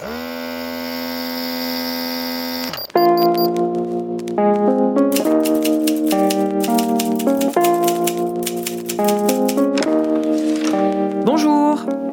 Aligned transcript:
Bonjour, 0.00 0.16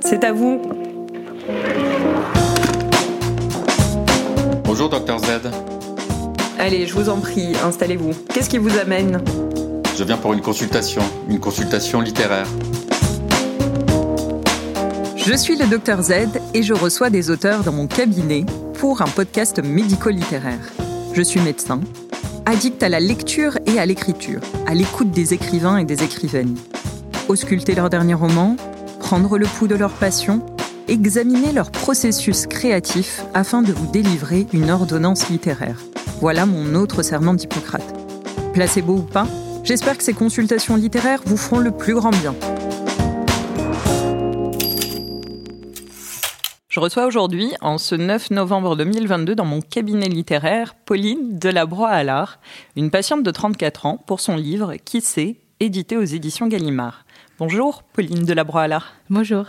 c'est 0.03 0.25
à 0.25 0.33
vous. 0.33 0.61
Bonjour, 4.65 4.89
docteur 4.89 5.19
Z. 5.19 5.23
Allez, 6.59 6.87
je 6.87 6.93
vous 6.93 7.07
en 7.07 7.21
prie, 7.21 7.55
installez-vous. 7.63 8.11
Qu'est-ce 8.33 8.49
qui 8.49 8.57
vous 8.57 8.77
amène? 8.77 9.23
Je 9.97 10.03
viens 10.03 10.17
pour 10.17 10.33
une 10.33 10.41
consultation, 10.41 11.03
une 11.29 11.39
consultation 11.39 12.01
littéraire. 12.01 12.47
Je 15.29 15.33
suis 15.33 15.57
le 15.57 15.67
docteur 15.67 16.01
Z 16.01 16.13
et 16.53 16.63
je 16.63 16.73
reçois 16.73 17.09
des 17.09 17.29
auteurs 17.29 17.65
dans 17.65 17.73
mon 17.73 17.85
cabinet 17.85 18.45
pour 18.75 19.01
un 19.01 19.07
podcast 19.07 19.61
médico-littéraire. 19.61 20.71
Je 21.11 21.21
suis 21.21 21.41
médecin, 21.41 21.81
addict 22.45 22.81
à 22.81 22.87
la 22.87 23.01
lecture 23.01 23.57
et 23.65 23.77
à 23.77 23.85
l'écriture, 23.85 24.39
à 24.67 24.73
l'écoute 24.73 25.11
des 25.11 25.33
écrivains 25.33 25.79
et 25.79 25.83
des 25.83 26.01
écrivaines. 26.01 26.55
Ausculter 27.27 27.75
leurs 27.75 27.89
derniers 27.89 28.13
romans, 28.13 28.55
prendre 29.01 29.37
le 29.37 29.45
pouls 29.47 29.67
de 29.67 29.75
leur 29.75 29.91
passion, 29.91 30.45
examiner 30.87 31.51
leur 31.51 31.71
processus 31.71 32.47
créatif 32.47 33.21
afin 33.33 33.61
de 33.61 33.73
vous 33.73 33.91
délivrer 33.91 34.47
une 34.53 34.71
ordonnance 34.71 35.27
littéraire. 35.27 35.81
Voilà 36.21 36.45
mon 36.45 36.73
autre 36.73 37.03
serment 37.03 37.33
d'Hippocrate. 37.33 37.93
Placebo 38.53 38.93
ou 38.93 39.01
pas, 39.01 39.27
j'espère 39.65 39.97
que 39.97 40.05
ces 40.05 40.13
consultations 40.13 40.77
littéraires 40.77 41.19
vous 41.25 41.35
feront 41.35 41.59
le 41.59 41.71
plus 41.71 41.95
grand 41.95 42.11
bien. 42.11 42.33
Je 46.77 46.79
reçois 46.79 47.07
aujourd'hui, 47.07 47.53
en 47.61 47.79
ce 47.79 47.95
9 47.95 48.29
novembre 48.29 48.75
2022, 48.75 49.33
dans 49.33 49.45
mon 49.45 49.61
cabinet 49.61 50.09
littéraire, 50.09 50.75
Pauline 50.75 51.39
Delabroix-Allard, 51.39 52.39
une 52.75 52.91
patiente 52.91 53.23
de 53.23 53.31
34 53.31 53.87
ans, 53.87 53.97
pour 53.97 54.19
son 54.19 54.35
livre 54.35 54.75
Qui 54.85 55.01
sait, 55.01 55.37
édité 55.59 55.97
aux 55.97 56.03
éditions 56.03 56.45
Gallimard. 56.45 57.03
Bonjour, 57.39 57.81
Pauline 57.81 58.25
Delabroix-Allard. 58.25 58.93
Bonjour. 59.09 59.47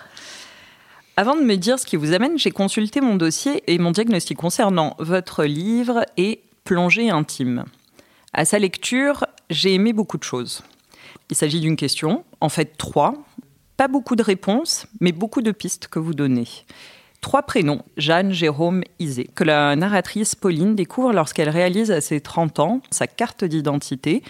Avant 1.18 1.36
de 1.36 1.42
me 1.42 1.56
dire 1.56 1.78
ce 1.78 1.84
qui 1.84 1.96
vous 1.96 2.14
amène, 2.14 2.38
j'ai 2.38 2.50
consulté 2.50 3.02
mon 3.02 3.16
dossier 3.16 3.62
et 3.66 3.76
mon 3.76 3.90
diagnostic 3.90 4.38
concernant 4.38 4.96
votre 4.98 5.44
livre 5.44 6.06
et 6.16 6.40
Plongée 6.64 7.10
intime. 7.10 7.66
À 8.32 8.46
sa 8.46 8.58
lecture, 8.58 9.26
j'ai 9.50 9.74
aimé 9.74 9.92
beaucoup 9.92 10.16
de 10.16 10.24
choses. 10.24 10.62
Il 11.28 11.36
s'agit 11.36 11.60
d'une 11.60 11.76
question, 11.76 12.24
en 12.40 12.48
fait 12.48 12.78
trois, 12.78 13.12
pas 13.76 13.86
beaucoup 13.86 14.16
de 14.16 14.22
réponses, 14.22 14.86
mais 15.00 15.12
beaucoup 15.12 15.42
de 15.42 15.52
pistes 15.52 15.88
que 15.88 15.98
vous 15.98 16.14
donnez. 16.14 16.48
Trois 17.20 17.42
prénoms, 17.42 17.82
Jeanne, 17.96 18.32
Jérôme, 18.32 18.82
Isée, 18.98 19.28
que 19.34 19.44
la 19.44 19.74
narratrice 19.76 20.34
Pauline 20.34 20.74
découvre 20.76 21.12
lorsqu'elle 21.12 21.48
réalise 21.48 21.90
à 21.90 22.00
ses 22.00 22.20
30 22.20 22.60
ans 22.60 22.80
sa 22.90 23.06
carte 23.06 23.44
d'identité, 23.44 24.22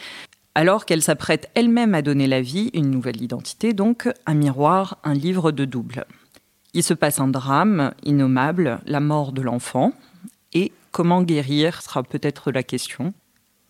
alors 0.55 0.86
qu'elle 0.86 1.03
s'apprête 1.03 1.50
elle-même 1.55 1.95
à 1.95 2.03
donner 2.03 2.27
la 2.27 2.41
vie, 2.41 2.70
une 2.72 2.91
nouvelle 2.91 3.22
identité, 3.22 3.75
donc 3.75 4.08
un 4.27 4.34
miroir, 4.34 4.98
un 5.05 5.14
livre 5.14 5.53
de 5.53 5.64
double. 5.64 6.06
Il 6.75 6.83
se 6.83 6.95
passe 6.95 7.20
un 7.20 7.28
drame 7.28 7.92
innommable, 8.05 8.80
la 8.86 9.00
mort 9.00 9.33
de 9.33 9.42
l'enfant, 9.42 9.92
et 10.55 10.73
comment 10.91 11.23
guérir 11.23 11.83
sera 11.83 12.02
peut-être 12.02 12.50
la 12.50 12.62
question. 12.62 13.12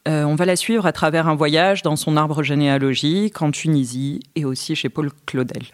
Euh, 0.06 0.24
on 0.24 0.36
va 0.36 0.46
la 0.46 0.56
suivre 0.56 0.86
à 0.86 0.92
travers 0.92 1.28
un 1.28 1.34
voyage 1.34 1.82
dans 1.82 1.96
son 1.96 2.16
arbre 2.16 2.42
généalogique 2.42 3.42
en 3.42 3.50
Tunisie 3.50 4.20
et 4.36 4.44
aussi 4.44 4.74
chez 4.74 4.88
Paul 4.88 5.10
Claudel. 5.26 5.64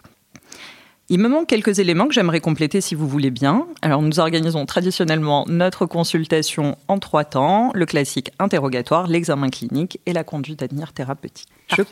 Il 1.10 1.18
me 1.20 1.28
manque 1.28 1.48
quelques 1.48 1.80
éléments 1.80 2.08
que 2.08 2.14
j'aimerais 2.14 2.40
compléter 2.40 2.80
si 2.80 2.94
vous 2.94 3.06
voulez 3.06 3.30
bien. 3.30 3.66
Alors 3.82 4.00
nous 4.00 4.20
organisons 4.20 4.64
traditionnellement 4.64 5.44
notre 5.48 5.84
consultation 5.84 6.78
en 6.88 6.98
trois 6.98 7.24
temps, 7.24 7.72
le 7.74 7.84
classique 7.84 8.30
interrogatoire, 8.38 9.06
l'examen 9.06 9.50
clinique 9.50 10.00
et 10.06 10.14
la 10.14 10.24
conduite 10.24 10.62
à 10.62 10.68
tenir 10.68 10.94
thérapeutique. 10.94 11.48
Je, 11.76 11.82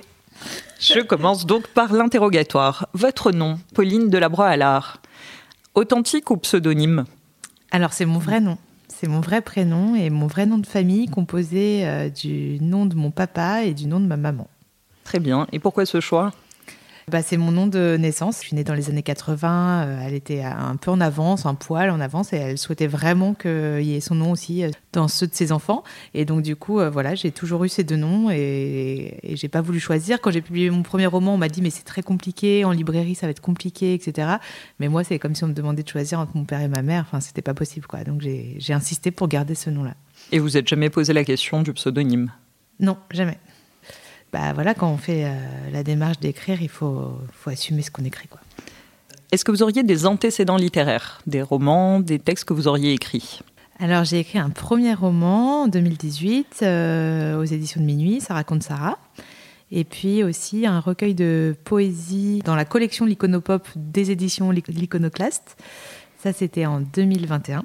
je, 0.81 1.01
commence 1.01 1.45
donc 1.45 1.69
par 1.69 1.93
l'interrogatoire. 1.93 2.89
Votre 2.95 3.33
nom, 3.33 3.59
Pauline 3.75 4.09
Delabroix-Allard, 4.09 5.03
authentique 5.75 6.31
ou 6.31 6.39
pseudonyme? 6.39 7.05
Alors 7.71 7.93
c'est 7.93 8.07
mon 8.07 8.19
vrai 8.19 8.41
nom. 8.41 8.57
C'est 8.89 9.09
mon 9.09 9.21
vrai 9.21 9.43
prénom 9.43 9.95
et 9.95 10.09
mon 10.09 10.27
vrai 10.27 10.47
nom 10.47 10.57
de 10.57 10.67
famille 10.67 11.07
composé 11.09 11.87
euh, 11.87 12.09
du 12.09 12.59
nom 12.63 12.87
de 12.87 12.95
mon 12.95 13.11
papa 13.11 13.65
et 13.65 13.75
du 13.75 13.87
nom 13.87 14.01
de 14.01 14.07
ma 14.07 14.17
maman. 14.17 14.49
Très 15.05 15.19
bien. 15.19 15.47
Et 15.53 15.59
pourquoi 15.59 15.85
ce 15.85 16.01
choix? 16.01 16.33
Bah, 17.11 17.23
c'est 17.23 17.37
mon 17.37 17.51
nom 17.51 17.67
de 17.67 17.97
naissance. 17.99 18.37
Je 18.41 18.49
suis 18.49 18.57
née 18.57 18.65
dans 18.65 18.75
les 18.75 18.91
années 18.91 19.03
80. 19.03 19.85
Euh, 19.87 20.03
elle 20.07 20.15
était 20.15 20.43
un 20.43 20.77
peu 20.77 20.91
en 20.91 21.01
avance, 21.01 21.47
un 21.47 21.55
poil 21.55 21.91
en 21.91 22.01
avance, 22.01 22.33
et 22.33 22.37
elle 22.37 22.59
souhaitait 22.59 22.87
vraiment 22.87 23.35
qu'il 23.35 23.83
y 23.83 23.95
ait 23.95 24.01
son 24.01 24.15
nom 24.15 24.31
aussi 24.31 24.65
euh, 24.65 24.71
dans 24.93 25.09
ceux 25.09 25.27
de 25.27 25.35
ses 25.35 25.53
enfants. 25.53 25.83
Et 26.15 26.25
donc, 26.25 26.43
du 26.43 26.57
coup, 26.57 26.81
euh, 26.81 26.91
voilà, 26.91 27.15
j'ai 27.15 27.33
toujours 27.33 27.65
eu 27.65 27.69
ces 27.69 27.85
deux 27.85 27.97
noms 27.97 28.31
et, 28.31 29.19
et 29.23 29.37
j'ai 29.37 29.49
pas 29.49 29.61
voulu 29.61 29.81
choisir. 29.81 30.21
Quand 30.21 30.31
j'ai 30.31 30.43
publié 30.43 30.71
mon 30.71 30.83
premier 30.83 31.07
roman, 31.07 31.35
on 31.35 31.39
m'a 31.39 31.49
dit, 31.49 31.63
mais 31.63 31.71
c'est 31.71 31.85
très 31.85 32.03
compliqué, 32.03 32.65
en 32.65 32.71
librairie, 32.71 33.15
ça 33.15 33.27
va 33.27 33.31
être 33.31 33.41
compliqué, 33.41 33.95
etc. 33.95 34.37
Mais 34.79 34.89
moi, 34.89 35.05
c'est 35.05 35.19
comme 35.19 35.35
si 35.35 35.45
on 35.45 35.49
me 35.49 35.55
demandait 35.55 35.83
de 35.83 35.89
choisir 35.89 36.21
entre 36.21 36.37
mon 36.37 36.45
père 36.45 36.61
et 36.61 36.69
ma 36.69 36.83
mère. 36.83 37.05
Enfin, 37.07 37.21
c'était 37.21 37.43
pas 37.43 37.55
possible, 37.55 37.87
quoi. 37.87 38.05
Donc, 38.05 38.21
j'ai 38.21 38.73
insisté 38.73 39.11
pour 39.11 39.29
garder 39.29 39.55
ce 39.55 39.71
nom-là. 39.71 39.95
Et 40.31 40.39
vous 40.39 40.57
êtes 40.57 40.69
jamais 40.69 40.91
posé 40.91 41.13
la 41.13 41.25
question 41.25 41.63
du 41.63 41.73
pseudonyme? 41.73 42.31
Non, 42.81 42.97
jamais 43.11 43.39
bah 44.33 44.53
voilà, 44.55 44.75
quand 44.75 44.91
on 44.91 44.97
fait 44.97 45.25
euh, 45.25 45.31
la 45.73 45.83
démarche 45.83 46.19
d'écrire, 46.19 46.63
il 46.63 46.69
faut, 46.69 47.13
faut 47.33 47.51
assumer 47.51 47.83
ce 47.83 47.91
qu'on 47.91 48.05
écrit. 48.05 48.29
Quoi. 48.29 48.41
Est-ce 49.31 49.45
que 49.45 49.51
vous 49.51 49.63
auriez 49.63 49.83
des 49.83 50.07
antécédents 50.07 50.57
littéraires, 50.57 51.21
des 51.27 51.43
romans, 51.43 52.01
des 52.01 52.19
textes 52.19 52.45
que 52.45 52.53
vous 52.53 52.69
auriez 52.69 52.93
écrits? 52.93 53.41
Alors 53.79 54.05
j'ai 54.05 54.21
écrit 54.21 54.39
un 54.39 54.51
premier 54.51 54.95
roman 54.95 55.63
en 55.63 55.69
2018 55.69 56.61
euh, 56.63 57.41
aux 57.41 57.45
éditions 57.45 57.81
de 57.81 57.87
Minuit, 57.87 58.21
ça 58.21 58.35
raconte 58.35 58.63
Sarah. 58.63 58.99
Et 59.71 59.85
puis 59.85 60.23
aussi 60.23 60.67
un 60.67 60.81
recueil 60.81 61.15
de 61.15 61.57
poésie 61.65 62.43
dans 62.45 62.55
la 62.55 62.67
collection 62.67 63.07
L'Iconopop 63.07 63.67
des 63.75 64.11
éditions 64.11 64.51
L'Iconoclaste. 64.51 65.57
Ça, 66.23 66.35
c'était 66.35 66.67
en 66.67 66.81
2021. 66.81 67.65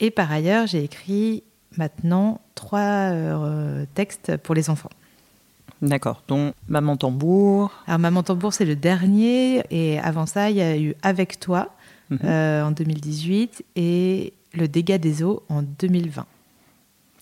Et 0.00 0.10
par 0.10 0.30
ailleurs, 0.32 0.66
j'ai 0.66 0.82
écrit 0.82 1.44
maintenant 1.76 2.40
trois 2.56 2.80
euh, 2.80 3.86
textes 3.94 4.36
pour 4.38 4.56
les 4.56 4.68
enfants. 4.68 4.90
D'accord. 5.82 6.22
Donc 6.28 6.54
Maman 6.68 6.96
Tambour. 6.96 7.70
Alors 7.86 7.98
Maman 7.98 8.22
Tambour, 8.22 8.52
c'est 8.52 8.64
le 8.64 8.76
dernier. 8.76 9.62
Et 9.70 9.98
avant 10.00 10.26
ça, 10.26 10.50
il 10.50 10.56
y 10.56 10.62
a 10.62 10.76
eu 10.78 10.94
Avec 11.02 11.40
toi 11.40 11.70
-hmm. 12.10 12.18
euh, 12.24 12.64
en 12.64 12.70
2018 12.72 13.64
et 13.76 14.32
Le 14.54 14.66
dégât 14.66 14.98
des 14.98 15.22
eaux 15.22 15.42
en 15.48 15.62
2020. 15.62 16.26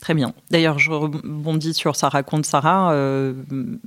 Très 0.01 0.13
bien. 0.13 0.35
D'ailleurs, 0.51 0.79
je 0.79 0.93
rebondis 0.93 1.73
sur 1.73 1.97
Ça 1.97 2.11
raconte 2.11 2.45
Sarah. 2.45 2.93
Euh, 2.93 3.33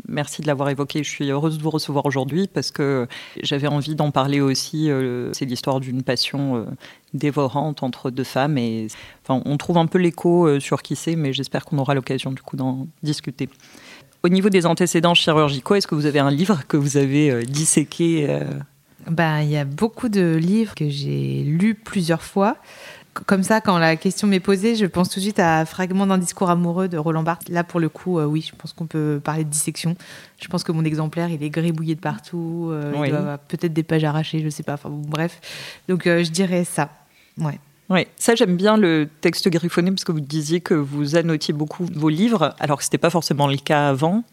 merci 0.07 0.41
de 0.41 0.47
l'avoir 0.47 0.69
évoqué. 0.69 1.03
Je 1.03 1.09
suis 1.09 1.29
heureuse 1.29 1.57
de 1.59 1.63
vous 1.63 1.69
recevoir 1.69 2.05
aujourd'hui 2.07 2.47
parce 2.47 2.71
que 2.71 3.07
j'avais 3.43 3.67
envie 3.67 3.95
d'en 3.95 4.09
parler 4.09 4.41
aussi. 4.41 4.89
Euh, 4.89 5.31
c'est 5.33 5.45
l'histoire 5.45 5.79
d'une 5.79 6.01
passion 6.01 6.55
euh, 6.55 6.65
dévorante 7.13 7.83
entre 7.83 8.09
deux 8.09 8.23
femmes. 8.23 8.57
Et, 8.57 8.87
enfin, 9.23 9.41
on 9.45 9.55
trouve 9.57 9.77
un 9.77 9.85
peu 9.85 9.99
l'écho 9.99 10.59
sur 10.59 10.81
qui 10.81 10.95
c'est, 10.95 11.15
mais 11.15 11.31
j'espère 11.31 11.63
qu'on 11.63 11.77
aura 11.77 11.93
l'occasion 11.93 12.31
du 12.31 12.41
coup 12.41 12.57
d'en 12.57 12.87
discuter. 13.03 13.47
Au 14.23 14.29
niveau 14.29 14.49
des 14.49 14.65
antécédents 14.65 15.13
chirurgicaux, 15.13 15.75
est-ce 15.75 15.87
que 15.87 15.95
vous 15.95 16.05
avez 16.05 16.19
un 16.19 16.31
livre 16.31 16.61
que 16.67 16.77
vous 16.77 16.97
avez 16.97 17.31
euh, 17.31 17.43
disséqué 17.43 18.27
euh... 18.29 18.43
bah, 19.07 19.43
Il 19.43 19.49
y 19.49 19.57
a 19.57 19.65
beaucoup 19.65 20.09
de 20.09 20.35
livres 20.35 20.75
que 20.75 20.89
j'ai 20.89 21.43
lus 21.43 21.75
plusieurs 21.75 22.21
fois. 22.21 22.57
Comme 23.25 23.43
ça, 23.43 23.59
quand 23.59 23.77
la 23.77 23.95
question 23.95 24.27
m'est 24.27 24.39
posée, 24.39 24.75
je 24.75 24.85
pense 24.85 25.09
tout 25.09 25.19
de 25.19 25.23
suite 25.23 25.39
à 25.39 25.65
Fragment 25.65 26.07
d'un 26.07 26.17
discours 26.17 26.49
amoureux 26.49 26.87
de 26.87 26.97
Roland 26.97 27.23
Barthes. 27.23 27.49
Là, 27.49 27.63
pour 27.63 27.79
le 27.79 27.89
coup, 27.89 28.19
euh, 28.19 28.25
oui, 28.25 28.45
je 28.47 28.55
pense 28.55 28.71
qu'on 28.71 28.85
peut 28.85 29.19
parler 29.23 29.43
de 29.43 29.49
dissection. 29.49 29.95
Je 30.39 30.47
pense 30.47 30.63
que 30.63 30.71
mon 30.71 30.85
exemplaire, 30.85 31.29
il 31.29 31.43
est 31.43 31.49
gribouillé 31.49 31.95
de 31.95 31.99
partout. 31.99 32.69
Euh, 32.71 32.93
oui. 32.95 33.07
Il 33.07 33.09
doit 33.09 33.19
avoir 33.19 33.39
peut-être 33.39 33.73
des 33.73 33.83
pages 33.83 34.03
arrachées, 34.03 34.39
je 34.39 34.45
ne 34.45 34.49
sais 34.49 34.63
pas. 34.63 34.73
Enfin, 34.73 34.89
bon, 34.89 35.01
bref. 35.07 35.41
Donc, 35.87 36.07
euh, 36.07 36.23
je 36.23 36.29
dirais 36.29 36.63
ça. 36.63 36.89
Ouais. 37.37 37.59
Oui, 37.89 38.05
ça 38.17 38.35
j'aime 38.35 38.55
bien 38.55 38.77
le 38.77 39.09
texte 39.21 39.49
griffonné 39.49 39.89
parce 39.89 40.03
que 40.03 40.11
vous 40.11 40.19
disiez 40.19 40.61
que 40.61 40.75
vous 40.75 41.15
annotiez 41.15 41.53
beaucoup 41.53 41.87
vos 41.93 42.09
livres, 42.09 42.55
alors 42.59 42.77
que 42.77 42.83
ce 42.83 42.89
n'était 42.89 42.99
pas 42.99 43.09
forcément 43.09 43.47
le 43.47 43.57
cas 43.57 43.89
avant. 43.89 44.23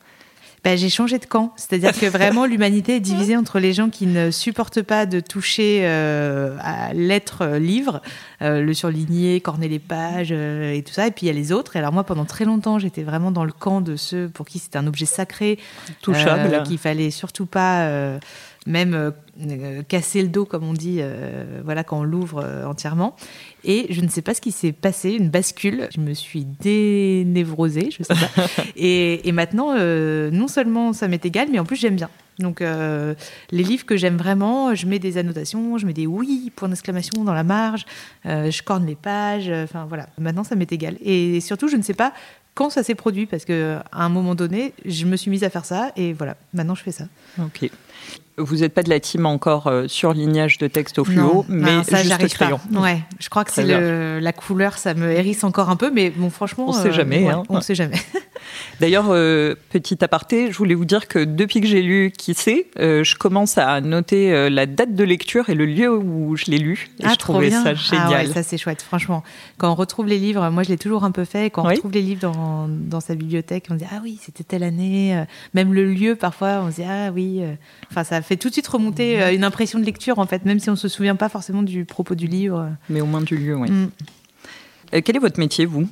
Ben, 0.66 0.76
j'ai 0.76 0.88
changé 0.88 1.18
de 1.20 1.26
camp. 1.26 1.52
C'est-à-dire 1.56 1.92
que 1.92 2.06
vraiment, 2.06 2.44
l'humanité 2.46 2.96
est 2.96 3.00
divisée 3.00 3.36
entre 3.36 3.60
les 3.60 3.72
gens 3.72 3.88
qui 3.88 4.04
ne 4.06 4.32
supportent 4.32 4.82
pas 4.82 5.06
de 5.06 5.20
toucher 5.20 5.82
euh, 5.82 6.56
à 6.60 6.92
l'être 6.92 7.46
livre, 7.56 8.02
euh, 8.42 8.62
le 8.62 8.74
surligner, 8.74 9.40
corner 9.40 9.68
les 9.68 9.78
pages 9.78 10.30
euh, 10.32 10.72
et 10.72 10.82
tout 10.82 10.92
ça. 10.92 11.06
Et 11.06 11.12
puis 11.12 11.26
il 11.26 11.28
y 11.28 11.30
a 11.30 11.34
les 11.34 11.52
autres. 11.52 11.76
Et 11.76 11.78
alors 11.78 11.92
moi, 11.92 12.02
pendant 12.02 12.24
très 12.24 12.44
longtemps, 12.44 12.80
j'étais 12.80 13.04
vraiment 13.04 13.30
dans 13.30 13.44
le 13.44 13.52
camp 13.52 13.80
de 13.80 13.94
ceux 13.94 14.28
pour 14.28 14.44
qui 14.44 14.58
c'était 14.58 14.78
un 14.78 14.88
objet 14.88 15.06
sacré, 15.06 15.60
touchable, 16.02 16.64
qu'il 16.64 16.78
fallait 16.78 17.12
surtout 17.12 17.46
pas 17.46 18.18
même 18.66 18.94
euh, 18.94 19.82
casser 19.88 20.22
le 20.22 20.28
dos, 20.28 20.44
comme 20.44 20.64
on 20.64 20.72
dit, 20.72 20.98
euh, 21.00 21.60
voilà, 21.64 21.84
quand 21.84 22.00
on 22.00 22.04
l'ouvre 22.04 22.42
euh, 22.44 22.66
entièrement. 22.66 23.16
Et 23.64 23.86
je 23.90 24.00
ne 24.00 24.08
sais 24.08 24.22
pas 24.22 24.34
ce 24.34 24.40
qui 24.40 24.52
s'est 24.52 24.72
passé, 24.72 25.12
une 25.12 25.30
bascule. 25.30 25.88
Je 25.94 26.00
me 26.00 26.14
suis 26.14 26.44
dénévrosée, 26.44 27.90
je 27.90 28.02
sais 28.02 28.14
pas. 28.14 28.44
et, 28.76 29.26
et, 29.28 29.32
maintenant, 29.32 29.74
non 29.74 30.48
seulement 30.48 30.92
ça 30.92 31.08
m'est 31.08 31.24
égal, 31.24 31.48
mais 31.50 31.58
en 31.58 31.64
plus 31.64 31.76
j'aime 31.76 31.96
bien. 31.96 32.10
Donc, 32.38 32.60
euh, 32.60 33.14
les 33.50 33.62
livres 33.62 33.86
que 33.86 33.96
j'aime 33.96 34.16
vraiment, 34.16 34.74
je 34.74 34.86
mets 34.86 34.98
des 34.98 35.18
annotations, 35.18 35.78
je 35.78 35.86
mets 35.86 35.92
des 35.92 36.06
oui, 36.06 36.52
point 36.54 36.68
d'exclamation 36.68 37.24
dans 37.24 37.32
la 37.32 37.44
marge, 37.44 37.86
euh, 38.26 38.50
je 38.50 38.62
corne 38.62 38.86
les 38.86 38.94
pages. 38.94 39.48
euh, 39.48 39.64
Enfin, 39.64 39.86
voilà. 39.86 40.08
Maintenant, 40.18 40.44
ça 40.44 40.54
m'est 40.54 40.70
égal. 40.72 40.96
Et 41.00 41.40
surtout, 41.40 41.68
je 41.68 41.76
ne 41.76 41.82
sais 41.82 41.94
pas 41.94 42.12
quand 42.54 42.70
ça 42.70 42.82
s'est 42.82 42.94
produit 42.94 43.26
parce 43.26 43.44
que 43.44 43.78
à 43.92 44.04
un 44.04 44.08
moment 44.08 44.34
donné, 44.34 44.72
je 44.84 45.04
me 45.06 45.16
suis 45.16 45.30
mise 45.30 45.44
à 45.44 45.50
faire 45.50 45.64
ça 45.64 45.92
et 45.96 46.12
voilà. 46.12 46.36
Maintenant, 46.54 46.74
je 46.74 46.82
fais 46.82 46.92
ça. 46.92 47.04
Ok. 47.38 47.70
Vous 48.38 48.56
n'êtes 48.56 48.74
pas 48.74 48.82
de 48.82 48.90
la 48.90 49.00
team 49.00 49.24
encore 49.24 49.66
euh, 49.66 49.88
surlignage 49.88 50.58
de 50.58 50.66
texte 50.66 50.98
au 50.98 51.04
fluo, 51.04 51.18
Non, 51.20 51.44
mais 51.48 51.76
non, 51.76 51.82
ça, 51.84 51.96
juste 51.98 52.08
j'arrive 52.10 52.28
crayon. 52.34 52.60
pas. 52.72 52.80
Ouais, 52.80 52.98
je 53.18 53.28
crois 53.30 53.44
que 53.44 53.50
c'est 53.52 53.64
le- 53.64 54.18
la 54.20 54.32
couleur, 54.34 54.76
ça 54.76 54.92
me 54.92 55.10
hérisse 55.10 55.42
encore 55.44 55.70
un 55.70 55.76
peu, 55.76 55.90
mais 55.90 56.10
bon, 56.10 56.28
franchement, 56.28 56.66
On 56.68 56.72
sait 56.72 56.92
jamais, 56.92 57.24
ouais, 57.24 57.30
hein. 57.32 57.44
on 57.48 57.60
sait 57.62 57.74
jamais. 57.74 57.96
D'ailleurs, 58.80 59.06
euh, 59.08 59.54
petit 59.70 60.02
aparté, 60.04 60.52
je 60.52 60.58
voulais 60.58 60.74
vous 60.74 60.84
dire 60.84 61.08
que 61.08 61.18
depuis 61.24 61.60
que 61.60 61.66
j'ai 61.66 61.82
lu 61.82 62.12
Qui 62.16 62.34
sait, 62.34 62.66
euh, 62.78 63.02
je 63.02 63.16
commence 63.16 63.58
à 63.58 63.80
noter 63.80 64.32
euh, 64.32 64.50
la 64.50 64.66
date 64.66 64.94
de 64.94 65.02
lecture 65.04 65.48
et 65.48 65.54
le 65.54 65.64
lieu 65.66 65.90
où 65.96 66.36
je 66.36 66.44
l'ai 66.50 66.58
lu. 66.58 66.88
Et 67.00 67.04
je 67.08 67.14
trop 67.16 67.32
trouvais 67.32 67.48
bien. 67.48 67.62
ça 67.64 67.70
Ah 67.70 67.74
génial. 67.74 68.26
ouais, 68.28 68.32
ça 68.32 68.42
c'est 68.42 68.58
chouette, 68.58 68.82
franchement. 68.82 69.24
Quand 69.58 69.70
on 69.72 69.74
retrouve 69.74 70.06
les 70.06 70.18
livres, 70.18 70.48
moi 70.50 70.62
je 70.62 70.68
l'ai 70.68 70.76
toujours 70.78 71.04
un 71.04 71.10
peu 71.10 71.24
fait, 71.24 71.50
quand 71.50 71.62
on 71.64 71.68
Oui. 71.68 71.74
retrouve 71.76 71.92
les 71.92 72.02
livres 72.02 72.20
dans, 72.20 72.68
dans 72.68 73.00
sa 73.00 73.14
bibliothèque, 73.14 73.66
on 73.70 73.74
se 73.74 73.78
dit 73.78 73.86
ah 73.90 74.00
oui, 74.02 74.18
c'était 74.22 74.44
telle 74.44 74.62
année, 74.62 75.16
euh, 75.16 75.24
même 75.54 75.72
le 75.72 75.84
lieu 75.90 76.14
parfois, 76.16 76.60
on 76.62 76.70
se 76.70 76.76
dit 76.76 76.84
ah 76.88 77.10
oui. 77.12 77.38
euh. 77.40 77.54
Enfin, 77.90 78.04
ça 78.04 78.20
fait 78.26 78.36
tout 78.36 78.48
de 78.48 78.52
suite 78.52 78.66
remonter 78.66 79.22
euh, 79.22 79.32
une 79.32 79.44
impression 79.44 79.78
de 79.78 79.84
lecture 79.84 80.18
en 80.18 80.26
fait, 80.26 80.44
même 80.44 80.58
si 80.58 80.68
on 80.68 80.76
se 80.76 80.88
souvient 80.88 81.16
pas 81.16 81.28
forcément 81.28 81.62
du 81.62 81.84
propos 81.84 82.14
du 82.14 82.26
livre. 82.26 82.70
Mais 82.90 83.00
au 83.00 83.06
moins 83.06 83.20
du 83.20 83.36
lieu, 83.36 83.56
oui. 83.56 83.70
Mm. 83.70 83.90
Euh, 84.94 85.00
quel 85.04 85.16
est 85.16 85.20
votre 85.20 85.38
métier, 85.38 85.66
vous? 85.66 85.88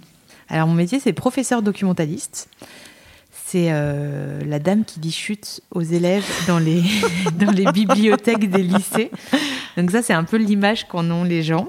Alors 0.48 0.66
mon 0.66 0.74
métier 0.74 1.00
c'est 1.00 1.12
professeur 1.12 1.62
documentaliste. 1.62 2.48
C'est 3.46 3.68
euh, 3.70 4.40
la 4.46 4.58
dame 4.58 4.84
qui 4.84 4.98
dit 4.98 5.12
chute 5.12 5.60
aux 5.70 5.82
élèves 5.82 6.24
dans 6.48 6.58
les, 6.58 6.82
dans 7.38 7.52
les 7.52 7.70
bibliothèques 7.72 8.50
des 8.50 8.62
lycées. 8.62 9.10
Donc 9.76 9.90
ça, 9.90 10.02
c'est 10.02 10.12
un 10.12 10.24
peu 10.24 10.36
l'image 10.36 10.88
qu'en 10.88 11.08
ont 11.10 11.24
les 11.24 11.42
gens. 11.42 11.68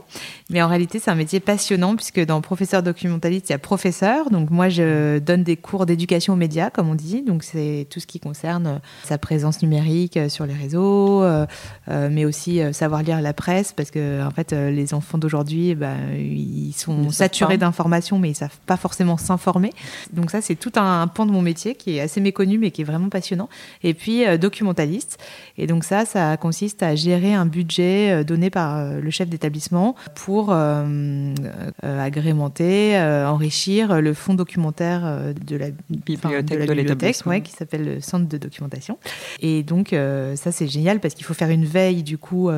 Mais 0.52 0.62
en 0.62 0.68
réalité, 0.68 1.00
c'est 1.00 1.10
un 1.10 1.16
métier 1.16 1.40
passionnant 1.40 1.96
puisque 1.96 2.24
dans 2.24 2.40
professeur 2.40 2.84
documentaliste, 2.84 3.50
il 3.50 3.54
y 3.54 3.56
a 3.56 3.58
professeur. 3.58 4.30
Donc 4.30 4.52
moi, 4.52 4.70
je 4.70 5.18
donne 5.18 5.44
des 5.44 5.58
cours 5.58 5.88
d'éducation 5.88 6.34
aux 6.34 6.38
médias, 6.38 6.70
comme 6.70 6.88
on 6.88 6.94
dit. 6.94 7.24
Donc 7.24 7.44
c'est 7.44 7.88
tout 7.90 8.00
ce 8.00 8.06
qui 8.06 8.20
concerne 8.20 8.68
euh, 8.68 8.78
sa 9.04 9.18
présence 9.18 9.64
numérique 9.64 10.18
euh, 10.18 10.30
sur 10.30 10.46
les 10.46 10.54
réseaux, 10.54 11.24
euh, 11.24 11.48
mais 11.88 12.26
aussi 12.26 12.62
savoir 12.74 13.02
lire 13.02 13.22
la 13.22 13.34
presse 13.34 13.74
parce 13.74 13.90
que 13.90 14.24
en 14.24 14.30
fait, 14.30 14.52
les 14.52 14.94
enfants 14.94 15.18
d'aujourd'hui, 15.18 15.74
ben, 15.74 15.98
ils 16.16 16.74
sont 16.74 17.10
saturés 17.10 17.58
d'informations, 17.58 18.20
mais 18.20 18.30
ils 18.30 18.36
savent 18.36 18.58
pas 18.68 18.78
forcément 18.78 19.18
s'informer. 19.18 19.72
Donc 20.14 20.30
ça, 20.30 20.42
c'est 20.42 20.56
tout 20.56 20.72
un, 20.76 21.02
un 21.02 21.08
pan 21.08 21.26
de 21.26 21.32
mon 21.32 21.42
métier 21.42 21.76
qui 21.76 21.98
est 21.98 22.02
assez 22.02 22.22
méconnu, 22.22 22.60
mais 22.60 22.72
qui 22.72 22.82
est 22.82 22.86
vraiment 22.86 23.10
passionnant. 23.10 23.50
Et 23.84 23.94
puis 23.94 24.26
euh, 24.26 24.38
documentaliste. 24.38 25.18
Et 25.58 25.66
donc 25.66 25.84
ça, 25.84 26.06
ça 26.06 26.38
consiste 26.38 26.84
à 26.84 26.96
gérer 26.96 27.34
un 27.34 27.46
budget 27.46 28.24
donné 28.24 28.50
par 28.50 28.84
le 28.92 29.10
chef 29.10 29.30
d'établissement 29.30 29.96
pour 30.14 30.35
euh, 30.52 31.34
euh, 31.84 32.00
agrémenter, 32.00 32.98
euh, 32.98 33.28
enrichir 33.28 34.02
le 34.02 34.14
fonds 34.14 34.34
documentaire 34.34 35.34
de 35.34 35.56
la 35.56 35.68
Bibliothèque 35.90 36.46
de 36.46 36.56
la 36.56 36.76
bibliothèque, 36.76 37.18
ouais, 37.26 37.42
qui 37.42 37.52
s'appelle 37.52 37.86
le 37.86 38.02
centre 38.02 38.28
de 38.28 38.38
documentation. 38.38 38.98
Et 39.42 39.64
donc 39.64 39.90
ça, 40.36 40.52
c'est 40.52 40.68
génial 40.68 41.00
parce 41.00 41.14
qu'il 41.14 41.26
faut 41.26 41.34
faire 41.34 41.50
une 41.50 41.66
veille 41.66 42.04
du 42.04 42.18
coup. 42.18 42.50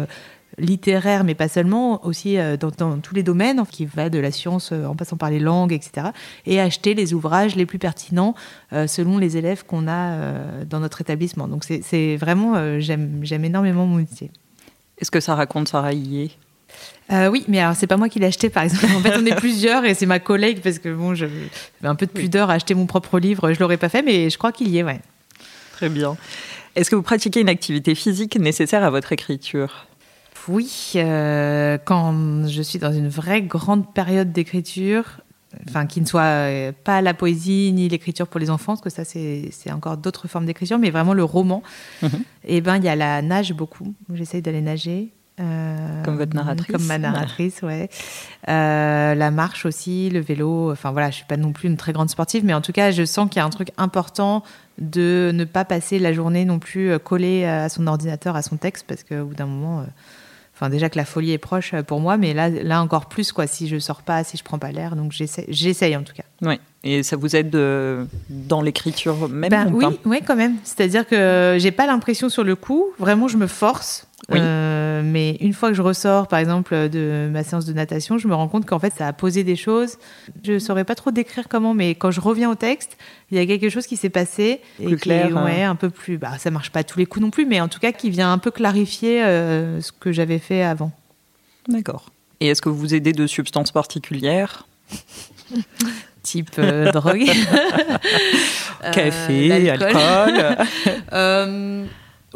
littéraire, 0.60 1.24
mais 1.24 1.36
pas 1.36 1.50
seulement, 1.50 2.04
aussi 2.06 2.38
dans, 2.60 2.72
dans 2.76 2.98
tous 2.98 3.14
les 3.14 3.22
domaines, 3.22 3.62
qui 3.70 3.86
va 3.86 4.10
de 4.10 4.18
la 4.18 4.32
science 4.32 4.72
en 4.72 4.96
passant 4.96 5.18
par 5.18 5.30
les 5.30 5.40
langues, 5.40 5.72
etc. 5.74 6.08
Et 6.48 6.60
acheter 6.60 6.96
les 6.96 7.14
ouvrages 7.14 7.56
les 7.56 7.66
plus 7.68 7.78
pertinents 7.78 8.34
euh, 8.74 8.88
selon 8.88 9.20
les 9.20 9.38
élèves 9.38 9.66
qu'on 9.66 9.88
a 9.88 9.92
euh, 10.14 10.66
dans 10.66 10.80
notre 10.80 11.02
établissement. 11.02 11.48
Donc 11.48 11.64
c'est- 11.64 12.16
vraiment, 12.16 12.56
euh, 12.56 12.80
j'aime 12.80 13.20
j'aime 13.22 13.46
énormément 13.46 13.86
mon 13.86 13.98
métier. 13.98 14.32
Est-ce 14.98 15.12
que 15.12 15.20
ça 15.20 15.36
raconte 15.36 15.68
Sarah 15.68 15.94
Hillier 15.94 16.32
Euh, 17.12 17.30
oui, 17.30 17.46
mais 17.48 17.60
alors 17.60 17.76
c'est 17.76 17.88
pas 17.88 17.96
moi 17.98 18.10
qui 18.10 18.20
l'ai 18.20 18.26
acheté 18.28 18.50
par 18.50 18.64
exemple. 18.64 18.86
En 18.96 19.00
fait, 19.00 19.18
on 19.18 19.26
est 19.26 19.36
plusieurs 19.40 19.86
et 19.86 19.94
c'est 19.94 20.06
ma 20.06 20.20
collègue 20.20 20.60
parce 20.62 20.80
que 20.80 20.94
bon, 20.94 21.16
je- 21.16 21.26
j'avais 21.80 21.90
un 21.90 21.96
peu 21.96 22.06
de 22.06 22.12
pudeur 22.12 22.50
à 22.50 22.54
acheter 22.54 22.74
mon 22.74 22.86
propre 22.86 23.20
livre. 23.20 23.54
Je 23.54 23.60
l'aurais 23.60 23.78
pas 23.78 23.90
fait, 23.90 24.02
mais 24.02 24.30
je 24.30 24.38
crois 24.38 24.52
qu'il 24.52 24.68
y 24.70 24.78
est, 24.80 24.84
ouais. 24.84 25.00
Très 25.74 25.90
bien. 25.90 26.18
Est-ce 26.76 26.90
que 26.90 26.96
vous 26.96 27.02
pratiquez 27.04 27.40
une 27.40 27.50
activité 27.50 27.96
physique 27.96 28.38
nécessaire 28.40 28.84
à 28.84 28.90
votre 28.90 29.12
écriture? 29.14 29.88
Oui, 30.50 30.94
euh, 30.96 31.78
quand 31.84 32.48
je 32.48 32.62
suis 32.62 32.80
dans 32.80 32.94
une 32.94 33.10
vraie 33.10 33.42
grande 33.42 33.94
période 33.94 34.32
d'écriture, 34.32 35.20
enfin 35.68 35.86
qui 35.86 36.00
ne 36.02 36.06
soit 36.06 36.22
euh, 36.22 36.72
pas 36.84 37.02
la 37.02 37.14
poésie 37.14 37.72
ni 37.74 37.90
l'écriture 37.90 38.28
pour 38.28 38.40
les 38.40 38.50
enfants, 38.50 38.74
parce 38.78 38.82
que 38.82 38.90
ça 38.90 39.04
c'est 39.06 39.72
encore 39.72 39.98
d'autres 39.98 40.28
formes 40.28 40.46
d'écriture, 40.46 40.78
mais 40.80 40.90
vraiment 40.90 41.14
le 41.14 41.24
roman. 41.24 41.64
Mhm. 42.02 42.10
Et 42.46 42.62
ben 42.62 42.78
il 42.78 42.84
y 42.86 42.90
a 42.90 42.96
la 42.96 43.22
nage 43.22 43.54
beaucoup. 43.54 43.94
J'essaye 44.14 44.42
d'aller 44.42 44.62
nager. 44.62 45.12
Euh, 45.40 46.04
Comme 46.04 46.18
votre 46.18 46.36
narratrice. 46.36 46.72
Comme 46.76 46.86
ma 46.86 46.98
narratrice, 46.98 47.62
ouais. 47.62 47.90
Euh, 48.50 49.14
la 49.16 49.32
marche 49.32 49.66
aussi, 49.66 50.10
le 50.10 50.20
vélo. 50.20 50.72
Enfin 50.72 50.92
voilà, 50.92 51.10
je 51.12 51.18
suis 51.18 51.26
pas 51.26 51.38
non 51.38 51.52
plus 51.52 51.68
une 51.68 51.78
très 51.78 51.94
grande 51.94 52.10
sportive, 52.10 52.44
mais 52.44 52.54
en 52.54 52.62
tout 52.62 52.72
cas, 52.72 52.92
je 52.92 53.06
sens 53.06 53.30
qu'il 53.30 53.40
y 53.40 53.42
a 53.42 53.46
un 53.46 53.50
truc 53.50 53.70
important 53.78 54.44
de 54.80 55.32
ne 55.34 55.44
pas 55.44 55.66
passer 55.66 56.00
la 56.00 56.14
journée 56.14 56.46
non 56.46 56.60
plus 56.60 56.92
euh, 56.92 57.00
collée 57.00 57.46
à 57.46 57.70
son 57.70 57.88
ordinateur, 57.88 58.36
à 58.36 58.42
son 58.42 58.58
texte, 58.58 58.86
parce 58.88 59.04
qu'au 59.04 59.26
bout 59.26 59.36
d'un 59.36 59.48
moment, 59.48 59.80
euh, 59.80 59.84
enfin 60.56 60.70
déjà 60.70 60.90
que 60.90 60.98
la 60.98 61.06
folie 61.06 61.32
est 61.32 61.38
proche 61.40 61.74
pour 61.88 62.00
moi, 62.00 62.18
mais 62.18 62.34
là, 62.34 62.50
là 62.50 62.82
encore 62.82 63.08
plus 63.08 63.32
quoi, 63.32 63.48
si 63.48 63.68
je 63.68 63.80
sors 63.80 64.02
pas, 64.02 64.24
si 64.24 64.38
je 64.38 64.44
prends 64.44 64.60
pas 64.60 64.72
l'air, 64.72 64.96
donc 64.96 65.12
j'essaye 65.12 65.96
en 65.96 66.04
tout 66.04 66.14
cas. 66.14 66.24
Oui. 66.42 66.60
Et 66.84 67.04
ça 67.04 67.16
vous 67.16 67.36
aide 67.36 67.56
euh, 67.56 68.06
dans 68.30 68.62
l'écriture 68.62 69.28
même 69.30 69.50
Ben 69.50 69.74
ou 69.74 69.78
oui, 69.78 69.86
pas? 69.86 69.94
oui, 70.06 70.20
quand 70.26 70.36
même. 70.36 70.56
C'est-à-dire 70.64 71.08
que 71.08 71.58
j'ai 71.60 71.72
pas 71.72 71.86
l'impression 71.88 72.30
sur 72.30 72.44
le 72.44 72.56
coup. 72.56 72.86
Vraiment, 73.00 73.28
je 73.28 73.38
me 73.38 73.48
force. 73.48 74.08
Oui. 74.30 74.38
Euh, 74.40 74.67
mais 75.04 75.36
une 75.42 75.54
fois 75.54 75.70
que 75.70 75.76
je 75.76 75.82
ressors, 75.82 76.28
par 76.28 76.40
exemple, 76.40 76.90
de 76.90 77.30
ma 77.32 77.44
séance 77.44 77.66
de 77.66 77.74
natation, 77.74 78.18
je 78.18 78.28
me 78.28 78.36
rends 78.36 78.48
compte 78.48 78.66
qu'en 78.66 78.80
fait, 78.80 78.94
ça 78.98 79.08
a 79.08 79.14
posé 79.14 79.44
des 79.44 79.56
choses. 79.56 79.98
Je 80.44 80.60
saurais 80.60 80.84
pas 80.84 80.96
trop 80.96 81.12
décrire 81.12 81.48
comment, 81.48 81.74
mais 81.74 81.96
quand 81.96 82.12
je 82.12 82.22
reviens 82.22 82.50
au 82.50 82.56
texte, 82.56 82.98
il 83.32 83.38
y 83.38 83.42
a 83.42 83.46
quelque 83.46 83.70
chose 83.70 83.88
qui 83.88 83.98
s'est 83.98 84.10
passé 84.10 84.62
et 84.80 84.86
Plus 84.86 84.96
qui 84.96 85.02
clair, 85.04 85.30
est, 85.30 85.34
ouais, 85.34 85.64
un 85.64 85.76
peu 85.76 85.90
plus. 85.90 86.18
Bah, 86.18 86.38
ça 86.38 86.52
marche 86.52 86.72
pas 86.72 86.80
à 86.80 86.84
tous 86.84 87.00
les 87.00 87.06
coups 87.06 87.24
non 87.24 87.32
plus, 87.32 87.46
mais 87.46 87.60
en 87.62 87.68
tout 87.68 87.80
cas, 87.80 87.92
qui 87.92 88.10
vient 88.10 88.32
un 88.32 88.38
peu 88.38 88.52
clarifier 88.52 89.24
euh, 89.24 89.82
ce 89.82 89.92
que 89.92 90.12
j'avais 90.12 90.40
fait 90.40 90.64
avant. 90.64 90.92
D'accord. 91.68 92.06
Et 92.40 92.48
est-ce 92.48 92.62
que 92.62 92.70
vous 92.70 92.78
vous 92.78 92.96
aidez 92.96 93.14
de 93.14 93.28
substances 93.28 93.72
particulières 93.72 94.68
Type 96.24 96.52
euh, 96.60 96.92
drogue, 96.92 97.30
Euh, 98.84 98.92
Café, 98.92 99.70
alcool 99.72 100.58
Euh, 101.14 101.86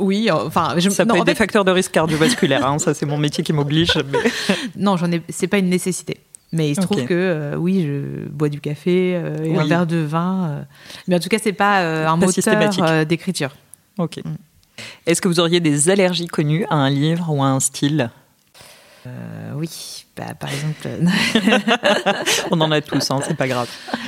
oui, 0.02 0.30
enfin, 0.32 0.76
je, 0.78 0.90
Ça 0.90 1.06
non, 1.06 1.14
peut 1.14 1.20
en 1.20 1.22
être 1.22 1.28
des 1.28 1.32
fait, 1.34 1.38
facteurs 1.40 1.64
de 1.66 1.72
risque 1.72 1.92
cardiovasculaire. 1.92 2.66
hein. 2.66 2.80
Ça, 2.80 2.94
c'est 2.94 3.06
mon 3.06 3.18
métier 3.18 3.44
qui 3.44 3.54
m'oblige. 3.54 3.94
mais- 4.12 4.56
Non, 4.76 4.98
j'en 4.98 5.12
ai. 5.12 5.22
C'est 5.30 5.48
pas 5.48 5.58
une 5.60 5.70
nécessité. 5.70 6.18
Mais 6.54 6.70
il 6.72 6.76
se 6.76 6.82
trouve 6.82 7.06
que 7.06 7.14
euh, 7.14 7.56
oui, 7.56 7.84
je 7.88 8.28
bois 8.28 8.50
du 8.50 8.60
café 8.60 9.14
euh, 9.16 9.44
et 9.46 9.58
un 9.58 9.66
verre 9.66 9.88
de 9.88 9.98
vin. 9.98 10.50
euh. 10.50 10.64
Mais 11.08 11.16
en 11.16 11.20
tout 11.20 11.30
cas, 11.30 11.38
c'est 11.42 11.54
pas 11.54 11.82
euh, 11.84 12.06
un 12.08 12.18
Pas 12.20 12.26
moteur 12.26 12.84
euh, 12.90 13.06
d'écriture. 13.06 13.52
Ok. 13.98 14.20
Est-ce 15.06 15.22
que 15.22 15.30
vous 15.30 15.40
auriez 15.40 15.62
des 15.62 15.90
allergies 15.90 16.28
connues 16.28 16.66
à 16.70 16.76
un 16.76 16.90
livre 16.90 17.28
ou 17.30 17.42
à 17.42 17.46
un 17.48 17.60
style? 17.62 18.10
Euh, 19.08 19.52
oui, 19.56 20.06
bah, 20.18 20.34
par 20.40 20.50
exemple, 20.52 20.82
euh, 20.86 21.00
On 22.52 22.60
en 22.62 22.72
a 22.72 22.82
tous, 22.82 23.10
hein, 23.12 23.20
c'est 23.26 23.36
pas 23.38 23.48
grave. 23.48 23.68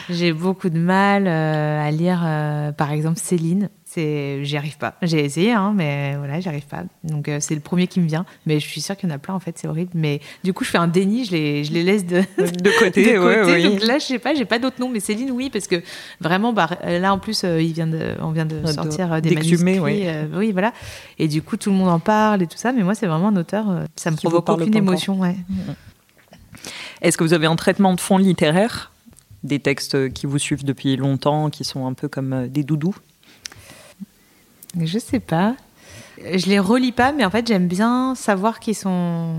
j'ai 0.10 0.34
beaucoup 0.34 0.70
de 0.70 0.78
mal 0.78 1.26
euh, 1.28 1.82
à 1.88 1.90
lire, 1.92 2.22
euh, 2.26 2.72
par 2.72 2.92
exemple, 2.92 3.20
Céline. 3.22 3.70
C'est, 3.94 4.44
j'y 4.44 4.58
arrive 4.58 4.78
pas. 4.80 4.96
J'ai 5.04 5.24
essayé, 5.24 5.52
hein, 5.52 5.72
mais 5.76 6.16
voilà, 6.18 6.40
j'y 6.40 6.48
arrive 6.50 6.66
pas. 6.66 6.84
Donc 7.04 7.28
euh, 7.28 7.38
c'est 7.40 7.54
le 7.54 7.62
premier 7.62 7.86
qui 7.86 8.00
me 8.00 8.08
vient. 8.08 8.26
Mais 8.48 8.60
je 8.60 8.68
suis 8.68 8.82
sûre 8.82 8.98
qu'il 8.98 9.08
y 9.08 9.12
en 9.12 9.16
a 9.16 9.20
plein. 9.20 9.36
En 9.36 9.40
fait, 9.40 9.56
c'est 9.60 9.68
horrible. 9.68 9.92
Mais 9.94 10.20
du 10.44 10.52
coup, 10.52 10.64
je 10.64 10.72
fais 10.72 10.80
un 10.80 10.88
déni. 10.88 11.26
Je 11.26 11.32
les, 11.32 11.64
je 11.64 11.72
les 11.74 11.84
laisse 11.84 12.04
de, 12.06 12.22
De 12.38 12.80
côté, 12.80 13.14
de 13.14 13.20
ouais, 13.20 13.42
côté. 13.44 13.64
Donc 13.64 13.84
là, 13.84 14.00
je 14.00 14.06
sais 14.06 14.18
pas, 14.20 14.34
j'ai 14.34 14.46
pas 14.46 14.58
d'autres 14.58 14.80
noms, 14.80 14.90
mais 14.90 15.00
Céline, 15.00 15.30
oui, 15.30 15.52
parce 15.52 15.68
que 15.68 15.84
vraiment, 16.20 16.54
bah, 16.54 16.70
là 16.84 17.14
en 17.14 17.20
plus, 17.20 17.44
euh, 17.44 17.62
il 17.62 17.74
vient 17.74 17.86
de, 17.86 18.16
on 18.20 18.32
vient 18.32 18.46
de 18.46 18.60
De- 18.62 18.68
sortir 18.72 19.14
euh, 19.14 19.20
des 19.22 19.36
manuscrits, 19.36 19.80
oui. 19.80 20.02
euh, 20.06 20.26
oui, 20.36 20.52
voilà. 20.52 20.74
Et 21.20 21.28
du 21.28 21.44
coup, 21.44 21.56
tout 21.58 21.70
le 21.70 21.76
monde 21.76 21.90
en 21.90 22.00
parle 22.00 22.42
et 22.42 22.48
tout 22.48 22.58
ça, 22.58 22.72
mais 22.72 22.82
moi, 22.82 22.96
c'est 22.96 23.06
vraiment 23.08 23.28
un 23.28 23.36
auteur, 23.36 23.66
ça 23.96 24.10
me 24.10 24.16
provoque 24.16 24.50
aucune 24.50 24.76
émotion, 24.76 25.20
ouais. 25.20 25.36
Est-ce 27.02 27.18
que 27.18 27.24
vous 27.24 27.34
avez 27.34 27.48
un 27.48 27.56
traitement 27.56 27.94
de 27.94 28.00
fond 28.02 28.18
littéraire? 28.18 28.92
Des 29.44 29.60
textes 29.60 30.12
qui 30.14 30.26
vous 30.26 30.40
suivent 30.40 30.64
depuis 30.64 30.96
longtemps, 30.96 31.50
qui 31.50 31.64
sont 31.66 31.86
un 31.86 31.94
peu 31.94 32.08
comme 32.08 32.48
des 32.48 32.64
doudous? 32.64 32.96
Je 34.80 35.00
sais 35.00 35.20
pas. 35.20 35.56
Je 36.20 36.48
les 36.48 36.60
relis 36.60 36.92
pas, 36.92 37.12
mais 37.12 37.26
en 37.26 37.30
fait, 37.30 37.48
j'aime 37.48 37.68
bien 37.68 38.14
savoir 38.16 38.60
qu'ils 38.60 38.76
sont 38.76 39.34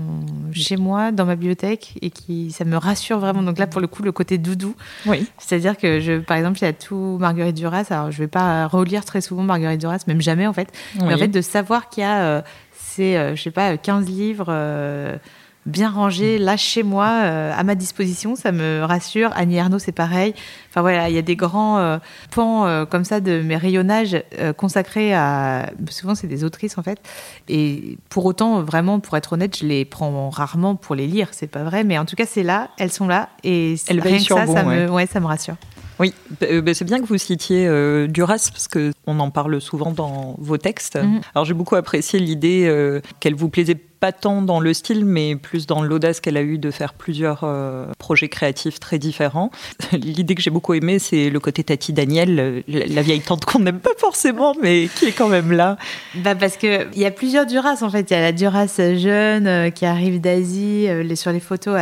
chez 0.51 0.75
moi, 0.75 1.11
dans 1.11 1.25
ma 1.25 1.35
bibliothèque, 1.35 1.97
et 2.01 2.09
qui, 2.09 2.51
ça 2.51 2.65
me 2.65 2.77
rassure 2.77 3.19
vraiment. 3.19 3.41
Donc 3.41 3.57
là, 3.57 3.65
pour 3.65 3.81
le 3.81 3.87
coup, 3.87 4.03
le 4.03 4.11
côté 4.11 4.37
doudou, 4.37 4.75
Oui. 5.05 5.25
C'est-à-dire 5.37 5.77
que, 5.77 5.99
je, 5.99 6.19
par 6.19 6.37
exemple, 6.37 6.59
il 6.59 6.65
y 6.65 6.67
a 6.67 6.73
tout 6.73 7.17
Marguerite 7.19 7.55
Duras. 7.55 7.85
Alors, 7.89 8.11
je 8.11 8.17
vais 8.19 8.27
pas 8.27 8.67
relire 8.67 9.05
très 9.05 9.21
souvent 9.21 9.43
Marguerite 9.43 9.79
Duras, 9.79 10.03
même 10.07 10.21
jamais 10.21 10.47
en 10.47 10.53
fait. 10.53 10.71
Mais 11.01 11.13
en 11.13 11.17
fait, 11.17 11.29
de 11.29 11.41
savoir 11.41 11.89
qu'il 11.89 12.03
y 12.03 12.05
a, 12.05 12.23
euh, 12.23 12.41
ces, 12.73 13.15
euh, 13.15 13.35
je 13.35 13.41
sais 13.41 13.51
pas, 13.51 13.77
15 13.77 14.07
livres 14.07 14.47
euh, 14.49 15.17
bien 15.65 15.89
rangé, 15.89 16.37
là 16.37 16.57
chez 16.57 16.83
moi, 16.83 17.07
à 17.07 17.63
ma 17.63 17.75
disposition, 17.75 18.35
ça 18.35 18.51
me 18.51 18.83
rassure. 18.83 19.31
Annie 19.35 19.59
Arnaud, 19.59 19.79
c'est 19.79 19.91
pareil. 19.91 20.33
Enfin 20.69 20.81
voilà, 20.81 21.09
il 21.09 21.15
y 21.15 21.17
a 21.17 21.21
des 21.21 21.35
grands 21.35 21.99
pans 22.31 22.85
comme 22.85 23.03
ça 23.03 23.19
de 23.19 23.41
mes 23.41 23.57
rayonnages 23.57 24.23
consacrés 24.57 25.13
à. 25.13 25.71
Souvent, 25.89 26.15
c'est 26.15 26.27
des 26.27 26.43
autrices 26.43 26.77
en 26.77 26.83
fait. 26.83 26.99
Et 27.47 27.97
pour 28.09 28.25
autant, 28.25 28.61
vraiment, 28.61 28.99
pour 28.99 29.17
être 29.17 29.33
honnête, 29.33 29.57
je 29.57 29.65
les 29.65 29.85
prends 29.85 30.29
rarement 30.29 30.75
pour 30.75 30.95
les 30.95 31.07
lire. 31.07 31.29
C'est 31.31 31.47
pas 31.47 31.63
vrai, 31.63 31.83
mais 31.83 31.97
en 31.97 32.05
tout 32.05 32.15
cas, 32.15 32.25
c'est 32.25 32.43
là, 32.43 32.69
elles 32.77 32.91
sont 32.91 33.07
là 33.07 33.29
et 33.43 33.75
elles 33.87 33.99
rien 33.99 34.17
que 34.17 34.23
ça, 34.23 34.45
ça, 34.45 34.63
me, 34.63 34.89
ouais, 34.89 35.07
ça 35.07 35.19
me 35.19 35.25
rassure. 35.25 35.55
Oui, 35.99 36.13
euh, 36.43 36.61
bah, 36.61 36.73
c'est 36.73 36.85
bien 36.85 36.99
que 36.99 37.05
vous 37.05 37.17
citiez 37.17 37.67
euh, 37.67 38.07
Duras 38.07 38.49
parce 38.51 38.67
que 38.67 38.91
on 39.07 39.19
en 39.19 39.31
parle 39.31 39.61
souvent 39.61 39.91
dans 39.91 40.35
vos 40.39 40.57
textes. 40.57 40.97
Mhm. 41.01 41.21
Alors 41.33 41.45
j'ai 41.45 41.53
beaucoup 41.53 41.75
apprécié 41.75 42.19
l'idée 42.19 42.65
euh, 42.67 43.01
qu'elle 43.19 43.35
vous 43.35 43.49
plaisait 43.49 43.75
pas 43.99 44.11
tant 44.11 44.41
dans 44.41 44.59
le 44.59 44.73
style, 44.73 45.05
mais 45.05 45.35
plus 45.35 45.67
dans 45.67 45.81
l'audace 45.81 46.19
qu'elle 46.19 46.37
a 46.37 46.41
eue 46.41 46.57
de 46.57 46.71
faire 46.71 46.93
plusieurs 46.93 47.41
euh, 47.43 47.85
projets 47.97 48.29
créatifs 48.29 48.79
très 48.79 48.99
différents. 48.99 49.51
L'idée 49.91 50.35
que 50.35 50.41
j'ai 50.41 50.49
beaucoup 50.49 50.73
aimée, 50.73 50.99
c'est 50.99 51.29
le 51.29 51.39
côté 51.39 51.63
Tati 51.63 51.93
Daniel, 51.93 52.63
la 52.67 53.01
vieille 53.01 53.21
tante 53.21 53.45
qu'on 53.45 53.59
n'aime 53.59 53.79
pas 53.79 53.95
forcément, 53.97 54.53
mais 54.61 54.89
qui 54.95 55.05
est 55.05 55.11
quand 55.11 55.29
même 55.29 55.51
là. 55.51 55.77
Bah 56.15 56.35
parce 56.35 56.57
qu'il 56.57 56.87
y 56.95 57.05
a 57.05 57.11
plusieurs 57.11 57.45
Duras 57.45 57.79
en 57.81 57.89
fait. 57.89 58.09
Il 58.09 58.13
y 58.13 58.17
a 58.17 58.21
la 58.21 58.31
Duras 58.31 58.79
jeune 58.95 59.47
euh, 59.47 59.69
qui 59.69 59.85
arrive 59.85 60.21
d'Asie, 60.21 60.87
euh, 60.87 61.15
sur 61.15 61.31
les 61.31 61.39
photos, 61.39 61.77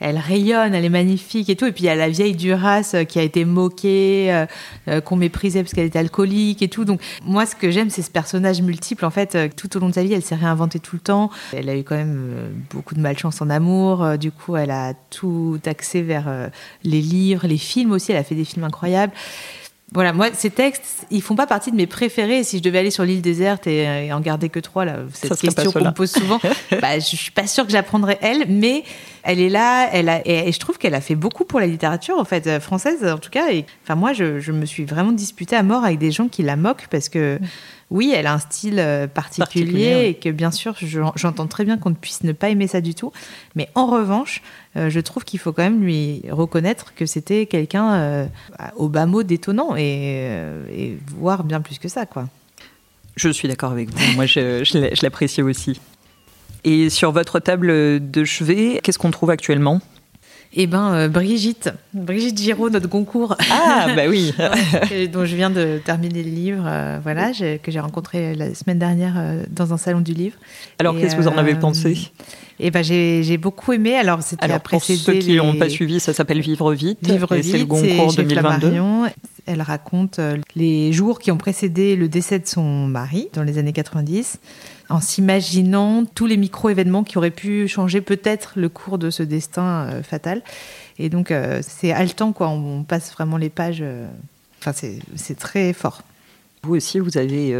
elle, 0.00 0.18
rayonne, 0.18 0.74
elle 0.74 0.84
est 0.84 0.88
magnifique 0.88 1.48
et 1.48 1.56
tout. 1.56 1.66
Et 1.66 1.72
puis 1.72 1.84
il 1.84 1.86
y 1.86 1.90
a 1.90 1.94
la 1.94 2.08
vieille 2.08 2.34
Duras 2.34 2.96
qui 3.08 3.18
a 3.18 3.22
été 3.22 3.44
moquée, 3.44 4.44
qu'on 5.04 5.16
méprisait 5.16 5.62
parce 5.62 5.72
qu'elle 5.72 5.86
était 5.86 6.00
alcoolique 6.00 6.62
et 6.62 6.68
tout. 6.68 6.84
Donc 6.84 7.00
moi, 7.24 7.46
ce 7.46 7.54
que 7.54 7.70
j'aime, 7.70 7.90
c'est 7.90 8.02
ce 8.02 8.10
personnage 8.10 8.62
multiple. 8.62 9.04
En 9.04 9.10
fait, 9.10 9.54
tout 9.54 9.76
au 9.76 9.80
long 9.80 9.88
de 9.88 9.94
sa 9.94 10.02
vie, 10.02 10.12
elle 10.12 10.22
s'est 10.22 10.34
réinventée 10.34 10.80
tout 10.80 10.96
le 10.96 11.00
temps. 11.00 11.30
Elle 11.52 11.68
a 11.68 11.76
eu 11.76 11.84
quand 11.84 11.96
même 11.96 12.32
euh, 12.34 12.50
beaucoup 12.70 12.94
de 12.94 13.00
malchance 13.00 13.40
en 13.40 13.50
amour. 13.50 14.02
Euh, 14.02 14.16
du 14.16 14.30
coup, 14.30 14.56
elle 14.56 14.70
a 14.70 14.94
tout 15.10 15.60
axé 15.66 16.02
vers 16.02 16.24
euh, 16.28 16.48
les 16.84 17.00
livres, 17.00 17.46
les 17.46 17.58
films 17.58 17.92
aussi. 17.92 18.12
Elle 18.12 18.18
a 18.18 18.24
fait 18.24 18.34
des 18.34 18.44
films 18.44 18.64
incroyables. 18.64 19.12
Voilà, 19.94 20.14
moi, 20.14 20.28
ces 20.32 20.48
textes, 20.48 21.06
ils 21.10 21.20
font 21.20 21.34
pas 21.34 21.46
partie 21.46 21.70
de 21.70 21.76
mes 21.76 21.86
préférés. 21.86 22.44
Si 22.44 22.58
je 22.58 22.62
devais 22.62 22.78
aller 22.78 22.90
sur 22.90 23.04
l'île 23.04 23.20
déserte 23.20 23.66
et, 23.66 24.10
en 24.10 24.20
garder 24.20 24.48
que 24.48 24.58
trois, 24.58 24.86
là, 24.86 25.00
cette 25.12 25.38
question 25.38 25.70
qu'on 25.70 25.84
me 25.84 25.90
pose 25.90 26.10
souvent, 26.10 26.40
bah, 26.80 26.98
je 26.98 27.14
suis 27.14 27.30
pas 27.30 27.46
sûre 27.46 27.66
que 27.66 27.72
j'apprendrais 27.72 28.18
elle, 28.22 28.46
mais 28.48 28.84
elle 29.22 29.38
est 29.38 29.50
là, 29.50 29.90
elle 29.92 30.08
a, 30.08 30.26
et, 30.26 30.50
je 30.50 30.58
trouve 30.58 30.78
qu'elle 30.78 30.94
a 30.94 31.02
fait 31.02 31.14
beaucoup 31.14 31.44
pour 31.44 31.60
la 31.60 31.66
littérature, 31.66 32.18
en 32.18 32.24
fait, 32.24 32.58
française, 32.58 33.04
en 33.04 33.18
tout 33.18 33.28
cas. 33.28 33.52
Et, 33.52 33.66
enfin, 33.84 33.94
moi, 33.94 34.14
je, 34.14 34.40
je, 34.40 34.52
me 34.52 34.64
suis 34.64 34.86
vraiment 34.86 35.12
disputée 35.12 35.56
à 35.56 35.62
mort 35.62 35.84
avec 35.84 35.98
des 35.98 36.10
gens 36.10 36.28
qui 36.28 36.42
la 36.42 36.56
moquent 36.56 36.86
parce 36.90 37.10
que 37.10 37.38
oui, 37.92 38.12
elle 38.14 38.26
a 38.26 38.32
un 38.32 38.38
style 38.38 38.78
euh, 38.78 39.06
particulier, 39.06 40.06
et 40.08 40.14
que 40.14 40.30
bien 40.30 40.50
sûr, 40.50 40.74
j'entends 41.14 41.46
très 41.46 41.64
bien 41.64 41.76
qu'on 41.76 41.90
ne 41.90 41.94
puisse 41.94 42.24
ne 42.24 42.32
pas 42.32 42.48
aimer 42.48 42.66
ça 42.66 42.80
du 42.80 42.94
tout. 42.94 43.12
Mais 43.54 43.68
en 43.74 43.86
revanche, 43.86 44.40
euh, 44.76 44.88
je 44.88 44.98
trouve 44.98 45.24
qu'il 45.24 45.38
faut 45.38 45.52
quand 45.52 45.62
même 45.62 45.82
lui 45.82 46.22
reconnaître 46.30 46.94
que 46.94 47.04
c'était 47.04 47.44
quelqu'un 47.44 47.94
euh, 47.94 48.26
au 48.76 48.88
bas 48.88 49.04
mot 49.04 49.22
détonnant 49.22 49.76
et, 49.76 50.26
et, 50.74 50.98
voire 51.14 51.44
bien 51.44 51.60
plus 51.60 51.78
que 51.78 51.88
ça, 51.88 52.06
quoi. 52.06 52.28
Je 53.16 53.28
suis 53.28 53.46
d'accord 53.46 53.72
avec 53.72 53.90
vous. 53.90 54.14
Moi, 54.16 54.24
je, 54.24 54.64
je 54.64 55.02
l'apprécie 55.02 55.42
aussi. 55.42 55.78
Et 56.64 56.88
sur 56.88 57.12
votre 57.12 57.40
table 57.40 58.10
de 58.10 58.24
chevet, 58.24 58.80
qu'est-ce 58.82 58.98
qu'on 58.98 59.10
trouve 59.10 59.28
actuellement? 59.28 59.82
Eh 60.54 60.66
ben, 60.66 60.92
euh, 60.92 61.08
Brigitte, 61.08 61.70
Brigitte 61.94 62.38
Giraud, 62.38 62.68
notre 62.68 62.88
concours. 62.88 63.36
Ah, 63.50 63.86
bah 63.96 64.02
oui. 64.08 64.34
dont 65.12 65.24
je 65.24 65.34
viens 65.34 65.48
de 65.48 65.80
terminer 65.82 66.22
le 66.22 66.30
livre, 66.30 66.64
euh, 66.66 66.98
voilà, 67.02 67.32
que 67.32 67.70
j'ai 67.70 67.80
rencontré 67.80 68.34
la 68.34 68.54
semaine 68.54 68.78
dernière 68.78 69.14
euh, 69.16 69.44
dans 69.50 69.72
un 69.72 69.78
salon 69.78 70.00
du 70.00 70.12
livre. 70.12 70.36
Alors, 70.78 70.98
qu'est-ce 70.98 71.16
que 71.16 71.22
vous 71.22 71.28
en 71.28 71.38
avez 71.38 71.54
pensé? 71.54 72.12
Eh 72.60 72.70
ben, 72.70 72.84
j'ai 72.84 73.38
beaucoup 73.38 73.72
aimé. 73.72 73.96
Alors, 73.96 74.22
c'était 74.22 74.44
Alors, 74.44 74.60
pour 74.60 74.82
ceux 74.84 75.14
qui 75.14 75.36
n'ont 75.36 75.56
pas 75.56 75.70
suivi, 75.70 76.00
ça 76.00 76.12
s'appelle 76.12 76.40
Vivre 76.40 76.72
vite. 76.72 76.98
Vivre 77.02 77.34
vite. 77.34 77.44
C'est 77.44 77.58
le 77.58 77.64
Goncourt 77.64 78.14
2022. 78.14 78.72
Elle 79.46 79.62
raconte 79.62 80.20
les 80.54 80.92
jours 80.92 81.18
qui 81.18 81.30
ont 81.30 81.36
précédé 81.36 81.96
le 81.96 82.08
décès 82.08 82.38
de 82.38 82.46
son 82.46 82.86
mari 82.86 83.28
dans 83.32 83.42
les 83.42 83.58
années 83.58 83.72
90 83.72 84.38
en 84.92 85.00
s'imaginant 85.00 86.04
tous 86.04 86.26
les 86.26 86.36
micro-événements 86.36 87.02
qui 87.02 87.16
auraient 87.16 87.30
pu 87.30 87.66
changer 87.66 88.02
peut-être 88.02 88.52
le 88.56 88.68
cours 88.68 88.98
de 88.98 89.10
ce 89.10 89.22
destin 89.22 89.86
euh, 89.88 90.02
fatal. 90.02 90.42
Et 90.98 91.08
donc, 91.08 91.30
euh, 91.30 91.60
c'est 91.62 91.92
haletant, 91.92 92.32
quoi. 92.32 92.48
On, 92.48 92.82
passe 92.84 93.12
vraiment 93.12 93.38
les 93.38 93.48
pages. 93.48 93.80
Euh, 93.80 94.06
enfin, 94.60 94.72
c'est 94.72 95.38
très 95.38 95.72
fort. 95.72 96.02
Vous 96.64 96.76
aussi, 96.76 97.00
vous 97.00 97.18
avez 97.18 97.56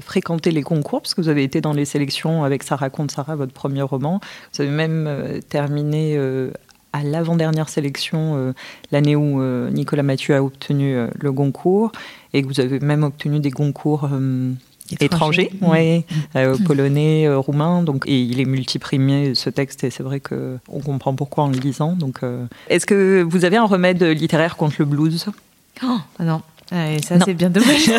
fréquenté 0.00 0.50
les 0.50 0.62
concours, 0.62 1.02
parce 1.02 1.12
que 1.12 1.20
vous 1.20 1.28
avez 1.28 1.42
été 1.42 1.60
dans 1.60 1.74
les 1.74 1.84
sélections 1.84 2.42
avec 2.42 2.62
Ça 2.62 2.74
raconte 2.74 3.10
Sarah, 3.10 3.36
votre 3.36 3.52
premier 3.52 3.82
roman. 3.82 4.18
Vous 4.54 4.62
avez 4.62 4.70
même 4.70 5.42
terminé 5.50 6.18
à 6.96 7.02
l'avant-dernière 7.02 7.68
sélection, 7.68 8.54
l'année 8.92 9.16
où 9.16 9.42
Nicolas 9.70 10.02
Mathieu 10.02 10.34
a 10.34 10.42
obtenu 10.42 10.96
le 11.14 11.32
concours, 11.32 11.92
et 12.32 12.42
que 12.42 12.46
vous 12.46 12.60
avez 12.60 12.80
même 12.80 13.02
obtenu 13.02 13.40
des 13.40 13.50
concours 13.50 14.08
étranger, 15.00 15.50
mm. 15.60 15.66
ouais, 15.68 16.04
euh, 16.36 16.56
polonais, 16.64 17.26
euh, 17.26 17.38
roumain. 17.38 17.82
Donc, 17.82 18.06
et 18.06 18.20
il 18.20 18.40
est 18.40 18.44
multiprimé 18.44 19.34
ce 19.34 19.50
texte 19.50 19.84
et 19.84 19.90
c'est 19.90 20.02
vrai 20.02 20.20
que 20.20 20.58
on 20.68 20.80
comprend 20.80 21.14
pourquoi 21.14 21.44
en 21.44 21.48
le 21.48 21.58
lisant. 21.58 21.92
Donc, 21.92 22.22
euh, 22.22 22.46
est-ce 22.68 22.86
que 22.86 23.22
vous 23.22 23.44
avez 23.44 23.56
un 23.56 23.64
remède 23.64 24.02
littéraire 24.02 24.56
contre 24.56 24.76
le 24.78 24.84
blues? 24.84 25.26
Oh, 25.82 25.98
Non. 26.20 26.42
Et 26.72 27.00
ça, 27.02 27.18
c'est 27.24 27.34
bien 27.34 27.48
dommage. 27.48 27.90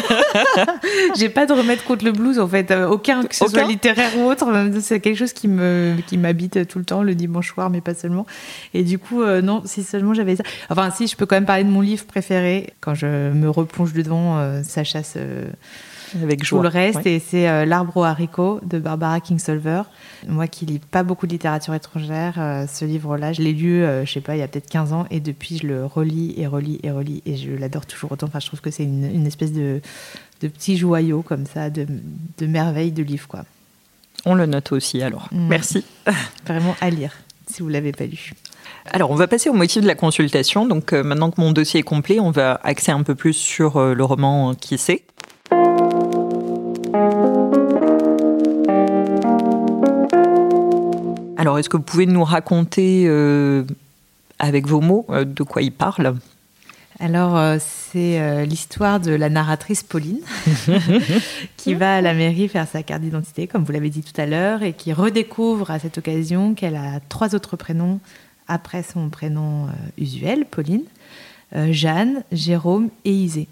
J'ai 1.17 1.29
pas 1.29 1.45
de 1.45 1.53
remède 1.53 1.81
contre 1.83 2.03
le 2.03 2.11
blues, 2.11 2.37
en 2.39 2.47
fait. 2.47 2.71
Aucun, 2.71 3.23
que 3.23 3.35
ce 3.35 3.47
soit 3.47 3.63
littéraire 3.63 4.17
ou 4.17 4.23
autre. 4.23 4.45
C'est 4.81 4.99
quelque 4.99 5.17
chose 5.17 5.33
qui 5.33 5.47
me, 5.47 5.95
qui 6.05 6.17
m'habite 6.17 6.67
tout 6.67 6.79
le 6.79 6.85
temps, 6.85 7.01
le 7.01 7.15
dimanche 7.15 7.53
soir, 7.53 7.69
mais 7.69 7.81
pas 7.81 7.93
seulement. 7.93 8.25
Et 8.73 8.83
du 8.83 8.99
coup, 8.99 9.23
non, 9.23 9.61
si 9.65 9.83
seulement 9.83 10.13
j'avais 10.13 10.35
ça. 10.35 10.43
Enfin, 10.69 10.91
si, 10.91 11.07
je 11.07 11.15
peux 11.15 11.25
quand 11.25 11.37
même 11.37 11.45
parler 11.45 11.63
de 11.63 11.69
mon 11.69 11.81
livre 11.81 12.05
préféré. 12.05 12.73
Quand 12.81 12.93
je 12.93 13.31
me 13.31 13.49
replonge 13.49 13.93
dedans, 13.93 14.61
ça 14.63 14.83
chasse 14.83 15.17
avec 16.15 16.43
joie. 16.43 16.61
le 16.61 16.69
reste, 16.69 17.05
et 17.05 17.19
c'est 17.19 17.47
euh, 17.47 17.65
L'arbre 17.65 17.97
aux 17.97 18.03
haricots 18.03 18.59
de 18.63 18.79
Barbara 18.79 19.19
Kingsolver. 19.19 19.83
Moi 20.27 20.47
qui 20.47 20.65
lis 20.65 20.79
pas 20.79 21.03
beaucoup 21.03 21.27
de 21.27 21.31
littérature 21.31 21.73
étrangère, 21.73 22.35
euh, 22.37 22.65
ce 22.67 22.85
livre-là, 22.85 23.33
je 23.33 23.41
l'ai 23.41 23.53
lu, 23.53 23.83
euh, 23.83 24.05
je 24.05 24.13
sais 24.13 24.21
pas, 24.21 24.35
il 24.35 24.39
y 24.39 24.41
a 24.41 24.47
peut-être 24.47 24.69
15 24.69 24.93
ans, 24.93 25.05
et 25.11 25.19
depuis 25.19 25.57
je 25.57 25.67
le 25.67 25.85
relis 25.85 26.33
et 26.37 26.47
relis 26.47 26.79
et 26.83 26.91
relis, 26.91 27.21
et 27.25 27.35
je 27.35 27.51
l'adore 27.51 27.85
toujours 27.85 28.11
autant. 28.11 28.27
Enfin, 28.27 28.39
je 28.39 28.47
trouve 28.47 28.61
que 28.61 28.71
c'est 28.71 28.83
une, 28.83 29.25
espèce 29.25 29.51
de, 29.51 29.81
de 30.41 30.47
petit 30.47 30.77
joyau 30.77 31.21
comme 31.21 31.45
ça, 31.45 31.69
de, 31.69 31.87
de 32.37 32.45
merveille 32.45 32.91
de 32.91 33.03
livre, 33.03 33.27
quoi. 33.27 33.45
On 34.25 34.33
le 34.33 34.45
note 34.45 34.71
aussi 34.71 35.01
alors. 35.01 35.27
Mm. 35.31 35.47
Merci. 35.47 35.85
Vraiment 36.45 36.75
à 36.81 36.89
lire, 36.89 37.13
si 37.47 37.61
vous 37.61 37.69
l'avez 37.69 37.91
pas 37.91 38.05
lu. 38.05 38.31
Alors, 38.91 39.11
on 39.11 39.15
va 39.15 39.27
passer 39.27 39.49
au 39.49 39.53
motif 39.53 39.81
de 39.81 39.87
la 39.87 39.95
consultation. 39.95 40.65
Donc, 40.65 40.93
maintenant 40.93 41.29
que 41.29 41.41
mon 41.41 41.51
dossier 41.51 41.81
est 41.81 41.83
complet, 41.83 42.19
on 42.19 42.31
va 42.31 42.59
axer 42.63 42.91
un 42.91 43.03
peu 43.03 43.15
plus 43.15 43.33
sur 43.33 43.79
le 43.79 44.03
roman 44.03 44.55
Qui 44.55 44.77
sait. 44.77 45.03
Alors, 51.47 51.59
est-ce 51.59 51.69
que 51.69 51.77
vous 51.77 51.83
pouvez 51.83 52.07
nous 52.07 52.25
raconter 52.25 53.05
euh, 53.07 53.63
avec 54.37 54.67
vos 54.67 54.81
mots 54.81 55.05
euh, 55.09 55.23
de 55.23 55.43
quoi 55.43 55.61
il 55.61 55.71
parle? 55.71 56.17
Alors, 56.99 57.37
euh, 57.37 57.57
c'est 57.61 58.45
l'histoire 58.45 58.99
de 58.99 59.11
la 59.11 59.29
narratrice 59.29 59.81
Pauline 59.81 60.19
qui 61.55 61.73
va 61.73 61.95
à 61.95 62.01
la 62.01 62.13
mairie 62.13 62.49
faire 62.49 62.67
sa 62.67 62.83
carte 62.83 63.01
d'identité, 63.01 63.47
comme 63.47 63.63
vous 63.63 63.71
l'avez 63.71 63.89
dit 63.89 64.03
tout 64.03 64.19
à 64.19 64.25
l'heure, 64.25 64.61
et 64.61 64.73
qui 64.73 64.91
redécouvre 64.91 65.71
à 65.71 65.79
cette 65.79 65.97
occasion 65.97 66.53
qu'elle 66.53 66.75
a 66.75 66.99
trois 67.07 67.33
autres 67.33 67.55
prénoms 67.55 68.01
après 68.49 68.83
son 68.83 69.07
prénom 69.07 69.67
usuel, 69.97 70.43
Pauline, 70.51 70.83
Jeanne, 71.55 72.23
Jérôme 72.33 72.89
et 73.05 73.13
Isée. 73.13 73.47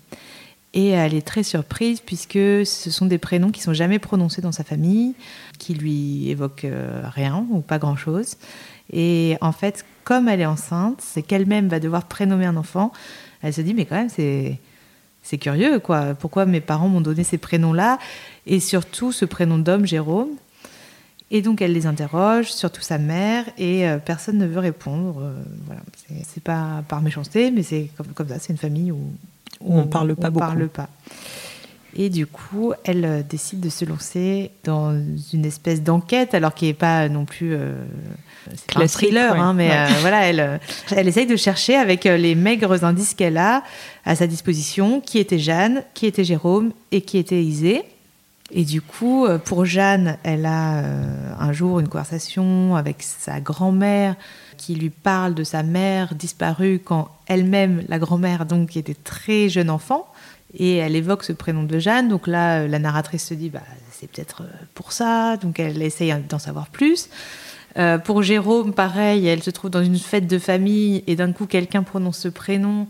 Et 0.75 0.89
elle 0.89 1.13
est 1.13 1.25
très 1.25 1.43
surprise 1.43 2.01
puisque 2.01 2.33
ce 2.33 2.91
sont 2.91 3.05
des 3.05 3.17
prénoms 3.17 3.49
qui 3.49 3.61
sont 3.61 3.73
jamais 3.73 3.97
prononcés 3.97 4.41
dans 4.41 4.51
sa 4.51 4.65
famille, 4.65 5.15
qui 5.57 5.73
lui 5.73 6.29
évoquent 6.29 6.65
euh, 6.65 7.01
rien 7.05 7.45
ou 7.49 7.61
pas 7.61 7.79
grand-chose. 7.79 8.35
Et 8.91 9.37
en 9.39 9.53
fait, 9.53 9.85
comme 10.03 10.27
elle 10.27 10.41
est 10.41 10.45
enceinte, 10.45 10.99
c'est 11.01 11.21
qu'elle-même 11.21 11.69
va 11.69 11.79
devoir 11.79 12.03
prénommer 12.03 12.45
un 12.45 12.57
enfant. 12.57 12.91
Elle 13.41 13.53
se 13.53 13.61
dit 13.61 13.73
mais 13.73 13.85
quand 13.85 13.95
même 13.95 14.09
c'est 14.09 14.59
c'est 15.23 15.37
curieux 15.37 15.79
quoi. 15.79 16.13
Pourquoi 16.13 16.45
mes 16.45 16.61
parents 16.61 16.89
m'ont 16.89 17.01
donné 17.01 17.23
ces 17.23 17.37
prénoms-là 17.37 17.97
et 18.45 18.59
surtout 18.59 19.13
ce 19.13 19.23
prénom 19.23 19.57
d'homme 19.57 19.85
Jérôme? 19.85 20.29
Et 21.31 21.41
donc 21.41 21.61
elle 21.61 21.73
les 21.73 21.87
interroge, 21.87 22.51
surtout 22.51 22.81
sa 22.81 22.97
mère, 22.97 23.45
et 23.57 23.87
euh, 23.87 23.97
personne 23.97 24.37
ne 24.37 24.45
veut 24.45 24.59
répondre. 24.59 25.21
Euh, 25.21 25.33
voilà, 25.65 25.81
c'est 26.27 26.43
pas 26.43 26.83
par 26.87 27.01
méchanceté, 27.01 27.49
mais 27.49 27.63
c'est 27.63 27.89
comme, 27.97 28.07
comme 28.07 28.27
ça. 28.27 28.39
C'est 28.39 28.53
une 28.53 28.59
famille 28.59 28.91
où 28.91 28.99
on 29.61 29.81
ne 29.81 29.83
parle 29.83 30.15
pas 30.15 30.29
beaucoup. 30.29 30.45
Parle 30.45 30.67
pas. 30.69 30.89
Et 31.97 32.09
du 32.09 32.27
coup, 32.27 32.73
elle 32.83 33.05
euh, 33.05 33.21
décide 33.23 33.61
de 33.61 33.69
se 33.69 33.85
lancer 33.85 34.51
dans 34.65 34.93
une 35.33 35.45
espèce 35.45 35.81
d'enquête, 35.81 36.33
alors 36.33 36.53
qui 36.53 36.65
n'est 36.65 36.73
pas 36.73 37.07
non 37.07 37.23
plus 37.23 37.53
euh, 37.53 37.73
un 38.75 38.87
thriller, 38.87 39.39
hein, 39.39 39.53
mais 39.53 39.71
euh, 39.71 39.87
voilà, 40.01 40.23
elle, 40.23 40.59
elle 40.93 41.07
essaye 41.07 41.25
de 41.25 41.37
chercher 41.37 41.75
avec 41.75 42.03
les 42.03 42.35
maigres 42.35 42.83
indices 42.83 43.13
qu'elle 43.13 43.37
a 43.37 43.63
à 44.03 44.15
sa 44.15 44.27
disposition 44.27 44.99
qui 44.99 45.19
était 45.19 45.39
Jeanne, 45.39 45.83
qui 45.93 46.05
était 46.05 46.25
Jérôme 46.25 46.73
et 46.91 47.01
qui 47.01 47.17
était 47.17 47.41
Isée. 47.41 47.83
Et 48.51 48.63
du 48.63 48.81
coup, 48.81 49.25
pour 49.45 49.65
Jeanne, 49.65 50.17
elle 50.23 50.45
a 50.45 50.83
un 51.39 51.51
jour 51.51 51.79
une 51.79 51.87
conversation 51.87 52.75
avec 52.75 52.97
sa 53.01 53.39
grand-mère 53.39 54.15
qui 54.57 54.75
lui 54.75 54.89
parle 54.89 55.33
de 55.33 55.43
sa 55.43 55.63
mère 55.63 56.15
disparue 56.15 56.79
quand 56.83 57.09
elle-même, 57.27 57.83
la 57.87 57.99
grand-mère, 57.99 58.45
donc 58.45 58.77
était 58.77 58.95
très 58.95 59.49
jeune 59.49 59.69
enfant. 59.69 60.07
Et 60.57 60.77
elle 60.77 60.95
évoque 60.95 61.23
ce 61.23 61.33
prénom 61.33 61.63
de 61.63 61.79
Jeanne. 61.79 62.07
Donc 62.07 62.27
là, 62.27 62.67
la 62.67 62.79
narratrice 62.79 63.27
se 63.27 63.33
dit, 63.33 63.49
bah, 63.49 63.61
c'est 63.91 64.09
peut-être 64.09 64.43
pour 64.73 64.91
ça. 64.91 65.37
Donc 65.37 65.59
elle 65.59 65.81
essaye 65.81 66.13
d'en 66.29 66.39
savoir 66.39 66.67
plus. 66.67 67.09
Euh, 67.77 67.97
pour 67.97 68.23
Jérôme, 68.23 68.73
pareil, 68.73 69.27
elle 69.27 69.43
se 69.43 69.49
trouve 69.49 69.69
dans 69.69 69.83
une 69.83 69.97
fête 69.97 70.27
de 70.27 70.39
famille 70.39 71.03
et 71.07 71.15
d'un 71.15 71.33
coup 71.33 71.45
quelqu'un 71.45 71.83
prononce 71.83 72.19
ce 72.19 72.29
prénom 72.29 72.87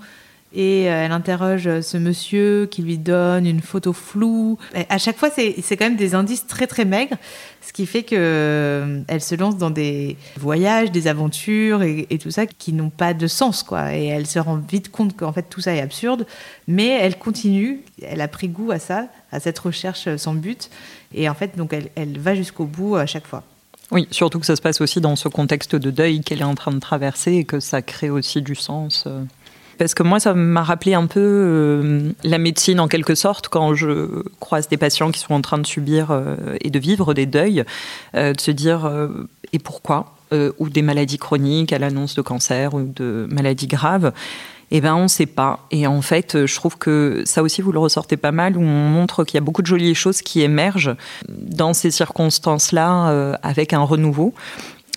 et 0.55 0.89
euh, 0.89 1.05
elle 1.05 1.11
interroge 1.11 1.81
ce 1.81 1.97
monsieur 1.97 2.65
qui 2.65 2.81
lui 2.81 2.97
donne 2.97 3.45
une 3.45 3.61
photo 3.61 3.91
floue. 3.91 4.57
à 4.89 4.97
chaque 4.97 5.17
fois, 5.17 5.29
c'est 5.29 5.77
quand 5.77 5.85
même 5.85 5.97
des 5.97 6.15
indices 6.15 6.47
très 6.47 6.65
très 6.65 6.85
maigres, 6.85 7.17
ce 7.61 7.73
qui 7.73 7.85
fait 7.85 8.03
que 8.03 8.15
euh, 8.17 9.01
elle 9.07 9.21
se 9.21 9.35
lance 9.35 9.57
dans 9.57 9.69
des 9.69 10.15
voyages, 10.37 10.91
des 10.91 11.07
aventures 11.07 11.83
et, 11.83 12.07
tout 12.21 12.31
ça 12.31 12.45
qui 12.45 12.71
n'ont 12.71 12.89
pas 12.89 13.13
de 13.13 13.27
sens, 13.27 13.61
quoi. 13.61 13.93
Et 13.93 14.05
elle 14.05 14.25
se 14.25 14.39
rend 14.39 14.55
vite 14.55 14.89
compte 14.89 15.15
qu'en 15.17 15.33
fait 15.33 15.43
tout 15.49 15.59
ça 15.59 15.75
est 15.75 15.81
absurde, 15.81 16.25
mais 16.67 16.87
elle 16.87 17.17
continue. 17.17 17.81
Elle 18.01 18.21
a 18.21 18.29
pris 18.29 18.47
goût 18.47 18.71
à 18.71 18.79
ça, 18.79 19.07
à 19.31 19.41
cette 19.41 19.59
recherche 19.59 20.15
sans 20.15 20.33
but, 20.33 20.69
et 21.13 21.27
en 21.27 21.33
fait 21.33 21.57
donc 21.57 21.73
elle, 21.73 21.89
elle 21.95 22.17
va 22.17 22.33
jusqu'au 22.33 22.65
bout 22.65 22.95
à 22.95 23.05
chaque 23.05 23.27
fois. 23.27 23.43
Oui, 23.91 24.07
surtout 24.09 24.39
que 24.39 24.45
ça 24.45 24.55
se 24.55 24.61
passe 24.61 24.81
aussi 24.81 25.01
dans 25.01 25.15
ce 25.15 25.27
contexte 25.27 25.75
de 25.75 25.91
deuil 25.91 26.21
qu'elle 26.21 26.39
est 26.39 26.45
en 26.45 26.55
train 26.55 26.71
de 26.71 26.79
traverser 26.79 27.33
et 27.33 27.43
que 27.43 27.59
ça 27.59 27.81
crée 27.81 28.09
aussi 28.09 28.41
du 28.41 28.55
sens. 28.55 29.07
Euh. 29.75 29.77
Parce 29.77 29.93
que 29.93 30.03
moi, 30.03 30.19
ça 30.19 30.33
m'a 30.33 30.63
rappelé 30.63 30.93
un 30.93 31.07
peu 31.07 31.19
euh, 31.19 32.11
la 32.23 32.37
médecine 32.37 32.79
en 32.79 32.87
quelque 32.87 33.15
sorte 33.15 33.47
quand 33.49 33.73
je 33.73 34.23
croise 34.39 34.67
des 34.67 34.77
patients 34.77 35.11
qui 35.11 35.19
sont 35.19 35.33
en 35.33 35.41
train 35.41 35.57
de 35.57 35.67
subir 35.67 36.11
euh, 36.11 36.35
et 36.61 36.69
de 36.69 36.79
vivre 36.79 37.13
des 37.13 37.25
deuils, 37.25 37.63
de 38.13 38.39
se 38.39 38.51
dire 38.51 38.89
et 39.53 39.59
pourquoi 39.59 40.13
ou 40.59 40.69
des 40.69 40.81
maladies 40.81 41.17
chroniques 41.17 41.71
à 41.71 41.79
l'annonce 41.79 42.15
de 42.15 42.21
cancer 42.21 42.73
ou 42.73 42.83
de 42.83 43.27
maladies 43.29 43.67
graves 43.67 44.11
eh 44.71 44.81
ben 44.81 44.95
on 44.95 45.03
ne 45.03 45.07
sait 45.07 45.25
pas. 45.25 45.65
Et 45.71 45.87
en 45.87 46.01
fait, 46.01 46.45
je 46.45 46.55
trouve 46.55 46.77
que 46.77 47.23
ça 47.25 47.43
aussi, 47.43 47.61
vous 47.61 47.71
le 47.71 47.79
ressortez 47.79 48.17
pas 48.17 48.31
mal, 48.31 48.57
où 48.57 48.61
on 48.61 48.89
montre 48.89 49.23
qu'il 49.23 49.35
y 49.35 49.37
a 49.37 49.41
beaucoup 49.41 49.61
de 49.61 49.67
jolies 49.67 49.95
choses 49.95 50.21
qui 50.21 50.41
émergent 50.41 50.95
dans 51.29 51.73
ces 51.73 51.91
circonstances-là 51.91 53.09
euh, 53.09 53.33
avec 53.43 53.73
un 53.73 53.81
renouveau. 53.81 54.33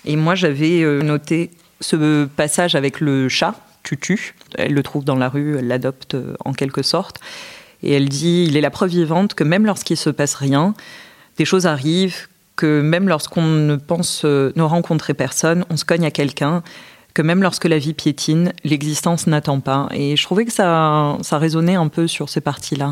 Et 0.05 0.15
moi, 0.15 0.35
j'avais 0.35 0.81
euh, 0.81 1.01
noté 1.01 1.51
ce 1.81 2.25
passage 2.25 2.75
avec 2.75 2.99
le 2.99 3.29
chat, 3.29 3.55
Tutu. 3.89 4.35
Elle 4.55 4.73
le 4.73 4.83
trouve 4.83 5.03
dans 5.03 5.15
la 5.15 5.29
rue, 5.29 5.57
elle 5.57 5.67
l'adopte 5.67 6.13
euh, 6.13 6.35
en 6.45 6.53
quelque 6.53 6.83
sorte. 6.83 7.19
Et 7.81 7.93
elle 7.93 8.09
dit, 8.09 8.45
il 8.47 8.57
est 8.57 8.61
la 8.61 8.69
preuve 8.69 8.89
vivante 8.89 9.33
que 9.33 9.43
même 9.43 9.65
lorsqu'il 9.65 9.97
se 9.97 10.09
passe 10.09 10.35
rien, 10.35 10.73
des 11.37 11.45
choses 11.45 11.65
arrivent, 11.65 12.27
que 12.55 12.81
même 12.81 13.07
lorsqu'on 13.07 13.41
ne 13.41 13.75
pense 13.77 14.25
ne 14.25 14.61
rencontrer 14.61 15.13
personne, 15.13 15.65
on 15.69 15.77
se 15.77 15.85
cogne 15.85 16.05
à 16.05 16.11
quelqu'un 16.11 16.61
que 17.13 17.21
même 17.21 17.41
lorsque 17.41 17.65
la 17.65 17.79
vie 17.79 17.93
piétine, 17.93 18.53
l'existence 18.63 19.27
n'attend 19.27 19.61
pas. 19.61 19.87
Et 19.91 20.15
je 20.15 20.23
trouvais 20.23 20.45
que 20.45 20.51
ça, 20.51 21.17
ça 21.21 21.37
résonnait 21.37 21.75
un 21.75 21.87
peu 21.87 22.05
sur 22.05 22.29
ces 22.29 22.41
parties-là. 22.41 22.91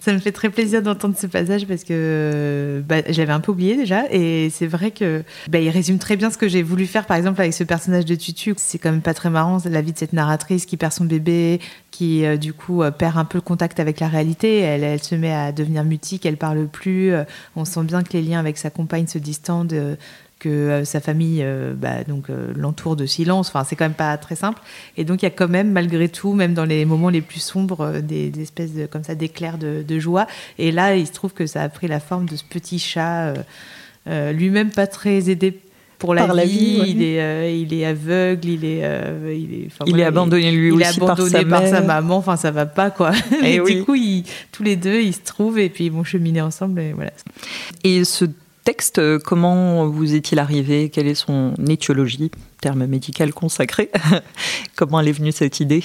Euh. 0.00 0.10
Ça 0.10 0.12
me 0.12 0.18
fait 0.18 0.32
très 0.32 0.50
plaisir 0.50 0.82
d'entendre 0.82 1.14
ce 1.16 1.26
passage 1.26 1.66
parce 1.66 1.84
que 1.84 2.82
bah, 2.86 3.02
j'avais 3.08 3.32
un 3.32 3.40
peu 3.40 3.52
oublié 3.52 3.76
déjà. 3.76 4.04
Et 4.10 4.50
c'est 4.50 4.66
vrai 4.66 4.90
que 4.90 5.22
bah, 5.48 5.60
il 5.60 5.68
résume 5.70 5.98
très 5.98 6.16
bien 6.16 6.30
ce 6.30 6.38
que 6.38 6.48
j'ai 6.48 6.62
voulu 6.62 6.86
faire, 6.86 7.06
par 7.06 7.16
exemple, 7.16 7.40
avec 7.40 7.54
ce 7.54 7.64
personnage 7.64 8.04
de 8.04 8.14
Tutu. 8.14 8.54
C'est 8.56 8.78
quand 8.78 8.90
même 8.90 9.02
pas 9.02 9.14
très 9.14 9.30
marrant, 9.30 9.58
la 9.64 9.82
vie 9.82 9.92
de 9.92 9.98
cette 9.98 10.12
narratrice 10.12 10.66
qui 10.66 10.76
perd 10.76 10.92
son 10.92 11.04
bébé, 11.04 11.60
qui 11.90 12.24
euh, 12.24 12.36
du 12.36 12.52
coup 12.52 12.82
euh, 12.82 12.90
perd 12.90 13.18
un 13.18 13.24
peu 13.24 13.38
le 13.38 13.42
contact 13.42 13.78
avec 13.80 14.00
la 14.00 14.08
réalité. 14.08 14.58
Elle, 14.58 14.84
elle 14.84 15.02
se 15.02 15.14
met 15.14 15.32
à 15.32 15.52
devenir 15.52 15.84
mutique, 15.84 16.26
elle 16.26 16.36
parle 16.36 16.66
plus. 16.66 17.12
on 17.56 17.64
sent 17.64 17.84
bien 17.84 18.02
que 18.02 18.12
les 18.12 18.22
liens 18.22 18.40
avec 18.40 18.58
sa 18.58 18.70
compagne 18.70 19.06
se 19.06 19.18
distendent 19.18 19.96
que 20.40 20.48
euh, 20.48 20.84
sa 20.84 21.00
famille 21.00 21.40
euh, 21.42 21.74
bah, 21.76 22.02
donc 22.08 22.30
euh, 22.30 22.52
l'entoure 22.56 22.96
de 22.96 23.06
silence. 23.06 23.48
Enfin, 23.48 23.62
c'est 23.62 23.76
quand 23.76 23.84
même 23.84 23.92
pas 23.92 24.16
très 24.16 24.34
simple. 24.34 24.60
Et 24.96 25.04
donc 25.04 25.22
il 25.22 25.26
y 25.26 25.28
a 25.28 25.30
quand 25.30 25.48
même, 25.48 25.70
malgré 25.70 26.08
tout, 26.08 26.32
même 26.32 26.54
dans 26.54 26.64
les 26.64 26.84
moments 26.84 27.10
les 27.10 27.20
plus 27.20 27.40
sombres, 27.40 28.00
des, 28.00 28.32
espèces 28.40 28.74
de 28.74 28.86
comme 28.86 29.04
ça 29.04 29.14
d'éclairs 29.14 29.58
de, 29.58 29.98
joie. 30.00 30.26
Et 30.58 30.72
là, 30.72 30.96
il 30.96 31.06
se 31.06 31.12
trouve 31.12 31.34
que 31.34 31.46
ça 31.46 31.62
a 31.62 31.68
pris 31.68 31.86
la 31.86 32.00
forme 32.00 32.26
de 32.26 32.36
ce 32.36 32.44
petit 32.44 32.78
chat, 32.78 33.34
lui-même 34.06 34.70
pas 34.70 34.86
très 34.86 35.28
aidé 35.28 35.60
pour 35.98 36.14
la, 36.14 36.26
vie, 36.46 36.80
il, 36.86 37.02
est, 37.02 37.60
il 37.60 37.74
est 37.74 37.84
aveugle, 37.84 38.48
il 38.48 38.64
est, 38.64 38.82
il 39.26 39.54
est, 39.54 39.68
il 39.86 40.00
est 40.00 40.04
abandonné 40.04 40.50
lui 40.50 40.70
aussi 40.70 40.82
est 40.82 41.02
abandonné 41.02 41.44
par 41.44 41.66
sa, 41.66 41.82
maman. 41.82 42.16
Enfin, 42.16 42.38
ça 42.38 42.50
va 42.50 42.64
pas 42.64 42.90
quoi. 42.90 43.12
Et, 43.42 43.56
eh 43.56 43.60
du 43.74 43.84
coup, 43.84 43.96
tous 44.50 44.62
les 44.62 44.76
deux, 44.76 45.02
ils 45.02 45.14
se 45.14 45.20
trouvent 45.20 45.58
et 45.58 45.68
puis 45.68 45.84
ils 45.84 45.92
vont 45.92 46.04
cheminer 46.04 46.40
ensemble. 46.40 46.80
Et 46.80 46.92
voilà. 46.94 47.12
Et 47.84 48.04
ce 48.04 48.24
texte, 48.64 48.98
euh, 48.98 49.18
comment 49.18 49.86
vous 49.86 50.14
est-il 50.14 50.38
arrivé? 50.38 50.90
Quelle 50.90 51.06
est 51.06 51.14
son 51.14 51.54
étiologie, 51.68 52.30
terme 52.60 52.86
médical 52.86 53.32
consacré. 53.32 53.90
Comment 54.76 55.00
elle 55.00 55.08
est 55.08 55.12
venue 55.12 55.32
cette 55.32 55.60
idée? 55.60 55.84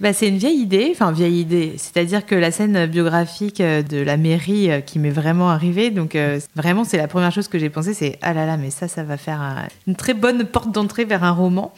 Bah, 0.00 0.12
c'est 0.12 0.28
une 0.28 0.38
vieille 0.38 0.58
idée, 0.58 0.88
enfin 0.92 1.12
vieille 1.12 1.40
idée. 1.40 1.74
C'est-à-dire 1.76 2.26
que 2.26 2.34
la 2.34 2.50
scène 2.50 2.86
biographique 2.86 3.60
euh, 3.60 3.82
de 3.82 3.98
la 3.98 4.16
mairie 4.16 4.70
euh, 4.70 4.80
qui 4.80 4.98
m'est 4.98 5.10
vraiment 5.10 5.50
arrivée, 5.50 5.90
donc 5.90 6.16
vraiment 6.56 6.84
c'est 6.84 6.96
la 6.96 7.08
première 7.08 7.32
chose 7.32 7.48
que 7.48 7.58
j'ai 7.58 7.70
pensé, 7.70 7.94
c'est 7.94 8.18
ah 8.22 8.32
là 8.32 8.46
là, 8.46 8.56
mais 8.56 8.70
ça, 8.70 8.88
ça 8.88 9.04
va 9.04 9.16
faire 9.16 9.68
une 9.86 9.96
très 9.96 10.14
bonne 10.14 10.44
porte 10.44 10.72
d'entrée 10.72 11.04
vers 11.04 11.24
un 11.24 11.32
roman. 11.32 11.72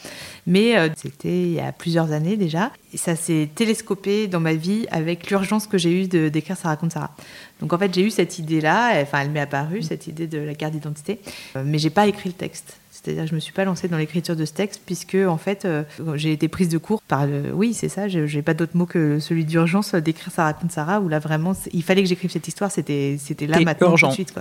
Mais 0.46 0.74
c'était 0.96 1.42
il 1.42 1.52
y 1.52 1.60
a 1.60 1.70
plusieurs 1.70 2.10
années 2.10 2.36
déjà. 2.36 2.72
Et 2.92 2.96
ça 2.96 3.14
s'est 3.14 3.48
télescopé 3.54 4.26
dans 4.26 4.40
ma 4.40 4.54
vie 4.54 4.86
avec 4.90 5.30
l'urgence 5.30 5.66
que 5.66 5.78
j'ai 5.78 6.02
eue 6.02 6.08
d'écrire 6.08 6.56
Ça 6.56 6.68
raconte 6.68 6.92
Sarah. 6.92 7.14
Donc 7.62 7.72
en 7.72 7.78
fait, 7.78 7.94
j'ai 7.94 8.02
eu 8.02 8.10
cette 8.10 8.38
idée-là, 8.40 9.00
enfin 9.02 9.20
elle 9.22 9.30
m'est 9.30 9.40
apparue, 9.40 9.82
cette 9.82 10.08
idée 10.08 10.26
de 10.26 10.38
la 10.38 10.54
carte 10.54 10.72
d'identité, 10.72 11.20
euh, 11.56 11.62
mais 11.64 11.78
j'ai 11.78 11.90
pas 11.90 12.08
écrit 12.08 12.28
le 12.28 12.34
texte. 12.34 12.76
C'est-à-dire, 13.02 13.26
je 13.26 13.34
me 13.34 13.40
suis 13.40 13.52
pas 13.52 13.64
lancée 13.64 13.88
dans 13.88 13.96
l'écriture 13.96 14.36
de 14.36 14.44
ce 14.44 14.52
texte 14.52 14.80
puisque 14.86 15.16
en 15.16 15.36
fait, 15.36 15.64
euh, 15.64 15.82
j'ai 16.14 16.32
été 16.32 16.46
prise 16.46 16.68
de 16.68 16.78
court 16.78 17.02
par 17.02 17.26
le. 17.26 17.52
Oui, 17.52 17.74
c'est 17.74 17.88
ça. 17.88 18.06
J'ai 18.06 18.42
pas 18.42 18.54
d'autre 18.54 18.76
mot 18.76 18.86
que 18.86 19.18
celui 19.18 19.44
d'urgence 19.44 19.94
d'écrire 19.96 20.32
Ça 20.32 20.44
raconte 20.44 20.70
Sarah 20.70 21.00
où 21.00 21.08
là 21.08 21.18
vraiment, 21.18 21.52
il 21.72 21.82
fallait 21.82 22.02
que 22.02 22.08
j'écrive 22.08 22.30
cette 22.30 22.46
histoire. 22.46 22.70
C'était, 22.70 23.16
c'était 23.18 23.48
là 23.48 23.58
maintenant 23.60 23.90
urgent. 23.90 24.08
tout 24.08 24.22
de 24.22 24.28
suite. 24.28 24.34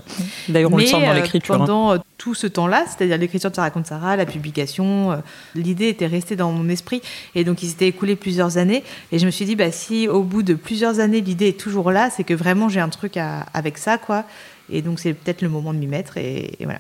D'ailleurs, 0.47 0.71
on 0.71 0.77
le 0.77 0.85
sent 0.85 0.91
dans 0.91 1.09
euh, 1.09 1.13
l'écriture. 1.15 1.55
Hein. 1.55 1.57
pendant 1.59 1.97
tout 2.19 2.35
ce 2.35 2.45
temps-là, 2.45 2.85
c'est-à-dire 2.85 3.17
l'écriture 3.17 3.49
de 3.49 3.59
raconte 3.59 3.87
Sarah, 3.87 4.15
la 4.15 4.27
publication, 4.27 5.23
l'idée 5.55 5.87
était 5.87 6.05
restée 6.05 6.35
dans 6.35 6.51
mon 6.51 6.69
esprit 6.69 7.01
et 7.33 7.43
donc 7.43 7.63
il 7.63 7.69
s'était 7.69 7.87
écoulé 7.87 8.15
plusieurs 8.15 8.59
années 8.59 8.83
et 9.11 9.17
je 9.17 9.25
me 9.25 9.31
suis 9.31 9.45
dit 9.45 9.55
bah 9.55 9.71
si 9.71 10.07
au 10.07 10.21
bout 10.21 10.43
de 10.43 10.53
plusieurs 10.53 10.99
années 10.99 11.21
l'idée 11.21 11.47
est 11.47 11.59
toujours 11.59 11.89
là, 11.89 12.11
c'est 12.11 12.23
que 12.23 12.35
vraiment 12.35 12.69
j'ai 12.69 12.79
un 12.79 12.89
truc 12.89 13.17
avec 13.17 13.79
ça 13.79 13.97
quoi. 13.97 14.25
Et 14.69 14.83
donc 14.83 14.99
c'est 14.99 15.13
peut-être 15.13 15.41
le 15.41 15.49
moment 15.49 15.73
de 15.73 15.79
m'y 15.79 15.87
mettre 15.87 16.17
et 16.17 16.55
voilà. 16.61 16.79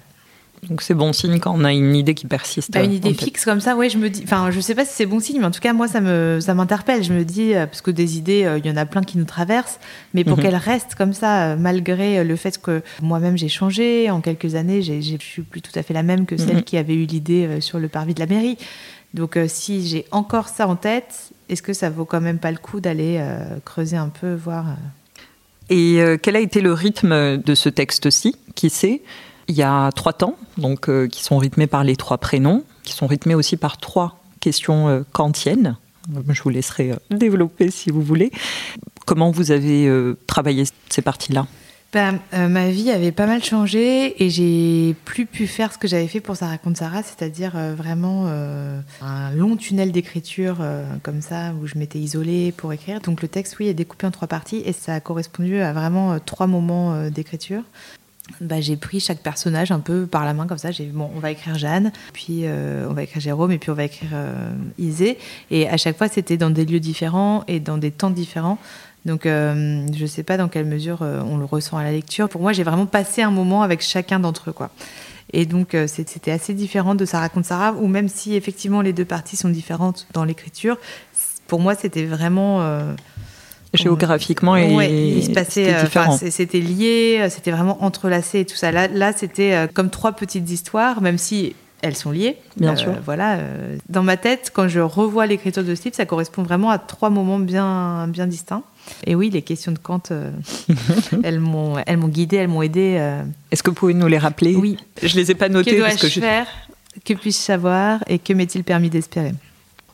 Donc 0.69 0.83
c'est 0.83 0.93
bon 0.93 1.11
signe 1.11 1.39
quand 1.39 1.53
on 1.57 1.63
a 1.63 1.73
une 1.73 1.95
idée 1.95 2.13
qui 2.13 2.27
persiste. 2.27 2.71
Bah, 2.71 2.83
une 2.83 2.93
idée 2.93 3.13
fixe 3.15 3.45
comme 3.45 3.59
ça, 3.59 3.75
oui, 3.75 3.89
je 3.89 3.97
me 3.97 4.09
dis. 4.09 4.21
Enfin, 4.23 4.51
je 4.51 4.59
sais 4.59 4.75
pas 4.75 4.85
si 4.85 4.93
c'est 4.93 5.07
bon 5.07 5.19
signe, 5.19 5.39
mais 5.39 5.45
en 5.45 5.51
tout 5.51 5.59
cas 5.59 5.73
moi 5.73 5.87
ça 5.87 6.01
me 6.01 6.39
ça 6.39 6.53
m'interpelle. 6.53 7.03
Je 7.03 7.13
me 7.13 7.25
dis 7.25 7.55
euh, 7.55 7.65
parce 7.65 7.81
que 7.81 7.89
des 7.89 8.17
idées, 8.17 8.43
euh, 8.45 8.59
il 8.59 8.65
y 8.67 8.71
en 8.71 8.77
a 8.77 8.85
plein 8.85 9.01
qui 9.01 9.17
nous 9.17 9.25
traversent, 9.25 9.79
mais 10.13 10.23
pour 10.23 10.37
mhm. 10.37 10.43
qu'elles 10.43 10.55
restent 10.55 10.93
comme 10.93 11.13
ça, 11.13 11.51
euh, 11.51 11.55
malgré 11.57 12.23
le 12.23 12.35
fait 12.35 12.61
que 12.61 12.83
moi-même 13.01 13.37
j'ai 13.37 13.49
changé 13.49 14.11
en 14.11 14.21
quelques 14.21 14.53
années, 14.53 14.83
je 14.83 15.17
suis 15.19 15.41
plus 15.41 15.61
tout 15.61 15.71
à 15.73 15.81
fait 15.81 15.95
la 15.95 16.03
même 16.03 16.27
que 16.27 16.37
celle 16.37 16.57
mhm. 16.57 16.63
qui 16.63 16.77
avait 16.77 16.95
eu 16.95 17.05
l'idée 17.05 17.59
sur 17.59 17.79
le 17.79 17.87
parvis 17.87 18.13
de 18.13 18.19
la 18.19 18.27
mairie. 18.27 18.57
Donc 19.15 19.37
si 19.47 19.87
j'ai 19.87 20.05
encore 20.11 20.47
ça 20.47 20.67
en 20.67 20.75
tête, 20.75 21.31
est-ce 21.49 21.63
que 21.63 21.73
ça 21.73 21.89
vaut 21.89 22.05
quand 22.05 22.21
même 22.21 22.37
pas 22.37 22.51
le 22.51 22.57
coup 22.57 22.79
d'aller 22.79 23.21
creuser 23.65 23.97
un 23.97 24.09
peu, 24.09 24.35
voir 24.35 24.65
Et 25.69 25.99
quel 26.21 26.35
a 26.35 26.39
été 26.39 26.61
le 26.61 26.71
rythme 26.71 27.37
de 27.37 27.55
ce 27.55 27.67
texte-ci? 27.67 28.35
Qui 28.55 28.69
sait? 28.69 29.01
Il 29.51 29.57
y 29.57 29.63
a 29.63 29.91
trois 29.91 30.13
temps, 30.13 30.37
donc, 30.57 30.89
euh, 30.89 31.07
qui 31.07 31.23
sont 31.23 31.37
rythmés 31.37 31.67
par 31.67 31.83
les 31.83 31.97
trois 31.97 32.17
prénoms, 32.17 32.63
qui 32.83 32.93
sont 32.93 33.05
rythmés 33.05 33.35
aussi 33.35 33.57
par 33.57 33.77
trois 33.77 34.17
questions 34.39 34.87
euh, 34.87 35.01
kantiennes. 35.11 35.77
Je 36.29 36.41
vous 36.41 36.49
laisserai 36.49 36.91
euh, 36.91 36.95
développer 37.11 37.69
si 37.69 37.91
vous 37.91 38.01
voulez. 38.01 38.31
Comment 39.05 39.29
vous 39.29 39.51
avez 39.51 39.91
travaillé 40.25 40.63
ces 40.89 41.01
parties-là? 41.01 41.47
Ben, 41.91 42.19
ma 42.31 42.69
vie 42.69 42.89
avait 42.91 43.11
pas 43.11 43.25
mal 43.25 43.43
changé 43.43 44.23
et 44.23 44.29
j'ai 44.29 44.95
plus 45.03 45.25
pu 45.25 45.47
faire 45.47 45.73
ce 45.73 45.77
que 45.77 45.87
j'avais 45.87 46.07
fait 46.07 46.21
pour 46.21 46.37
Ça 46.37 46.47
raconte 46.47 46.77
Sarah, 46.77 47.03
c'est-à-dire 47.03 47.51
vraiment 47.75 48.27
un 49.01 49.31
long 49.35 49.57
tunnel 49.57 49.91
d'écriture 49.91 50.59
comme 51.03 51.21
ça 51.21 51.51
où 51.59 51.67
je 51.67 51.77
m'étais 51.77 51.99
isolée 51.99 52.53
pour 52.55 52.71
écrire. 52.71 53.01
Donc 53.01 53.21
le 53.21 53.27
texte, 53.27 53.57
oui, 53.59 53.67
est 53.67 53.73
découpé 53.73 54.07
en 54.07 54.11
trois 54.11 54.29
parties 54.29 54.61
et 54.63 54.71
ça 54.71 54.93
a 54.93 54.99
correspondu 55.01 55.59
à 55.59 55.73
vraiment 55.73 56.17
trois 56.19 56.47
moments 56.47 57.09
d'écriture 57.09 57.63
bah, 58.39 58.61
j'ai 58.61 58.77
pris 58.77 58.99
chaque 58.99 59.19
personnage 59.19 59.71
un 59.71 59.79
peu 59.79 60.05
par 60.05 60.25
la 60.25 60.33
main 60.33 60.47
comme 60.47 60.57
ça. 60.57 60.69
Bon, 60.93 61.09
on 61.15 61.19
va 61.19 61.31
écrire 61.31 61.57
Jeanne, 61.57 61.91
puis 62.13 62.41
euh, 62.43 62.87
on 62.89 62.93
va 62.93 63.03
écrire 63.03 63.21
Jérôme, 63.21 63.51
et 63.51 63.57
puis 63.57 63.69
on 63.69 63.73
va 63.75 63.83
écrire 63.83 64.11
euh, 64.13 64.53
Isée. 64.77 65.17
Et 65.49 65.67
à 65.67 65.77
chaque 65.77 65.97
fois, 65.97 66.07
c'était 66.07 66.37
dans 66.37 66.49
des 66.49 66.65
lieux 66.65 66.79
différents 66.79 67.43
et 67.47 67.59
dans 67.59 67.77
des 67.77 67.91
temps 67.91 68.09
différents. 68.09 68.57
Donc, 69.05 69.25
euh, 69.25 69.85
je 69.93 70.01
ne 70.01 70.07
sais 70.07 70.23
pas 70.23 70.37
dans 70.37 70.47
quelle 70.47 70.65
mesure 70.65 71.01
on 71.01 71.37
le 71.37 71.45
ressent 71.45 71.77
à 71.77 71.83
la 71.83 71.91
lecture. 71.91 72.29
Pour 72.29 72.41
moi, 72.41 72.53
j'ai 72.53 72.63
vraiment 72.63 72.85
passé 72.85 73.21
un 73.21 73.31
moment 73.31 73.63
avec 73.63 73.81
chacun 73.81 74.19
d'entre 74.19 74.51
eux, 74.51 74.53
quoi. 74.53 74.69
Et 75.33 75.45
donc, 75.45 75.77
c'était 75.87 76.31
assez 76.31 76.53
différent 76.53 76.93
de 76.93 77.05
Ça 77.05 77.19
raconte 77.19 77.45
Sarah, 77.45 77.73
ou 77.73 77.87
même 77.87 78.09
si 78.09 78.35
effectivement 78.35 78.81
les 78.81 78.91
deux 78.91 79.05
parties 79.05 79.37
sont 79.37 79.49
différentes 79.49 80.05
dans 80.13 80.25
l'écriture, 80.25 80.77
pour 81.47 81.59
moi, 81.59 81.73
c'était 81.73 82.05
vraiment 82.05 82.61
Géographiquement, 83.73 84.57
et 84.57 84.75
ouais, 84.75 84.91
il 84.91 85.23
se 85.23 85.31
passait, 85.31 85.73
c'était 86.29 86.59
lié, 86.59 87.25
c'était 87.29 87.51
vraiment 87.51 87.83
entrelacé 87.83 88.41
et 88.41 88.45
tout 88.45 88.57
ça. 88.57 88.71
Là, 88.71 88.89
là 88.89 89.13
c'était 89.15 89.69
comme 89.73 89.89
trois 89.89 90.11
petites 90.11 90.49
histoires, 90.51 91.01
même 91.01 91.17
si 91.17 91.55
elles 91.81 91.95
sont 91.95 92.11
liées. 92.11 92.35
Bien 92.57 92.75
sûr. 92.75 92.93
Voilà. 93.05 93.39
dans 93.87 94.03
ma 94.03 94.17
tête, 94.17 94.51
quand 94.53 94.67
je 94.67 94.81
revois 94.81 95.25
l'écriture 95.25 95.63
de 95.63 95.73
ce 95.73 95.83
livre, 95.83 95.95
ça 95.95 96.05
correspond 96.05 96.43
vraiment 96.43 96.69
à 96.69 96.79
trois 96.79 97.09
moments 97.09 97.39
bien, 97.39 98.09
bien 98.09 98.27
distincts. 98.27 98.63
Et 99.05 99.15
oui, 99.15 99.29
les 99.29 99.41
questions 99.41 99.71
de 99.71 99.77
Kant, 99.77 100.01
euh, 100.11 100.31
elles 101.23 101.39
m'ont, 101.39 101.77
elles 101.85 101.97
m'ont 101.97 102.07
guidée, 102.07 102.37
elles 102.37 102.47
m'ont 102.47 102.61
aidée. 102.61 102.97
Euh. 102.99 103.23
Est-ce 103.51 103.63
que 103.63 103.69
vous 103.69 103.75
pouvez 103.75 103.93
nous 103.93 104.07
les 104.07 104.17
rappeler? 104.17 104.55
Oui. 104.55 104.77
Je 105.01 105.15
les 105.15 105.31
ai 105.31 105.35
pas 105.35 105.49
notées. 105.49 105.71
Que 105.71 105.77
dois-je 105.77 106.19
faire? 106.19 106.47
Que 107.05 107.13
puis-je 107.13 107.37
savoir? 107.37 108.03
Et 108.07 108.19
que 108.19 108.33
m'est-il 108.33 108.63
permis 108.63 108.89
d'espérer? 108.89 109.33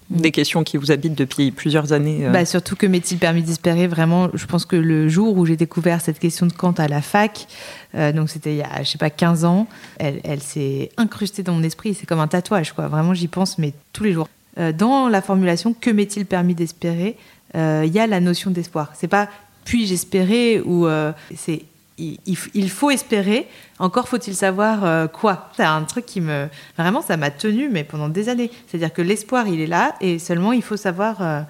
Des 0.09 0.31
questions 0.31 0.63
qui 0.63 0.77
vous 0.77 0.91
habitent 0.91 1.17
depuis 1.17 1.51
plusieurs 1.51 1.91
années. 1.93 2.25
Euh. 2.25 2.31
Bah, 2.31 2.45
surtout 2.45 2.75
que 2.75 2.85
m'est-il 2.85 3.17
permis 3.17 3.43
d'espérer 3.43 3.87
Vraiment, 3.87 4.29
je 4.33 4.45
pense 4.45 4.65
que 4.65 4.75
le 4.75 5.09
jour 5.09 5.37
où 5.37 5.45
j'ai 5.45 5.57
découvert 5.57 6.01
cette 6.01 6.19
question 6.19 6.45
de 6.45 6.53
Kant 6.53 6.73
à 6.77 6.87
la 6.87 7.01
fac, 7.01 7.47
donc 7.93 8.29
c'était 8.29 8.53
il 8.53 8.57
y 8.57 8.61
a, 8.61 8.83
je 8.83 8.89
sais 8.89 8.97
pas, 8.97 9.09
15 9.09 9.43
ans, 9.43 9.67
elle, 9.97 10.21
elle 10.23 10.41
s'est 10.41 10.89
incrustée 10.97 11.43
dans 11.43 11.53
mon 11.53 11.63
esprit. 11.63 11.93
C'est 11.93 12.05
comme 12.05 12.19
un 12.19 12.27
tatouage, 12.27 12.73
quoi. 12.73 12.87
Vraiment, 12.87 13.13
j'y 13.13 13.27
pense, 13.27 13.57
mais 13.57 13.73
tous 13.91 14.03
les 14.03 14.13
jours. 14.13 14.29
dans 14.77 15.09
la 15.09 15.21
formulation, 15.21 15.73
que 15.73 15.89
m'est-il 15.89 16.25
permis 16.25 16.55
d'espérer 16.55 17.17
il 17.53 17.59
euh, 17.59 17.85
y 17.85 17.99
a 17.99 18.07
la 18.07 18.19
notion 18.19 18.51
d'espoir. 18.51 18.91
C'est 18.95 19.07
pas 19.07 19.29
puis-je 19.65 19.93
espérer 19.93 20.61
ou 20.61 20.85
euh, 20.85 21.11
c'est 21.35 21.63
il, 21.97 22.69
faut 22.69 22.89
espérer. 22.89 23.47
Encore 23.79 24.07
faut-il 24.07 24.35
savoir 24.35 24.85
euh, 24.85 25.07
quoi. 25.07 25.49
C'est 25.55 25.63
un 25.63 25.83
truc 25.83 26.05
qui 26.05 26.21
me 26.21 26.47
vraiment 26.77 27.01
ça 27.01 27.17
m'a 27.17 27.31
tenu 27.31 27.69
mais 27.69 27.83
pendant 27.83 28.09
des 28.09 28.29
années. 28.29 28.51
C'est-à-dire 28.67 28.93
que 28.93 29.01
l'espoir 29.01 29.47
il 29.47 29.61
est 29.61 29.67
là 29.67 29.95
et 30.01 30.19
seulement 30.19 30.53
il 30.53 30.61
faut 30.61 30.77
savoir 30.77 31.45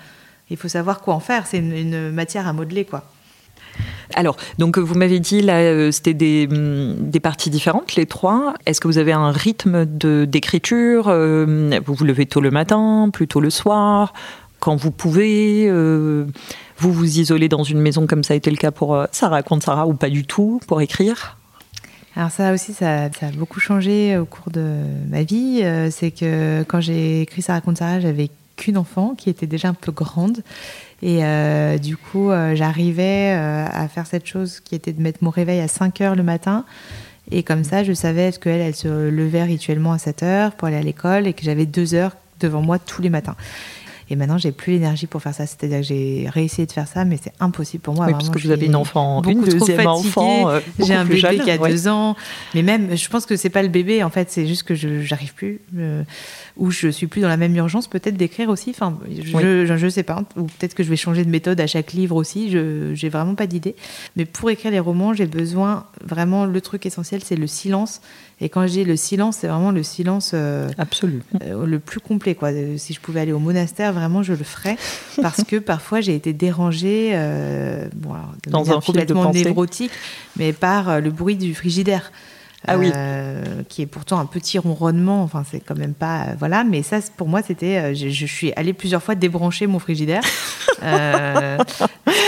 il 0.50 0.58
faut 0.58 0.70
savoir 0.70 1.02
quoi 1.02 1.14
en 1.16 1.20
faire. 1.20 1.46
C'est 1.48 1.58
une, 1.58 2.12
matière 2.12 2.48
à 2.48 2.54
modeler 2.54 2.86
quoi. 2.86 3.04
Alors, 4.16 4.38
donc 4.58 4.80
vous 4.80 4.96
m'avez 4.96 5.20
dit 5.20 5.42
là, 5.42 5.92
c'était 5.92 6.14
des, 6.14 6.48
hum, 6.50 6.96
des, 6.98 7.20
parties 7.20 7.50
différentes, 7.50 7.96
les 7.96 8.06
trois. 8.06 8.54
Est-ce 8.66 8.80
que 8.80 8.88
vous 8.88 8.98
avez 8.98 9.12
un 9.12 9.32
rythme 9.32 9.86
d'écriture 9.86 11.04
Vous 11.14 11.94
vous 11.94 12.06
levez 12.06 12.26
tôt 12.26 12.42
le 12.42 12.50
matin, 12.50 13.10
plutôt 13.12 13.42
le 13.42 13.50
soir? 13.50 14.14
Quand 14.60 14.76
vous 14.76 14.92
pouvez. 14.92 15.68
Euh, 15.68 16.26
vous 16.78 16.94
vous 16.94 17.20
isolez 17.20 17.50
dans 17.50 17.64
une 17.64 17.80
maison 17.80 18.06
comme 18.06 18.24
ça 18.24 18.34
a 18.34 18.38
été 18.38 18.52
le 18.52 18.58
cas 18.58 18.72
pour 18.72 18.96
euh, 18.96 19.06
Sarah 19.12 19.42
contre 19.42 19.66
Sarah 19.66 19.88
ou 19.88 19.94
pas 19.94 20.10
du 20.10 20.26
tout 20.26 20.60
pour 20.68 20.82
écrire? 20.82 21.38
Alors 22.16 22.32
ça 22.32 22.54
aussi, 22.54 22.74
ça, 22.74 23.06
a 23.06 23.32
beaucoup 23.36 23.60
changé 23.60 24.18
au 24.18 24.26
cours 24.26 24.52
de 24.52 24.82
ma 25.10 25.24
vie. 25.24 25.62
Euh, 25.64 25.90
c'est 25.92 26.12
que 26.12 26.64
quand 26.68 26.82
j'ai 26.82 27.22
écrit 27.22 27.42
Sarah 27.42 27.62
contre 27.62 27.80
Sarah, 27.80 28.00
j'avais 28.00 28.30
qu'une 28.56 28.78
enfant 28.78 29.14
qui 29.16 29.30
était 29.30 29.48
déjà 29.48 29.70
un 29.70 29.74
peu 29.74 29.92
grande. 29.92 30.40
Et 31.04 31.22
du 31.80 31.96
coup, 31.96 32.32
j'arrivais 32.56 33.30
à 33.32 33.88
faire 33.88 34.08
cette 34.08 34.26
chose 34.26 34.62
qui 34.62 34.74
était 34.74 34.94
de 34.94 35.00
mettre 35.00 35.20
mon 35.22 35.30
réveil 35.30 35.60
à 35.60 35.68
5 35.68 36.02
heures 36.02 36.16
le 36.16 36.24
matin. 36.24 36.66
Et 37.30 37.44
comme 37.44 37.64
ça, 37.64 37.84
je 37.84 37.94
savais 37.94 38.32
qu'elle, 38.32 38.62
elle 38.62 38.76
se 38.76 38.88
levait 38.88 39.44
rituellement 39.44 39.92
à 39.92 40.00
7 40.00 40.24
heures 40.24 40.52
pour 40.54 40.68
aller 40.70 40.78
à 40.78 40.82
l'école 40.82 41.28
et 41.28 41.34
que 41.34 41.44
j'avais 41.44 41.68
deux 41.68 41.94
heures 41.94 42.16
devant 42.40 42.62
moi 42.62 42.80
tous 42.80 43.04
les 43.04 43.12
matins. 43.12 43.36
Et 44.10 44.16
maintenant, 44.16 44.38
j'ai 44.38 44.52
plus 44.52 44.74
l'énergie 44.74 45.08
pour 45.08 45.22
faire 45.22 45.34
ça. 45.34 45.46
C'est-à-dire 45.46 45.80
que 45.80 45.86
j'ai 45.86 46.28
réessayé 46.30 46.66
de 46.66 46.72
faire 46.72 46.88
ça, 46.88 47.04
mais 47.06 47.20
c'est 47.22 47.34
impossible 47.40 47.82
pour 47.82 47.94
moi. 47.94 48.06
Oui, 48.06 48.14
parce 48.14 48.30
que 48.30 48.40
vous 48.40 48.52
avez 48.52 48.68
une 48.68 48.76
enfant, 48.76 49.22
une 49.24 49.44
deuxième 49.44 49.88
enfant. 49.88 50.50
Euh, 50.50 50.60
j'ai 50.80 50.94
un 50.94 51.06
bébé 51.06 51.40
qui 51.40 51.52
a 51.52 51.58
deux 51.58 51.88
ans. 51.88 52.16
Mais 52.54 52.64
même, 52.64 52.96
je 52.96 53.10
pense 53.10 53.26
que 53.26 53.36
c'est 53.36 53.50
pas 53.50 53.64
le 53.64 53.70
bébé, 53.70 54.04
en 54.04 54.10
fait, 54.10 54.32
c'est 54.32 54.48
juste 54.48 54.64
que 54.64 54.76
je 54.76 55.02
j'arrive 55.02 55.34
plus. 55.34 55.60
Euh, 55.78 56.04
ou 56.56 56.72
je 56.72 56.88
suis 56.88 57.08
plus 57.08 57.22
dans 57.22 57.28
la 57.28 57.38
même 57.38 57.56
urgence, 57.56 57.88
peut-être 57.88 58.16
d'écrire 58.16 58.50
aussi. 58.50 58.70
Enfin, 58.72 58.98
je, 59.10 59.76
je, 59.78 59.90
sais 59.90 60.04
pas. 60.04 60.24
Ou 60.38 60.44
peut-être 60.44 60.74
que 60.74 60.84
je 60.84 60.90
vais 60.90 60.96
changer 60.96 61.26
de 61.26 61.30
méthode 61.30 61.60
à 61.60 61.68
chaque 61.68 61.94
livre 61.94 62.16
aussi. 62.16 62.50
Je 62.50 62.94
j'ai 62.94 63.10
vraiment 63.10 63.36
pas 63.36 63.48
d'idée. 63.48 63.76
Mais 64.16 64.26
pour 64.26 64.50
écrire 64.50 64.72
les 64.72 64.80
romans, 64.80 65.14
j'ai 65.14 65.28
besoin 65.28 65.86
vraiment 66.04 66.46
le 66.46 66.62
truc 66.62 66.86
essentiel, 66.86 67.22
c'est 67.24 67.36
le 67.36 67.48
silence. 67.48 68.02
Et 68.40 68.50
quand 68.50 68.68
je 68.68 68.72
dis 68.72 68.84
le 68.84 68.96
silence, 68.96 69.38
c'est 69.38 69.48
vraiment 69.48 69.72
le 69.72 69.82
silence 69.82 70.32
euh, 70.36 70.70
absolu, 70.78 71.24
euh, 71.42 71.66
le 71.66 71.80
plus 71.80 72.00
complet. 72.00 72.36
Quoi. 72.36 72.50
Euh, 72.50 72.78
si 72.78 72.94
je 72.94 73.00
pouvais 73.00 73.22
aller 73.22 73.32
au 73.32 73.40
monastère, 73.40 73.94
vraiment, 73.94 74.22
je 74.22 74.34
le 74.34 74.44
ferais 74.44 74.78
parce 75.22 75.44
que 75.44 75.56
parfois 75.58 76.02
j'ai 76.02 76.14
été 76.14 76.34
dérangée, 76.34 77.14
bon, 77.96 78.14
dans 78.48 78.72
un 78.72 78.80
complètement 78.80 79.32
névrotique, 79.32 79.92
mais 80.36 80.54
par 80.54 81.02
le 81.02 81.10
bruit 81.10 81.36
du 81.36 81.56
frigidaire. 81.56 82.12
Ah 82.66 82.78
oui. 82.78 82.92
qui 83.70 83.82
est 83.82 83.86
pourtant 83.86 84.20
un 84.20 84.26
petit 84.26 84.58
ronronnement. 84.58 85.24
Enfin, 85.24 85.44
c'est 85.50 85.60
quand 85.60 85.78
même 85.78 85.94
pas. 85.94 86.28
voilà, 86.40 86.64
mais 86.64 86.84
ça, 86.84 87.00
pour 87.16 87.28
moi, 87.28 87.42
c'était. 87.42 87.94
Je, 87.96 88.10
je, 88.10 88.26
suis 88.26 88.52
allée 88.56 88.74
plusieurs 88.74 89.04
fois 89.04 89.16
débrancher 89.16 89.68
mon 89.68 89.80
frigidaire. 89.80 90.22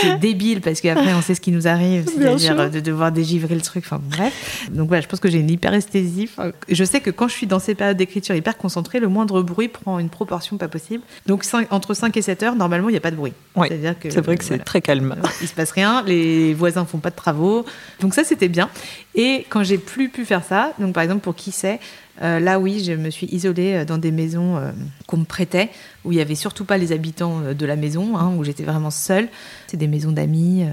c'est 0.00 0.18
débile 0.18 0.60
parce 0.60 0.80
qu'après 0.80 1.14
on 1.14 1.22
sait 1.22 1.34
ce 1.34 1.40
qui 1.40 1.52
nous 1.52 1.68
arrive, 1.68 2.06
c'est-à-dire 2.08 2.70
de 2.70 2.80
devoir 2.80 3.12
dégivrer 3.12 3.54
le 3.54 3.60
truc. 3.60 3.84
Enfin 3.86 4.00
bref. 4.02 4.66
Donc 4.70 4.88
voilà, 4.88 5.02
je 5.02 5.08
pense 5.08 5.20
que 5.20 5.30
j'ai 5.30 5.38
une 5.38 5.50
hyperesthésie. 5.50 6.28
je 6.68 6.84
sais 6.84 7.00
que 7.00 7.10
quand 7.10 7.28
je 7.28 7.34
suis 7.34 7.46
dans 7.46 7.58
ces 7.58 7.74
périodes 7.74 7.96
d'écriture 7.96 8.34
hyper 8.34 8.56
concentrée, 8.56 9.00
le 9.00 9.08
moindre 9.08 9.42
bruit 9.42 9.68
prend 9.68 9.98
une 9.98 10.08
proportion 10.08 10.56
pas 10.56 10.68
possible. 10.68 11.02
Donc 11.26 11.44
entre 11.70 11.94
5 11.94 12.16
et 12.16 12.22
7 12.22 12.42
heures, 12.42 12.56
normalement, 12.56 12.88
il 12.88 12.92
n'y 12.92 12.98
a 12.98 13.02
pas 13.02 13.10
de 13.10 13.16
bruit. 13.16 13.32
C'est-à-dire 13.56 13.98
que 13.98 14.10
c'est 14.10 14.20
vrai 14.20 14.36
que 14.36 14.44
c'est 14.44 14.58
très 14.58 14.80
calme. 14.80 15.16
Il 15.40 15.48
se 15.48 15.54
passe 15.54 15.72
rien, 15.72 16.02
les 16.06 16.54
voisins 16.54 16.84
font 16.84 16.98
pas 16.98 17.10
de 17.10 17.16
travaux. 17.16 17.64
Donc 18.00 18.14
ça, 18.14 18.24
c'était 18.24 18.48
bien. 18.48 18.68
Et 19.14 19.44
quand 19.48 19.64
j'ai 19.64 19.78
plus 19.78 20.08
pu 20.08 20.24
faire 20.24 20.44
ça, 20.44 20.72
donc 20.78 20.94
par 20.94 21.02
exemple 21.02 21.22
pour 21.22 21.34
qui 21.34 21.50
sait, 21.50 21.80
euh, 22.22 22.38
là, 22.38 22.60
oui, 22.60 22.84
je 22.84 22.92
me 22.92 23.10
suis 23.10 23.26
isolée 23.28 23.74
euh, 23.74 23.84
dans 23.84 23.98
des 23.98 24.10
maisons 24.10 24.56
euh, 24.56 24.72
qu'on 25.06 25.18
me 25.18 25.24
prêtait, 25.24 25.70
où 26.04 26.12
il 26.12 26.16
n'y 26.16 26.20
avait 26.20 26.34
surtout 26.34 26.64
pas 26.64 26.76
les 26.76 26.92
habitants 26.92 27.40
de 27.40 27.66
la 27.66 27.76
maison, 27.76 28.16
hein, 28.16 28.34
où 28.36 28.44
j'étais 28.44 28.64
vraiment 28.64 28.90
seule. 28.90 29.28
C'est 29.68 29.76
des 29.76 29.88
maisons 29.88 30.12
d'amis, 30.12 30.64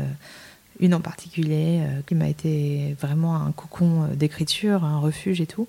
une 0.80 0.94
en 0.94 1.00
particulier, 1.00 1.82
qui 2.06 2.16
m'a 2.16 2.28
été 2.28 2.96
vraiment 3.00 3.36
un 3.36 3.52
cocon 3.52 4.08
d'écriture, 4.14 4.84
un 4.84 5.00
refuge 5.00 5.42
et 5.42 5.48
tout. 5.48 5.68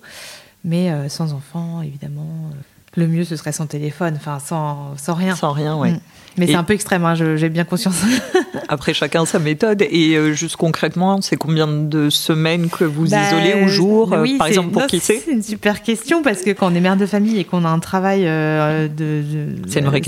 Mais 0.63 0.91
sans 1.09 1.33
enfants, 1.33 1.81
évidemment. 1.81 2.51
le 2.95 3.07
mieux, 3.07 3.23
ce 3.23 3.35
serait 3.35 3.51
sans 3.51 3.67
téléphone, 3.67 4.15
enfin 4.15 4.39
sans, 4.39 4.97
sans 4.97 5.13
rien. 5.13 5.35
Sans 5.35 5.51
rien, 5.51 5.77
oui. 5.77 5.91
Mm. 5.91 5.99
Mais 6.39 6.47
c'est 6.47 6.55
un 6.55 6.63
peu 6.63 6.73
extrême, 6.73 7.05
hein, 7.05 7.15
j'ai 7.15 7.49
bien 7.49 7.65
conscience. 7.65 8.01
Après, 8.69 8.93
chacun 8.93 9.25
sa 9.25 9.39
méthode. 9.39 9.81
Et 9.89 10.15
euh, 10.15 10.31
juste 10.33 10.55
concrètement, 10.55 11.21
c'est 11.21 11.37
combien 11.37 11.67
de 11.67 12.09
semaines 12.09 12.69
que 12.69 12.83
vous 12.83 13.07
bah, 13.07 13.27
isolez 13.27 13.63
au 13.63 13.67
jour, 13.67 14.13
euh, 14.13 14.25
par 14.37 14.47
exemple, 14.47 14.69
pour 14.69 14.85
qui 14.87 14.99
c'est 14.99 15.19
C'est 15.19 15.31
une 15.31 15.43
super 15.43 15.81
question 15.81 16.21
parce 16.21 16.41
que 16.41 16.51
quand 16.51 16.71
on 16.71 16.75
est 16.75 16.79
mère 16.79 16.95
de 16.95 17.05
famille 17.05 17.39
et 17.39 17.43
qu'on 17.43 17.65
a 17.65 17.69
un 17.69 17.79
travail 17.79 18.23
euh, 18.25 18.87
de, 18.87 19.23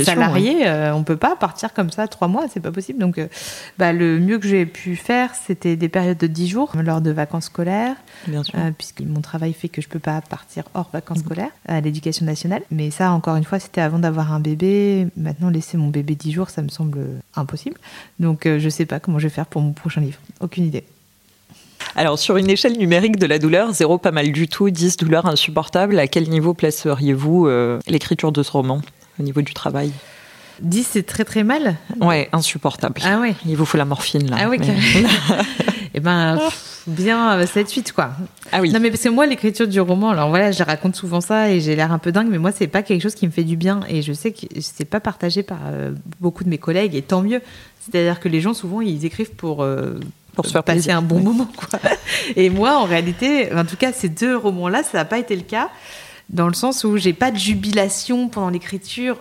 salarié, 0.03 0.69
on 0.93 0.99
ne 0.99 1.03
peut 1.03 1.17
pas 1.17 1.35
partir 1.35 1.73
comme 1.73 1.91
ça 1.91 2.07
trois 2.07 2.27
mois, 2.27 2.45
c'est 2.53 2.59
pas 2.59 2.71
possible. 2.71 2.99
Donc, 2.99 3.19
bah, 3.77 3.93
le 3.93 4.19
mieux 4.19 4.39
que 4.39 4.47
j'ai 4.47 4.65
pu 4.65 4.95
faire, 4.95 5.31
c'était 5.47 5.75
des 5.75 5.89
périodes 5.89 6.17
de 6.17 6.27
dix 6.27 6.47
jours 6.47 6.71
lors 6.83 7.01
de 7.01 7.11
vacances 7.11 7.45
scolaires, 7.45 7.95
bien 8.27 8.43
sûr. 8.43 8.57
puisque 8.77 9.01
mon 9.01 9.21
travail 9.21 9.53
fait 9.53 9.69
que 9.69 9.81
je 9.81 9.87
peux 9.87 9.99
pas 9.99 10.21
partir 10.21 10.63
hors 10.73 10.89
vacances 10.93 11.19
mmh. 11.19 11.25
scolaires 11.25 11.51
à 11.67 11.81
l'éducation 11.81 12.25
nationale. 12.25 12.61
Mais 12.71 12.91
ça, 12.91 13.11
encore 13.11 13.35
une 13.35 13.43
fois, 13.43 13.59
c'était 13.59 13.81
avant 13.81 13.99
d'avoir 13.99 14.33
un 14.33 14.39
bébé. 14.39 15.07
Maintenant, 15.17 15.49
laisser 15.49 15.77
mon 15.77 15.87
bébé 15.87 16.15
10 16.21 16.31
jours, 16.31 16.49
ça 16.49 16.61
me 16.61 16.69
semble 16.69 17.05
impossible. 17.35 17.77
Donc 18.19 18.45
euh, 18.45 18.59
je 18.59 18.65
ne 18.65 18.69
sais 18.69 18.85
pas 18.85 18.99
comment 18.99 19.19
je 19.19 19.27
vais 19.27 19.33
faire 19.33 19.45
pour 19.47 19.61
mon 19.61 19.73
prochain 19.73 20.01
livre. 20.01 20.19
Aucune 20.39 20.65
idée. 20.65 20.83
Alors, 21.95 22.17
sur 22.19 22.37
une 22.37 22.49
échelle 22.49 22.77
numérique 22.77 23.17
de 23.17 23.25
la 23.25 23.39
douleur, 23.39 23.73
zéro 23.73 23.97
pas 23.97 24.11
mal 24.11 24.31
du 24.31 24.47
tout, 24.47 24.69
10 24.69 24.97
douleur 24.97 25.25
insupportable, 25.25 25.97
à 25.99 26.07
quel 26.07 26.29
niveau 26.29 26.53
placeriez-vous 26.53 27.47
euh, 27.47 27.79
l'écriture 27.87 28.31
de 28.31 28.43
ce 28.43 28.51
roman 28.51 28.81
au 29.19 29.23
niveau 29.23 29.41
du 29.41 29.53
travail? 29.53 29.91
10, 30.61 30.87
c'est 30.91 31.03
très 31.03 31.25
très 31.25 31.43
mal 31.43 31.75
Ouais, 31.99 32.29
insupportable. 32.33 33.01
Ah 33.03 33.19
ouais 33.19 33.33
Il 33.47 33.57
vous 33.57 33.65
faut 33.65 33.77
la 33.77 33.85
morphine 33.85 34.29
là. 34.29 34.37
Ah 34.39 34.47
oui, 34.49 34.59
Eh 35.93 35.99
ben, 35.99 36.39
bien 36.87 37.41
7-8 37.43 37.79
euh, 37.79 37.83
quoi. 37.93 38.11
Ah 38.51 38.61
oui. 38.61 38.71
Non 38.71 38.79
mais 38.79 38.89
parce 38.89 39.03
que 39.03 39.09
moi, 39.09 39.25
l'écriture 39.25 39.67
du 39.67 39.79
roman, 39.81 40.11
alors 40.11 40.29
voilà, 40.29 40.51
je 40.51 40.63
raconte 40.63 40.95
souvent 40.95 41.21
ça 41.21 41.51
et 41.51 41.59
j'ai 41.59 41.75
l'air 41.75 41.91
un 41.91 41.99
peu 41.99 42.11
dingue, 42.11 42.27
mais 42.29 42.37
moi, 42.37 42.51
c'est 42.51 42.67
pas 42.67 42.81
quelque 42.81 43.01
chose 43.01 43.15
qui 43.15 43.27
me 43.27 43.31
fait 43.31 43.43
du 43.43 43.57
bien 43.57 43.81
et 43.89 44.01
je 44.01 44.13
sais 44.13 44.31
que 44.31 44.45
c'est 44.61 44.85
pas 44.85 44.99
partagé 44.99 45.43
par 45.43 45.59
euh, 45.65 45.91
beaucoup 46.19 46.43
de 46.43 46.49
mes 46.49 46.57
collègues 46.57 46.95
et 46.95 47.01
tant 47.01 47.21
mieux. 47.21 47.41
C'est-à-dire 47.79 48.19
que 48.19 48.29
les 48.29 48.41
gens, 48.41 48.53
souvent, 48.53 48.81
ils 48.81 49.05
écrivent 49.05 49.31
pour. 49.31 49.63
Euh, 49.63 49.99
pour 50.33 50.45
se 50.45 50.53
faire 50.53 50.63
passer 50.63 50.91
un 50.91 51.01
bon 51.01 51.19
moment. 51.19 51.49
Quoi. 51.57 51.77
Et 52.37 52.49
moi, 52.49 52.77
en 52.77 52.85
réalité, 52.85 53.53
en 53.53 53.65
tout 53.65 53.75
cas, 53.75 53.91
ces 53.91 54.07
deux 54.07 54.37
romans-là, 54.37 54.81
ça 54.81 54.99
n'a 54.99 55.03
pas 55.03 55.19
été 55.19 55.35
le 55.35 55.41
cas, 55.41 55.69
dans 56.29 56.47
le 56.47 56.53
sens 56.53 56.85
où 56.85 56.95
j'ai 56.95 57.11
pas 57.11 57.31
de 57.31 57.37
jubilation 57.37 58.29
pendant 58.29 58.49
l'écriture 58.49 59.17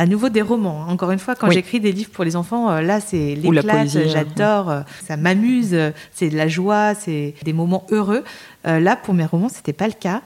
à 0.00 0.06
nouveau 0.06 0.30
des 0.30 0.40
romans. 0.40 0.82
Hein. 0.82 0.92
Encore 0.92 1.10
une 1.10 1.18
fois, 1.18 1.34
quand 1.34 1.50
j'écris 1.50 1.78
des 1.78 1.92
livres 1.92 2.08
pour 2.08 2.24
les 2.24 2.34
enfants, 2.34 2.70
euh, 2.70 2.80
là, 2.80 3.00
c'est 3.00 3.34
l'éclat, 3.34 3.80
hein. 3.80 3.84
j'adore, 3.86 4.70
euh, 4.70 4.80
ça 5.06 5.18
m'amuse, 5.18 5.76
c'est 6.14 6.30
de 6.30 6.36
la 6.38 6.48
joie, 6.48 6.94
c'est 6.94 7.34
des 7.44 7.52
moments 7.52 7.86
heureux. 7.90 8.24
Euh, 8.66 8.80
là, 8.80 8.96
pour 8.96 9.12
mes 9.12 9.26
romans, 9.26 9.50
c'était 9.50 9.74
pas 9.74 9.88
le 9.88 9.92
cas. 9.92 10.22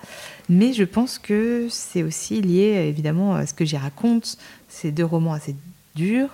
Mais 0.49 0.73
je 0.75 0.85
pense 0.85 1.19
que 1.19 1.67
c'est 1.71 2.05
aussi 2.05 2.41
lié, 2.41 2.87
évidemment, 2.89 3.35
à 3.35 3.47
ce 3.47 3.55
que 3.55 3.65
j'y 3.65 3.77
raconte. 3.77 4.39
Ces 4.69 4.93
deux 4.93 5.05
romans 5.05 5.33
assez 5.33 5.57
durs. 5.97 6.29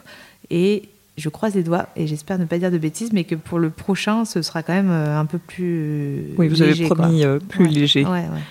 Et 0.50 0.90
je 1.16 1.31
croise 1.31 1.55
les 1.55 1.62
doigts 1.62 1.87
et 1.96 2.07
j'espère 2.07 2.38
ne 2.38 2.44
pas 2.44 2.59
dire 2.59 2.70
de 2.70 2.79
bêtises, 2.79 3.11
mais 3.14 3.24
que 3.24 3.37
pour 3.37 3.59
le 3.59 3.70
prochain, 3.70 4.26
ce 4.26 4.42
sera 4.42 4.62
quand 4.62 4.74
même 4.74 4.90
un 4.90 5.24
peu 5.24 5.38
plus. 5.38 6.35
Oui, 6.37 6.48
vous 6.48 6.61
avez 6.61 6.74
promis 6.85 7.24
plus 7.48 7.68
léger. 7.68 8.05
Ouais, 8.05 8.11
ouais. 8.11 8.42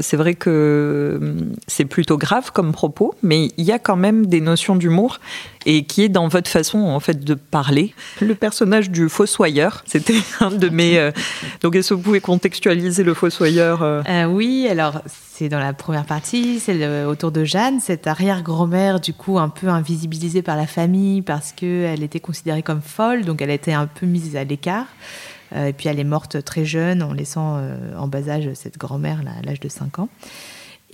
C'est 0.00 0.16
vrai 0.16 0.34
que 0.34 1.18
hum, 1.20 1.52
c'est 1.66 1.84
plutôt 1.84 2.18
grave 2.18 2.52
comme 2.52 2.72
propos, 2.72 3.14
mais 3.22 3.48
il 3.56 3.64
y 3.64 3.72
a 3.72 3.78
quand 3.78 3.96
même 3.96 4.26
des 4.26 4.40
notions 4.40 4.76
d'humour 4.76 5.18
et 5.66 5.84
qui 5.84 6.02
est 6.02 6.08
dans 6.08 6.28
votre 6.28 6.50
façon 6.50 6.78
en 6.78 7.00
fait 7.00 7.24
de 7.24 7.34
parler. 7.34 7.94
Le 8.20 8.34
personnage 8.34 8.90
du 8.90 9.08
fossoyeur, 9.08 9.82
c'était 9.86 10.20
un 10.40 10.50
de 10.50 10.68
mes. 10.68 10.98
Euh, 10.98 11.12
donc 11.60 11.76
est-ce 11.76 11.90
que 11.90 11.94
vous 11.94 12.02
pouvez 12.02 12.20
contextualiser 12.20 13.04
le 13.04 13.14
fossoyeur 13.14 13.82
euh? 13.82 14.02
Euh, 14.08 14.24
Oui, 14.24 14.66
alors 14.70 15.02
c'est 15.06 15.48
dans 15.48 15.58
la 15.58 15.72
première 15.72 16.04
partie, 16.04 16.60
c'est 16.60 17.04
autour 17.04 17.32
de 17.32 17.44
Jeanne, 17.44 17.80
cette 17.80 18.06
arrière-grand-mère 18.06 19.00
du 19.00 19.12
coup 19.14 19.38
un 19.38 19.48
peu 19.48 19.68
invisibilisée 19.68 20.42
par 20.42 20.56
la 20.56 20.66
famille 20.66 21.22
parce 21.22 21.52
qu'elle 21.52 22.02
était 22.02 22.20
considérée 22.20 22.62
comme 22.62 22.82
folle, 22.82 23.24
donc 23.24 23.40
elle 23.42 23.50
était 23.50 23.72
un 23.72 23.86
peu 23.86 24.06
mise 24.06 24.36
à 24.36 24.44
l'écart. 24.44 24.86
Euh, 25.54 25.66
et 25.66 25.72
puis 25.72 25.88
elle 25.88 25.98
est 25.98 26.04
morte 26.04 26.42
très 26.44 26.64
jeune 26.64 27.02
en 27.02 27.12
laissant 27.12 27.56
euh, 27.56 27.96
en 27.96 28.08
bas 28.08 28.28
âge 28.28 28.50
cette 28.54 28.78
grand-mère 28.78 29.20
à 29.20 29.42
l'âge 29.42 29.60
de 29.60 29.68
5 29.68 29.98
ans. 29.98 30.08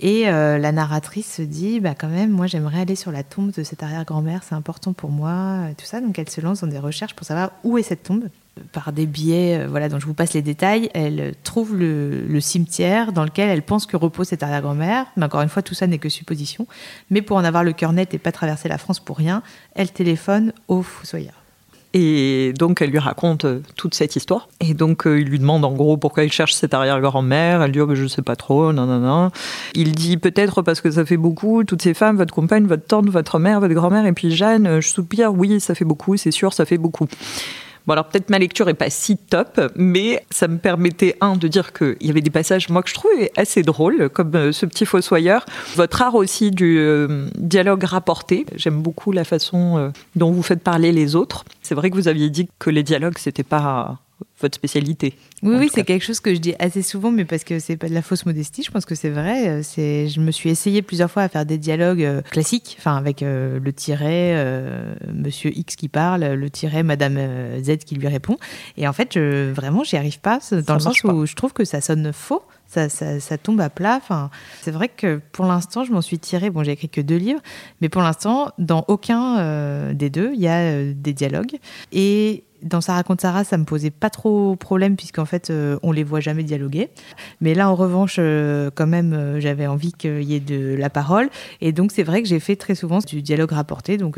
Et 0.01 0.29
euh, 0.29 0.57
la 0.57 0.71
narratrice 0.71 1.35
se 1.35 1.41
dit, 1.41 1.81
bah 1.81 1.93
quand 1.93 2.07
même, 2.07 2.29
moi 2.29 2.47
j'aimerais 2.47 2.79
aller 2.79 2.95
sur 2.95 3.11
la 3.11 3.23
tombe 3.23 3.51
de 3.51 3.63
cette 3.63 3.83
arrière-grand-mère, 3.83 4.43
c'est 4.47 4.55
important 4.55 4.93
pour 4.93 5.09
moi, 5.09 5.65
tout 5.77 5.85
ça. 5.85 5.99
Donc 5.99 6.17
elle 6.17 6.29
se 6.29 6.39
lance 6.39 6.61
dans 6.61 6.67
des 6.67 6.79
recherches 6.79 7.13
pour 7.15 7.27
savoir 7.27 7.51
où 7.63 7.77
est 7.77 7.83
cette 7.83 8.03
tombe. 8.03 8.25
Par 8.73 8.91
des 8.91 9.05
biais, 9.05 9.65
voilà, 9.67 9.87
dont 9.87 9.99
je 9.99 10.05
vous 10.05 10.13
passe 10.13 10.33
les 10.33 10.41
détails, 10.41 10.89
elle 10.93 11.33
trouve 11.43 11.77
le, 11.77 12.25
le, 12.27 12.41
cimetière 12.41 13.13
dans 13.13 13.23
lequel 13.23 13.47
elle 13.49 13.61
pense 13.61 13.85
que 13.85 13.95
repose 13.95 14.27
cette 14.27 14.43
arrière-grand-mère. 14.43 15.05
Mais 15.15 15.23
encore 15.23 15.41
une 15.41 15.49
fois, 15.49 15.61
tout 15.61 15.73
ça 15.73 15.87
n'est 15.87 15.97
que 15.97 16.09
supposition. 16.09 16.67
Mais 17.09 17.21
pour 17.21 17.37
en 17.37 17.45
avoir 17.45 17.63
le 17.63 17.71
cœur 17.71 17.93
net 17.93 18.13
et 18.13 18.17
pas 18.17 18.33
traverser 18.33 18.67
la 18.67 18.77
France 18.77 18.99
pour 18.99 19.15
rien, 19.15 19.43
elle 19.75 19.91
téléphone 19.91 20.51
au 20.67 20.81
fossoyeur. 20.81 21.38
Et 21.93 22.53
donc, 22.57 22.81
elle 22.81 22.91
lui 22.91 22.99
raconte 22.99 23.45
euh, 23.45 23.61
toute 23.75 23.95
cette 23.95 24.15
histoire. 24.15 24.47
Et 24.59 24.75
donc, 24.75 25.07
euh, 25.07 25.19
il 25.19 25.27
lui 25.27 25.39
demande 25.39 25.65
en 25.65 25.73
gros 25.73 25.97
pourquoi 25.97 26.23
il 26.23 26.31
cherche 26.31 26.53
cette 26.53 26.75
arrière-grand-mère. 26.75 27.63
Elle 27.63 27.71
dit, 27.71 27.79
oh, 27.81 27.87
ben, 27.87 27.95
je 27.95 28.05
sais 28.05 28.21
pas 28.21 28.35
trop, 28.35 28.71
non, 28.71 28.85
non, 28.85 28.99
non. 28.99 29.31
Il 29.73 29.93
dit 29.93 30.17
peut-être 30.17 30.61
parce 30.61 30.81
que 30.81 30.91
ça 30.91 31.03
fait 31.03 31.17
beaucoup, 31.17 31.63
toutes 31.63 31.81
ces 31.81 31.95
femmes, 31.95 32.17
votre 32.17 32.33
compagne, 32.33 32.67
votre 32.67 32.85
tante, 32.85 33.09
votre 33.09 33.39
mère, 33.39 33.59
votre 33.59 33.73
grand-mère, 33.73 34.05
et 34.05 34.13
puis 34.13 34.29
Jeanne, 34.29 34.67
euh, 34.67 34.81
je 34.81 34.87
soupire, 34.87 35.33
oui, 35.33 35.59
ça 35.59 35.73
fait 35.73 35.85
beaucoup, 35.85 36.15
c'est 36.15 36.31
sûr, 36.31 36.53
ça 36.53 36.65
fait 36.65 36.77
beaucoup. 36.77 37.07
Bon, 37.89 37.93
alors 37.93 38.05
peut-être 38.05 38.29
ma 38.29 38.37
lecture 38.37 38.69
est 38.69 38.75
pas 38.75 38.91
si 38.91 39.17
top, 39.17 39.59
mais 39.75 40.23
ça 40.29 40.47
me 40.47 40.59
permettait, 40.59 41.15
un, 41.21 41.35
de 41.35 41.47
dire 41.47 41.73
qu'il 41.73 41.97
y 42.01 42.11
avait 42.11 42.21
des 42.21 42.29
passages, 42.29 42.69
moi, 42.69 42.83
que 42.83 42.89
je 42.89 42.93
trouvais 42.93 43.31
assez 43.35 43.63
drôles, 43.63 44.09
comme 44.09 44.35
euh, 44.35 44.51
ce 44.51 44.67
petit 44.67 44.85
fossoyeur. 44.85 45.43
Votre 45.75 46.03
art 46.03 46.13
aussi 46.13 46.51
du 46.51 46.77
euh, 46.77 47.25
dialogue 47.35 47.83
rapporté. 47.85 48.45
J'aime 48.55 48.79
beaucoup 48.83 49.11
la 49.11 49.23
façon 49.23 49.79
euh, 49.79 49.89
dont 50.15 50.29
vous 50.29 50.43
faites 50.43 50.61
parler 50.61 50.91
les 50.91 51.15
autres. 51.15 51.45
C'est 51.63 51.73
vrai 51.73 51.89
que 51.89 51.95
vous 51.95 52.07
aviez 52.07 52.29
dit 52.29 52.47
que 52.59 52.69
les 52.69 52.83
dialogues, 52.83 53.17
c'était 53.17 53.41
pas 53.41 53.97
votre 54.41 54.55
spécialité. 54.55 55.13
Oui, 55.43 55.55
oui, 55.57 55.69
c'est 55.73 55.83
quelque 55.83 56.03
chose 56.03 56.19
que 56.19 56.33
je 56.33 56.39
dis 56.39 56.53
assez 56.59 56.81
souvent, 56.81 57.11
mais 57.11 57.25
parce 57.25 57.43
que 57.43 57.59
c'est 57.59 57.77
pas 57.77 57.89
de 57.89 57.93
la 57.93 58.01
fausse 58.01 58.25
modestie. 58.25 58.63
Je 58.63 58.71
pense 58.71 58.85
que 58.85 58.95
c'est 58.95 59.09
vrai. 59.09 59.47
Euh, 59.47 59.61
c'est, 59.63 60.07
je 60.07 60.19
me 60.19 60.31
suis 60.31 60.49
essayé 60.49 60.81
plusieurs 60.81 61.11
fois 61.11 61.23
à 61.23 61.29
faire 61.29 61.45
des 61.45 61.57
dialogues 61.57 62.03
euh, 62.03 62.21
classiques, 62.21 62.75
enfin 62.79 62.95
avec 62.95 63.23
euh, 63.23 63.59
le 63.59 63.73
tiret 63.73 64.09
Monsieur 65.13 65.51
X 65.55 65.75
qui 65.75 65.89
parle, 65.89 66.23
le 66.23 66.49
tiret 66.49 66.83
Madame 66.83 67.19
Z 67.61 67.77
qui 67.85 67.95
lui 67.95 68.07
répond. 68.07 68.37
Et 68.77 68.87
en 68.87 68.93
fait, 68.93 69.13
je, 69.13 69.51
vraiment, 69.51 69.83
j'y 69.83 69.97
arrive 69.97 70.19
pas, 70.19 70.39
dans 70.65 70.75
le 70.75 70.79
sens 70.79 71.03
où 71.03 71.25
je 71.25 71.35
trouve 71.35 71.53
que 71.53 71.65
ça 71.65 71.81
sonne 71.81 72.11
faux. 72.13 72.43
Ça, 72.67 72.87
ça, 72.87 73.19
ça, 73.19 73.39
tombe 73.39 73.59
à 73.61 73.71
plat. 73.71 73.95
Enfin, 73.97 74.29
c'est 74.61 74.69
vrai 74.69 74.89
que 74.89 75.19
pour 75.31 75.45
l'instant, 75.45 75.83
je 75.85 75.91
m'en 75.91 76.01
suis 76.01 76.19
tirée. 76.19 76.51
Bon, 76.51 76.63
j'ai 76.63 76.73
écrit 76.73 76.89
que 76.89 77.01
deux 77.01 77.17
livres, 77.17 77.41
mais 77.81 77.89
pour 77.89 78.03
l'instant, 78.03 78.51
dans 78.59 78.85
aucun 78.87 79.93
des 79.93 80.11
deux, 80.11 80.31
il 80.35 80.41
y 80.41 80.47
a 80.47 80.83
des 80.93 81.13
dialogues. 81.13 81.57
Et 81.91 82.43
dans 82.63 82.81
Ça 82.81 82.93
raconte 82.93 83.21
Sarah, 83.21 83.43
ça 83.43 83.57
me 83.57 83.63
posait 83.63 83.91
pas 83.91 84.09
trop 84.09 84.28
problème 84.59 84.95
puisqu'en 84.95 85.25
fait, 85.25 85.49
euh, 85.49 85.77
on 85.83 85.91
les 85.91 86.03
voit 86.03 86.19
jamais 86.19 86.43
dialoguer. 86.43 86.89
Mais 87.41 87.53
là, 87.53 87.69
en 87.69 87.75
revanche, 87.75 88.17
euh, 88.19 88.69
quand 88.73 88.87
même, 88.87 89.13
euh, 89.13 89.39
j'avais 89.39 89.67
envie 89.67 89.93
qu'il 89.93 90.23
y 90.23 90.35
ait 90.35 90.39
de 90.39 90.75
la 90.75 90.89
parole. 90.89 91.29
Et 91.61 91.71
donc, 91.71 91.91
c'est 91.91 92.03
vrai 92.03 92.21
que 92.21 92.27
j'ai 92.27 92.39
fait 92.39 92.55
très 92.55 92.75
souvent 92.75 92.99
du 92.99 93.21
dialogue 93.21 93.51
rapporté. 93.51 93.97
Donc, 93.97 94.17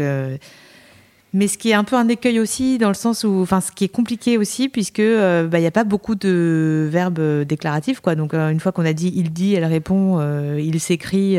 mais 1.34 1.48
ce 1.48 1.58
qui 1.58 1.70
est 1.70 1.74
un 1.74 1.86
peu 1.86 1.96
un 1.96 2.10
écueil 2.10 2.39
aussi, 2.39 2.78
dans 2.78 2.89
le 2.89 2.94
sens 2.94 3.24
où, 3.24 3.41
enfin, 3.41 3.62
ce 3.62 3.72
qui 3.72 3.86
est 3.86 3.89
compliqué 3.89 4.38
aussi, 4.38 4.67
puisque 4.67 5.00
euh, 5.00 5.48
bah, 5.48 5.60
il 5.60 5.62
n'y 5.62 5.67
a 5.67 5.72
pas 5.72 5.86
beaucoup 5.86 6.15
de 6.15 6.89
verbes 6.91 7.22
déclaratifs, 7.44 8.02
quoi. 8.02 8.15
Donc, 8.15 8.34
euh, 8.34 8.50
une 8.50 8.60
fois 8.60 8.74
qu'on 8.74 8.86
a 8.86 8.91
dit 8.91 9.13
il 9.15 9.32
dit, 9.32 9.54
elle 9.54 9.65
répond, 9.65 10.20
euh, 10.20 10.60
il 10.62 10.80
s'écrit, 10.82 11.38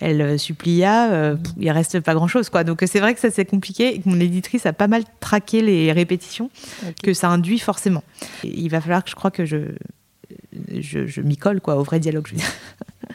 elle 0.00 0.38
supplia, 0.38 1.36
il 1.58 1.70
reste 1.70 2.00
pas 2.00 2.14
grand 2.14 2.28
chose, 2.28 2.48
quoi. 2.48 2.64
Donc, 2.64 2.82
c'est 2.86 3.00
vrai 3.00 3.14
que 3.14 3.20
ça 3.20 3.30
c'est 3.30 3.44
compliqué 3.44 3.94
et 3.94 4.00
que 4.00 4.08
mon 4.08 4.18
éditrice 4.18 4.66
a 4.66 4.72
pas 4.72 4.88
mal 4.88 5.04
traqué 5.20 5.62
les 5.62 5.92
répétitions 5.92 6.50
que 7.02 7.14
ça 7.14 7.28
induit 7.28 7.58
forcément. 7.58 8.02
il 8.42 8.68
va 8.68 8.80
falloir 8.80 9.04
que 9.04 9.10
je 9.10 9.14
crois 9.14 9.30
que 9.30 9.44
je, 9.44 9.58
je, 10.80 11.06
je 11.06 11.20
m'y 11.20 11.36
colle, 11.36 11.60
quoi, 11.60 11.76
au 11.76 11.84
vrai 11.84 12.00
dialogue. 12.00 12.26
Je 12.26 12.32
veux 12.32 12.38
dire. 12.38 12.52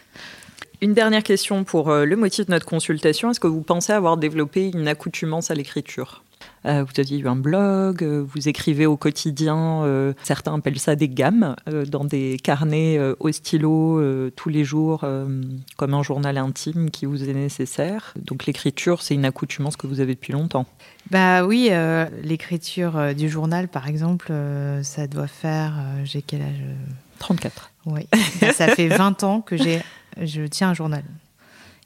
Une 0.82 0.94
dernière 0.94 1.24
question 1.24 1.64
pour 1.64 1.90
euh, 1.90 2.06
le 2.06 2.16
motif 2.16 2.48
de 2.48 2.52
notre 2.52 2.66
consultation. 2.66 3.32
Est-ce 3.32 3.40
que 3.40 3.48
vous 3.48 3.62
pensez 3.62 3.94
avoir 3.94 4.18
développé 4.18 4.72
une 4.74 4.88
accoutumance 4.88 5.50
à 5.52 5.56
l'écriture? 5.56 6.24
Euh, 6.66 6.84
vous 6.84 7.00
aviez 7.00 7.20
eu 7.20 7.28
un 7.28 7.36
blog, 7.36 8.04
euh, 8.04 8.26
vous 8.28 8.50
écrivez 8.50 8.86
au 8.86 8.98
quotidien, 8.98 10.14
certains 10.24 10.56
appellent 10.56 10.80
ça 10.80 10.96
des 10.96 11.08
gammes, 11.08 11.56
dans 11.88 12.04
des 12.04 12.38
carnets 12.44 13.00
au 13.20 13.32
stylo 13.32 14.02
tous 14.36 14.50
les 14.50 14.64
jours, 14.64 15.06
comme 15.78 15.94
un 15.94 16.04
journal 16.04 16.38
intime 16.38 16.90
qui 16.92 17.06
vous 17.06 17.30
est 17.30 17.34
nécessaire. 17.34 18.14
Donc 18.18 18.46
l'écriture, 18.46 19.02
c'est 19.02 19.14
une 19.14 19.26
accoutumance 19.26 19.78
que 19.78 19.88
vous 19.88 20.00
avez 20.00 20.16
depuis 20.16 20.34
longtemps. 20.34 20.66
Bah 21.12 21.46
oui, 21.46 21.70
l'écriture 22.24 23.14
du 23.16 23.30
journal, 23.30 23.68
par 23.68 23.88
exemple, 23.88 24.34
ça 24.84 25.08
doit 25.08 25.28
faire, 25.28 25.74
j'ai 26.04 26.22
quel 26.22 26.42
âge? 26.42 26.64
34. 27.20 27.72
Oui, 27.86 28.08
bah, 28.42 28.52
ça 28.52 28.68
fait 28.68 28.88
20 28.88 29.24
ans 29.24 29.42
que 29.42 29.58
j'ai 29.58 29.82
je 30.22 30.44
tiens 30.44 30.70
un 30.70 30.74
journal. 30.74 31.04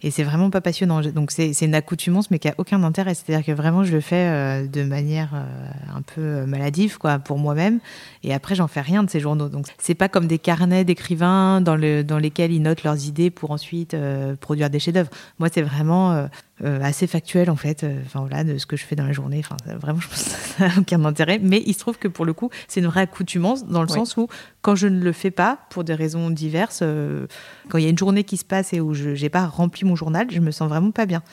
Et 0.02 0.12
c'est 0.12 0.24
vraiment 0.24 0.50
pas 0.50 0.62
passionnant. 0.62 1.02
Donc 1.02 1.32
c'est 1.32 1.52
une 1.62 1.76
accoutumance, 1.76 2.32
mais 2.32 2.40
qui 2.40 2.48
a 2.48 2.56
aucun 2.58 2.84
intérêt. 2.84 3.14
C'est-à-dire 3.16 3.46
que 3.46 3.52
vraiment, 3.52 3.84
je 3.84 3.92
le 3.92 4.00
fais 4.00 4.28
euh, 4.30 4.66
de 4.66 4.84
manière 4.84 5.32
euh, 5.34 5.72
un 5.94 6.02
peu 6.02 6.22
euh, 6.22 6.46
maladive, 6.46 6.98
quoi, 6.98 7.20
pour 7.20 7.38
moi-même. 7.38 7.80
Et 8.24 8.34
après, 8.34 8.56
j'en 8.56 8.68
fais 8.68 8.80
rien 8.80 9.04
de 9.04 9.10
ces 9.10 9.20
journaux. 9.20 9.50
Donc 9.50 9.66
c'est 9.78 9.96
pas 9.96 10.08
comme 10.08 10.28
des 10.28 10.40
carnets 10.40 10.86
d'écrivains 10.86 11.60
dans, 11.60 11.78
dans 12.04 12.18
lesquels 12.18 12.54
ils 12.54 12.62
notent 12.62 12.84
leurs 12.84 13.08
idées 13.08 13.30
pour 13.30 13.52
ensuite 13.52 13.96
produire 14.40 14.70
des 14.70 14.80
chefs-d'œuvre. 14.80 15.10
Moi, 15.38 15.50
c'est 15.54 15.62
vraiment 15.62 16.30
assez 16.64 17.08
factuel 17.08 17.50
en 17.50 17.56
fait, 17.56 17.84
euh, 17.84 18.02
enfin 18.06 18.20
voilà, 18.22 18.44
de 18.44 18.58
ce 18.58 18.66
que 18.66 18.76
je 18.76 18.86
fais 18.86 18.96
dans 18.96 19.06
la 19.06 19.14
journée. 19.14 19.40
Enfin, 19.40 19.58
vraiment, 19.78 20.00
je 20.02 20.08
pense 20.08 20.24
que 20.24 20.30
ça 20.30 20.68
n'a 20.68 20.74
aucun 20.80 21.04
intérêt. 21.06 21.40
Mais 21.42 21.64
il 21.66 21.74
se 21.74 21.80
trouve 21.80 21.98
que 21.98 22.08
pour 22.08 22.26
le 22.26 22.34
coup, 22.34 22.50
c'est 22.68 22.80
une 22.82 22.88
vraie 22.88 23.02
accoutumance 23.02 23.66
dans 23.66 23.82
le 23.82 23.88
sens 23.88 24.18
où 24.18 24.28
quand 24.62 24.76
je 24.76 24.88
ne 24.88 25.02
le 25.02 25.12
fais 25.12 25.32
pas 25.32 25.60
pour 25.70 25.84
des 25.84 25.94
raisons 25.94 26.30
diverses, 26.30 26.80
euh, 26.82 27.28
quand 27.70 27.78
il 27.78 27.84
y 27.84 27.88
a 27.88 27.90
une 27.90 27.98
journée 27.98 28.24
qui 28.24 28.38
se 28.38 28.46
passe 28.46 28.74
et 28.74 28.82
où 28.82 28.94
je 28.94 29.10
n'ai 29.10 29.30
pas 29.30 29.46
rempli 29.46 29.86
mon 29.86 29.96
journal, 29.96 30.28
je 30.30 30.40
me 30.40 30.52
sens 30.52 30.70
vraiment 30.70 30.92
pas 30.92 31.06
bien. 31.06 31.24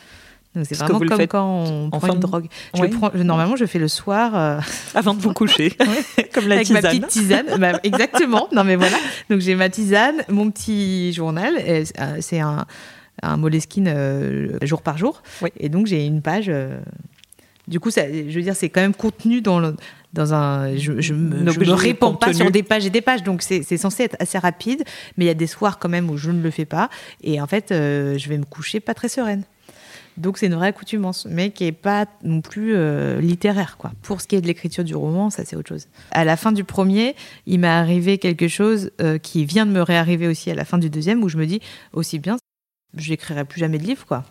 C'est 0.62 0.78
vraiment 0.78 1.00
comme 1.00 1.26
quand 1.26 1.64
on 1.68 1.90
prend 1.90 2.14
une 2.14 2.20
drogue. 2.20 2.46
Je 2.72 2.84
prends, 2.84 3.10
normalement, 3.14 3.56
je 3.56 3.66
fais 3.66 3.78
le 3.78 3.88
soir. 3.88 4.62
Avant 4.94 5.12
de 5.12 5.20
vous 5.20 5.34
coucher. 5.34 5.76
comme 6.32 6.48
la 6.48 6.54
Avec 6.54 6.68
tisane. 6.68 6.82
ma 6.82 6.88
petite 6.88 7.08
tisane. 7.08 7.46
Bah, 7.58 7.78
exactement. 7.82 8.48
Non, 8.52 8.64
mais 8.64 8.76
voilà. 8.76 8.96
Donc, 9.28 9.40
j'ai 9.40 9.54
ma 9.54 9.68
tisane, 9.68 10.22
mon 10.30 10.50
petit 10.50 11.12
journal. 11.12 11.52
C'est 12.20 12.40
un, 12.40 12.64
un 13.22 13.37
Moleskine 13.37 13.88
euh, 13.88 14.59
jour 14.62 14.83
par 14.83 14.98
jour. 14.98 15.22
Et 15.59 15.68
donc 15.68 15.87
j'ai 15.87 16.05
une 16.05 16.22
page. 16.22 16.46
Euh, 16.48 16.79
du 17.68 17.81
coup, 17.81 17.90
ça, 17.90 18.02
je 18.09 18.33
veux 18.33 18.42
dire, 18.42 18.55
c'est 18.55 18.68
quand 18.68 18.81
même 18.81 18.94
contenu 18.94 19.40
dans, 19.40 19.74
dans 20.12 20.35
un. 20.35 20.76
Je, 20.76 21.00
je 21.00 21.14
me, 21.14 21.50
je 21.50 21.59
me 21.59 21.72
répands 21.72 22.14
pas 22.14 22.33
sur 22.33 22.50
des 22.52 22.62
pages 22.62 22.87
et 22.87 22.90
des 22.90 23.00
pages, 23.00 23.24
donc 23.24 23.42
c'est 23.42 23.76
censé 23.76 24.05
être 24.05 24.16
assez 24.20 24.38
rapide. 24.38 24.85
Mais 25.16 25.24
il 25.24 25.29
y 25.29 25.31
a 25.31 25.35
des 25.35 25.48
soirs 25.48 25.79
quand 25.79 25.88
même 25.88 26.09
où 26.09 26.16
je 26.16 26.31
ne 26.31 26.42
le 26.42 26.50
fais 26.50 26.64
pas. 26.64 26.90
Et 27.24 27.40
en 27.40 27.46
fait, 27.48 27.72
euh, 27.72 28.18
je 28.18 28.29
vais 28.29 28.38
me 28.38 28.44
coucher 28.44 28.79
pas 28.79 28.94
très 28.94 29.09
sereine. 29.09 29.42
Donc 30.16 30.38
c'est 30.38 30.46
une 30.46 30.55
vraie 30.55 30.68
accoutumance, 30.68 31.26
mais 31.29 31.50
qui 31.50 31.64
est 31.64 31.72
pas 31.72 32.07
non 32.22 32.40
plus 32.40 32.74
littéraire, 33.20 33.76
quoi. 33.76 33.92
Pour 34.00 34.22
ce 34.22 34.26
qui 34.26 34.35
est 34.35 34.40
de 34.40 34.46
l'écriture 34.46 34.83
du 34.83 34.94
roman, 34.94 35.29
ça 35.29 35.44
c'est 35.44 35.57
autre 35.57 35.68
chose. 35.68 35.88
À 36.11 36.24
la 36.24 36.38
fin 36.38 36.52
du 36.52 36.64
premier, 36.64 37.14
il 37.44 37.61
m'est 37.61 37.66
arrivé 37.66 38.16
quelque 38.16 38.48
chose 38.48 38.92
qui 39.22 39.44
vient 39.44 39.66
de 39.66 39.72
me 39.72 39.83
réarriver 39.83 40.26
aussi 40.26 40.50
à 40.50 40.55
la 40.55 40.64
fin 40.64 40.79
du 40.79 40.88
deuxième, 40.88 41.22
où 41.22 41.29
je 41.29 41.37
me 41.37 41.44
dis 41.44 41.61
aussi 41.92 42.18
bien 42.18 42.38
je 42.94 43.11
n'écrirai 43.11 43.44
plus 43.44 43.61
jamais 43.61 43.79
de 43.79 43.85
livre, 43.85 44.07
quoi. 44.07 44.25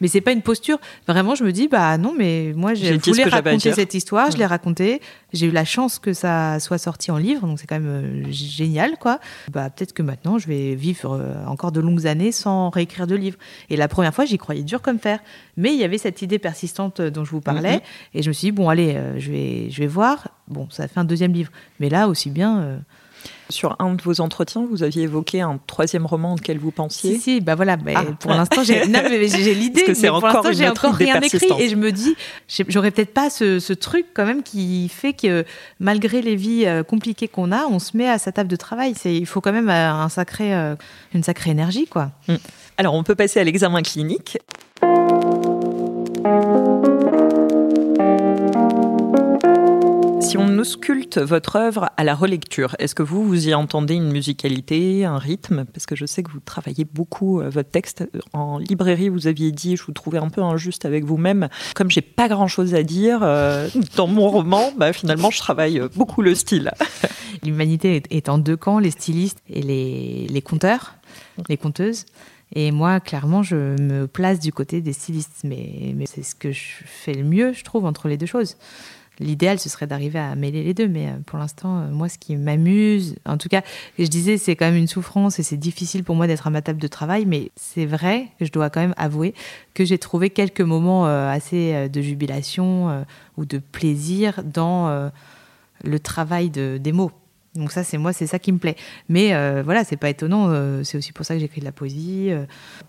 Mais 0.00 0.08
c'est 0.08 0.20
pas 0.20 0.32
une 0.32 0.42
posture. 0.42 0.78
Vraiment, 1.06 1.34
je 1.34 1.44
me 1.44 1.52
dis, 1.52 1.68
bah 1.68 1.98
non, 1.98 2.14
mais 2.16 2.52
moi, 2.56 2.74
je 2.74 2.94
voulais 2.94 3.24
raconter 3.24 3.72
cette 3.72 3.94
histoire, 3.94 4.30
je 4.30 4.38
l'ai 4.38 4.46
racontée. 4.46 5.00
J'ai 5.32 5.46
eu 5.46 5.50
la 5.50 5.64
chance 5.64 5.98
que 5.98 6.12
ça 6.12 6.58
soit 6.58 6.78
sorti 6.78 7.10
en 7.10 7.18
livre, 7.18 7.46
donc 7.46 7.60
c'est 7.60 7.66
quand 7.66 7.78
même 7.78 8.24
euh, 8.26 8.32
génial, 8.32 8.98
quoi. 8.98 9.20
Bah 9.52 9.70
peut-être 9.70 9.92
que 9.92 10.02
maintenant, 10.02 10.38
je 10.38 10.48
vais 10.48 10.74
vivre 10.74 11.12
euh, 11.12 11.44
encore 11.46 11.70
de 11.70 11.80
longues 11.80 12.06
années 12.06 12.32
sans 12.32 12.70
réécrire 12.70 13.06
de 13.06 13.14
livre. 13.14 13.36
Et 13.68 13.76
la 13.76 13.86
première 13.86 14.14
fois, 14.14 14.24
j'y 14.24 14.38
croyais 14.38 14.62
dur 14.62 14.82
comme 14.82 14.98
fer. 14.98 15.20
Mais 15.56 15.72
il 15.72 15.78
y 15.78 15.84
avait 15.84 15.98
cette 15.98 16.22
idée 16.22 16.38
persistante 16.38 17.00
dont 17.00 17.24
je 17.24 17.30
vous 17.30 17.40
parlais, 17.40 17.76
mhm. 17.76 17.82
et 18.14 18.22
je 18.22 18.28
me 18.28 18.32
suis 18.32 18.46
dit, 18.46 18.52
bon, 18.52 18.68
allez, 18.68 18.94
euh, 18.96 19.18
je 19.18 19.30
vais, 19.30 19.70
je 19.70 19.78
vais 19.80 19.86
voir. 19.86 20.28
Bon, 20.48 20.66
ça 20.70 20.88
fait 20.88 20.98
un 20.98 21.04
deuxième 21.04 21.32
livre, 21.32 21.52
mais 21.78 21.90
là 21.90 22.08
aussi 22.08 22.30
bien 22.30 22.82
Sur 23.48 23.76
un 23.80 23.94
de 23.94 24.02
vos 24.02 24.20
entretiens, 24.20 24.64
vous 24.70 24.82
aviez 24.82 25.02
évoqué 25.02 25.40
un 25.40 25.58
troisième 25.66 26.06
roman 26.06 26.34
auquel 26.34 26.58
vous 26.58 26.70
pensiez. 26.70 27.14
Si, 27.14 27.20
si, 27.20 27.40
bah 27.40 27.56
voilà. 27.56 27.76
Ah. 27.94 28.02
pour 28.18 28.30
l'instant, 28.30 28.62
j'ai, 28.62 28.84
l'idée, 28.84 29.84
mais 29.88 30.08
pour 30.08 30.20
l'instant, 30.20 30.52
j'ai 30.52 30.68
encore 30.68 30.94
rien 30.94 31.20
écrit 31.20 31.50
et 31.58 31.68
je 31.68 31.76
me 31.76 31.90
dis, 31.90 32.14
j'aurais 32.68 32.90
peut-être 32.90 33.12
pas 33.12 33.30
ce, 33.30 33.72
truc 33.72 34.06
quand 34.14 34.26
même 34.26 34.42
qui 34.42 34.88
fait 34.88 35.12
que 35.12 35.44
malgré 35.78 36.22
les 36.22 36.36
vies 36.36 36.66
euh, 36.66 36.82
compliquées 36.82 37.28
qu'on 37.28 37.50
a, 37.50 37.66
on 37.66 37.78
se 37.78 37.96
met 37.96 38.08
à 38.08 38.18
sa 38.18 38.30
table 38.32 38.48
de 38.48 38.56
travail. 38.56 38.94
C'est, 38.96 39.14
il 39.14 39.26
faut 39.26 39.40
quand 39.40 39.52
même 39.52 39.70
euh, 39.70 39.92
un 39.92 40.08
sacré, 40.08 40.54
euh, 40.54 40.74
une 41.14 41.22
sacrée 41.22 41.50
énergie, 41.50 41.86
quoi. 41.86 42.10
Mm. 42.28 42.34
Alors, 42.76 42.94
on 42.94 43.02
peut 43.02 43.14
passer 43.14 43.40
à 43.40 43.44
l'examen 43.44 43.82
clinique. 43.82 44.38
Si 50.30 50.38
on 50.38 50.58
ausculte 50.58 51.18
votre 51.18 51.56
œuvre 51.56 51.90
à 51.96 52.04
la 52.04 52.14
relecture, 52.14 52.76
est-ce 52.78 52.94
que 52.94 53.02
vous, 53.02 53.26
vous 53.26 53.48
y 53.48 53.52
entendez 53.52 53.94
une 53.94 54.12
musicalité, 54.12 55.04
un 55.04 55.18
rythme? 55.18 55.64
Parce 55.64 55.86
que 55.86 55.96
je 55.96 56.06
sais 56.06 56.22
que 56.22 56.30
vous 56.30 56.38
travaillez 56.38 56.84
beaucoup 56.84 57.40
euh, 57.40 57.50
votre 57.50 57.68
texte. 57.68 58.08
En 58.32 58.58
librairie, 58.58 59.08
vous 59.08 59.26
aviez 59.26 59.50
dit, 59.50 59.76
je 59.76 59.82
vous 59.82 59.90
trouvais 59.90 60.18
un 60.18 60.28
peu 60.28 60.40
injuste 60.40 60.84
avec 60.84 61.04
vous-même. 61.04 61.48
Comme 61.74 61.90
j'ai 61.90 62.00
pas 62.00 62.28
grand-chose 62.28 62.76
à 62.76 62.84
dire 62.84 63.24
euh, 63.24 63.68
dans 63.96 64.06
mon 64.06 64.28
roman, 64.28 64.70
bah, 64.76 64.92
finalement, 64.92 65.32
je 65.32 65.38
travaille 65.38 65.82
beaucoup 65.96 66.22
le 66.22 66.36
style. 66.36 66.70
L'humanité 67.42 68.00
est 68.10 68.28
en 68.28 68.38
deux 68.38 68.56
camps, 68.56 68.78
les 68.78 68.92
stylistes 68.92 69.42
et 69.48 69.62
les, 69.62 70.28
les 70.30 70.42
conteurs, 70.42 70.94
les 71.48 71.56
conteuses. 71.56 72.06
Et 72.54 72.70
moi, 72.70 73.00
clairement, 73.00 73.42
je 73.42 73.56
me 73.56 74.06
place 74.06 74.38
du 74.38 74.52
côté 74.52 74.80
des 74.80 74.92
stylistes. 74.92 75.42
Mais 75.42 75.92
c'est 76.04 76.22
ce 76.22 76.36
que 76.36 76.52
je 76.52 76.84
fais 76.84 77.14
le 77.14 77.24
mieux, 77.24 77.52
je 77.52 77.64
trouve, 77.64 77.84
entre 77.84 78.06
les 78.06 78.16
deux 78.16 78.26
choses 78.26 78.54
l'idéal, 79.20 79.58
ce 79.58 79.68
serait 79.68 79.86
d'arriver 79.86 80.18
à 80.18 80.34
mêler 80.34 80.64
les 80.64 80.74
deux. 80.74 80.88
Mais 80.88 81.08
euh, 81.08 81.18
pour 81.24 81.38
l'instant, 81.38 81.78
euh, 81.78 81.88
moi, 81.90 82.08
ce 82.08 82.18
qui 82.18 82.36
m'amuse, 82.36 83.16
en 83.26 83.36
tout 83.36 83.48
cas, 83.48 83.62
je 83.98 84.06
disais, 84.06 84.38
c'est 84.38 84.56
quand 84.56 84.66
même 84.66 84.76
une 84.76 84.88
souffrance 84.88 85.38
et 85.38 85.42
c'est 85.42 85.56
difficile 85.56 86.02
pour 86.02 86.16
moi 86.16 86.26
d'être 86.26 86.46
à 86.46 86.50
ma 86.50 86.62
table 86.62 86.80
de 86.80 86.88
travail. 86.88 87.26
Mais 87.26 87.50
c'est 87.56 87.86
vrai, 87.86 88.28
je 88.40 88.50
dois 88.50 88.70
quand 88.70 88.80
même 88.80 88.94
avouer 88.96 89.34
que 89.74 89.84
j'ai 89.84 89.98
trouvé 89.98 90.30
quelques 90.30 90.60
moments 90.60 91.06
euh, 91.06 91.28
assez 91.30 91.88
de 91.88 92.00
jubilation 92.00 93.04
ou 93.36 93.44
de 93.44 93.58
plaisir 93.58 94.42
dans 94.44 95.10
le 95.84 96.00
travail 96.00 96.50
de, 96.50 96.78
des 96.78 96.92
mots. 96.92 97.12
Donc 97.56 97.72
ça, 97.72 97.82
c'est 97.82 97.98
moi, 97.98 98.12
c'est 98.12 98.28
ça 98.28 98.38
qui 98.38 98.52
me 98.52 98.58
plaît. 98.58 98.76
Mais 99.08 99.34
euh, 99.34 99.62
voilà, 99.64 99.82
c'est 99.82 99.96
pas 99.96 100.08
étonnant. 100.08 100.50
Euh, 100.50 100.84
c'est 100.84 100.96
aussi 100.96 101.12
pour 101.12 101.26
ça 101.26 101.34
que 101.34 101.40
j'écris 101.40 101.60
de 101.60 101.64
la 101.64 101.72
poésie. 101.72 102.28
Euh. 102.30 102.44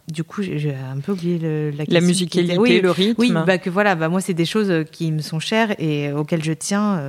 du 0.07 0.23
coup, 0.23 0.43
j'ai 0.43 0.75
un 0.75 0.99
peu 0.99 1.13
oublié 1.13 1.39
le, 1.39 1.71
la, 1.71 1.83
la 1.87 2.01
musicalité, 2.01 2.59
oui, 2.59 2.79
le 2.79 2.91
rythme. 2.91 3.15
Oui, 3.19 3.31
bah 3.31 3.57
que 3.57 3.71
voilà, 3.71 3.95
bah 3.95 4.07
moi, 4.07 4.21
c'est 4.21 4.35
des 4.35 4.45
choses 4.45 4.85
qui 4.91 5.11
me 5.11 5.21
sont 5.21 5.39
chères 5.39 5.73
et 5.79 6.11
auxquelles 6.11 6.43
je 6.43 6.53
tiens. 6.53 7.01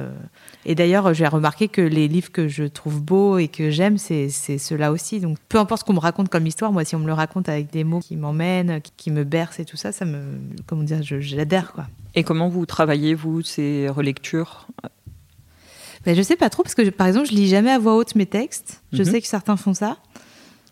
Et 0.64 0.74
d'ailleurs, 0.74 1.12
j'ai 1.12 1.26
remarqué 1.26 1.68
que 1.68 1.82
les 1.82 2.08
livres 2.08 2.32
que 2.32 2.48
je 2.48 2.64
trouve 2.64 3.02
beaux 3.02 3.36
et 3.36 3.48
que 3.48 3.70
j'aime, 3.70 3.98
c'est 3.98 4.30
ceux-là 4.30 4.90
aussi. 4.90 5.20
Donc, 5.20 5.36
peu 5.50 5.58
importe 5.58 5.80
ce 5.80 5.84
qu'on 5.84 5.92
me 5.92 5.98
raconte 5.98 6.30
comme 6.30 6.46
histoire, 6.46 6.72
moi, 6.72 6.84
si 6.84 6.96
on 6.96 7.00
me 7.00 7.06
le 7.06 7.12
raconte 7.12 7.50
avec 7.50 7.70
des 7.70 7.84
mots 7.84 8.00
qui 8.00 8.16
m'emmènent, 8.16 8.80
qui, 8.96 9.10
me 9.10 9.24
bercent 9.24 9.60
et 9.60 9.66
tout 9.66 9.76
ça, 9.76 9.92
ça 9.92 10.06
me, 10.06 10.22
comment 10.66 10.84
dire, 10.84 11.02
je, 11.02 11.36
l'adhère, 11.36 11.72
quoi. 11.72 11.86
Et 12.14 12.24
comment 12.24 12.48
vous 12.48 12.64
travaillez 12.64 13.14
vous 13.14 13.42
ces 13.42 13.88
relectures? 13.88 14.66
Ben, 16.04 16.14
Je 16.14 16.22
sais 16.22 16.36
pas 16.36 16.50
trop, 16.50 16.62
parce 16.62 16.74
que 16.74 16.88
par 16.90 17.06
exemple, 17.06 17.28
je 17.28 17.32
lis 17.32 17.48
jamais 17.48 17.70
à 17.70 17.78
voix 17.78 17.96
haute 17.96 18.14
mes 18.14 18.26
textes. 18.26 18.82
Je 18.92 19.02
mhm. 19.02 19.10
sais 19.10 19.20
que 19.20 19.28
certains 19.28 19.56
font 19.56 19.74
ça. 19.74 19.98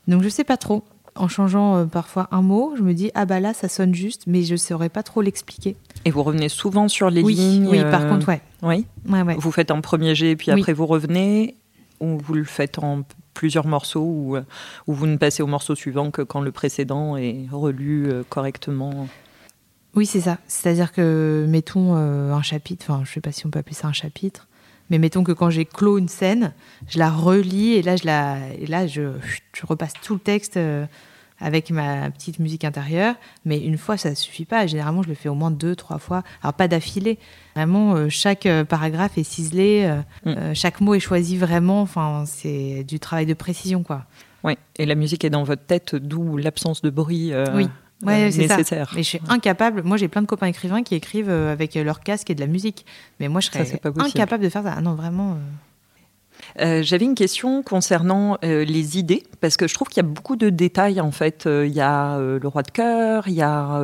Donc 0.08 0.22
je 0.22 0.28
sais 0.28 0.44
pas 0.44 0.56
trop. 0.56 0.84
En 1.14 1.28
changeant 1.28 1.76
euh, 1.76 1.84
parfois 1.86 2.28
un 2.30 2.42
mot, 2.42 2.74
je 2.76 2.82
me 2.82 2.94
dis 2.94 3.10
ah 3.14 3.26
bah 3.26 3.40
là 3.40 3.52
ça 3.52 3.68
sonne 3.68 3.94
juste, 3.94 4.24
mais 4.26 4.42
je 4.42 4.56
saurais 4.56 4.88
pas 4.88 5.02
trop 5.02 5.22
l'expliquer. 5.22 5.76
Et 6.04 6.10
vous 6.10 6.22
revenez 6.22 6.48
souvent 6.48 6.88
sur 6.88 7.10
les 7.10 7.22
oui, 7.22 7.34
lignes. 7.34 7.68
Oui, 7.68 7.82
par 7.82 8.02
euh, 8.02 8.08
contre 8.08 8.28
ouais. 8.28 8.40
Oui. 8.62 8.86
Ouais, 9.08 9.22
ouais. 9.22 9.36
Vous 9.38 9.50
faites 9.50 9.70
un 9.70 9.80
premier 9.80 10.14
jet 10.14 10.36
puis 10.36 10.50
après 10.50 10.72
vous 10.72 10.86
revenez 10.86 11.56
ou 12.00 12.18
vous 12.18 12.34
le 12.34 12.44
faites 12.44 12.78
en 12.78 13.02
plusieurs 13.34 13.66
morceaux 13.66 14.04
ou, 14.04 14.36
euh, 14.36 14.42
ou 14.86 14.94
vous 14.94 15.06
ne 15.06 15.16
passez 15.16 15.42
au 15.42 15.46
morceau 15.46 15.74
suivant 15.74 16.10
que 16.10 16.22
quand 16.22 16.40
le 16.40 16.52
précédent 16.52 17.16
est 17.16 17.46
relu 17.50 18.10
correctement? 18.28 19.08
Oui, 19.94 20.06
c'est 20.06 20.20
ça. 20.20 20.38
C'est-à-dire 20.46 20.92
que 20.92 21.44
mettons 21.48 21.94
un 21.94 22.42
chapitre, 22.42 22.86
enfin 22.88 23.02
je 23.04 23.12
sais 23.12 23.20
pas 23.20 23.32
si 23.32 23.46
on 23.46 23.50
peut 23.50 23.58
appeler 23.58 23.74
ça 23.74 23.88
un 23.88 23.92
chapitre. 23.92 24.46
Mais 24.90 24.98
mettons 24.98 25.24
que 25.24 25.33
quand 25.33 25.50
j'ai 25.50 25.64
clos 25.64 25.98
une 25.98 26.09
scène, 26.09 26.53
je 26.88 26.98
la 26.98 27.11
relis 27.11 27.74
et 27.74 27.83
là, 27.83 27.96
je, 27.96 28.05
la, 28.05 28.38
et 28.59 28.66
là, 28.66 28.87
je, 28.87 29.12
je 29.53 29.66
repasse 29.66 29.92
tout 30.03 30.14
le 30.14 30.20
texte 30.20 30.57
euh, 30.57 30.85
avec 31.38 31.70
ma 31.70 32.11
petite 32.11 32.38
musique 32.38 32.64
intérieure. 32.64 33.14
Mais 33.44 33.59
une 33.59 33.79
fois, 33.79 33.96
ça 33.96 34.11
ne 34.11 34.14
suffit 34.14 34.44
pas. 34.44 34.66
Généralement, 34.66 35.03
je 35.03 35.09
le 35.09 35.14
fais 35.14 35.29
au 35.29 35.35
moins 35.35 35.50
deux, 35.50 35.76
trois 35.76 35.98
fois. 35.98 36.22
Alors, 36.42 36.55
pas 36.55 36.68
d'affilée. 36.68 37.18
Vraiment, 37.55 37.94
euh, 37.94 38.09
chaque 38.09 38.46
euh, 38.46 38.64
paragraphe 38.64 39.16
est 39.16 39.24
ciselé, 39.24 39.90
mm. 40.26 40.55
chaque 40.55 40.81
mot 40.81 40.94
est 40.94 41.00
choisi 41.00 41.37
vraiment. 41.37 41.83
Enfin, 41.83 42.24
c'est 42.26 42.85
du 42.85 42.98
travail 42.98 43.26
de 43.26 43.35
précision, 43.35 43.83
quoi. 43.83 44.05
Oui, 44.42 44.55
et 44.76 44.87
la 44.87 44.94
musique 44.94 45.24
est 45.24 45.31
dans 45.31 45.44
votre 45.44 45.64
tête, 45.64 45.94
d'où 45.94 46.38
l'absence 46.38 46.81
de 46.81 46.90
bruit. 46.90 47.33
oui 47.55 47.68
ouais, 48.02 48.30
c'est 48.30 48.38
nécessaire. 48.38 48.88
Ça. 48.88 48.96
Mais 48.96 49.02
je 49.02 49.08
suis 49.08 49.20
incapable. 49.28 49.82
Moi, 49.82 49.96
j'ai 49.96 50.08
plein 50.08 50.22
de 50.22 50.26
copains 50.26 50.46
écrivains 50.46 50.82
qui 50.82 50.94
écrivent 50.94 51.30
euh, 51.30 51.52
avec 51.52 51.74
leur 51.74 52.00
casque 52.00 52.30
et 52.30 52.34
de 52.34 52.40
la 52.40 52.46
musique. 52.46 52.86
Mais 53.18 53.28
moi, 53.28 53.40
je 53.40 53.46
serais 53.46 53.66
incapable 53.84 54.44
de 54.44 54.48
faire 54.48 54.62
ça. 54.62 54.74
Ah 54.76 54.80
non, 54.80 54.94
vraiment. 54.94 55.32
Euh. 55.32 55.36
Euh, 56.60 56.82
J'avais 56.82 57.04
une 57.04 57.14
question 57.14 57.62
concernant 57.62 58.38
les 58.42 58.98
idées, 58.98 59.22
parce 59.40 59.56
que 59.58 59.68
je 59.68 59.74
trouve 59.74 59.88
qu'il 59.88 60.02
y 60.02 60.06
a 60.06 60.08
beaucoup 60.08 60.36
de 60.36 60.48
détails 60.48 61.00
en 61.00 61.10
fait. 61.10 61.46
Il 61.46 61.72
y 61.72 61.82
a 61.82 62.18
le 62.18 62.48
roi 62.48 62.62
de 62.62 62.70
cœur, 62.70 63.28
il 63.28 63.34
y 63.34 63.42
a 63.42 63.82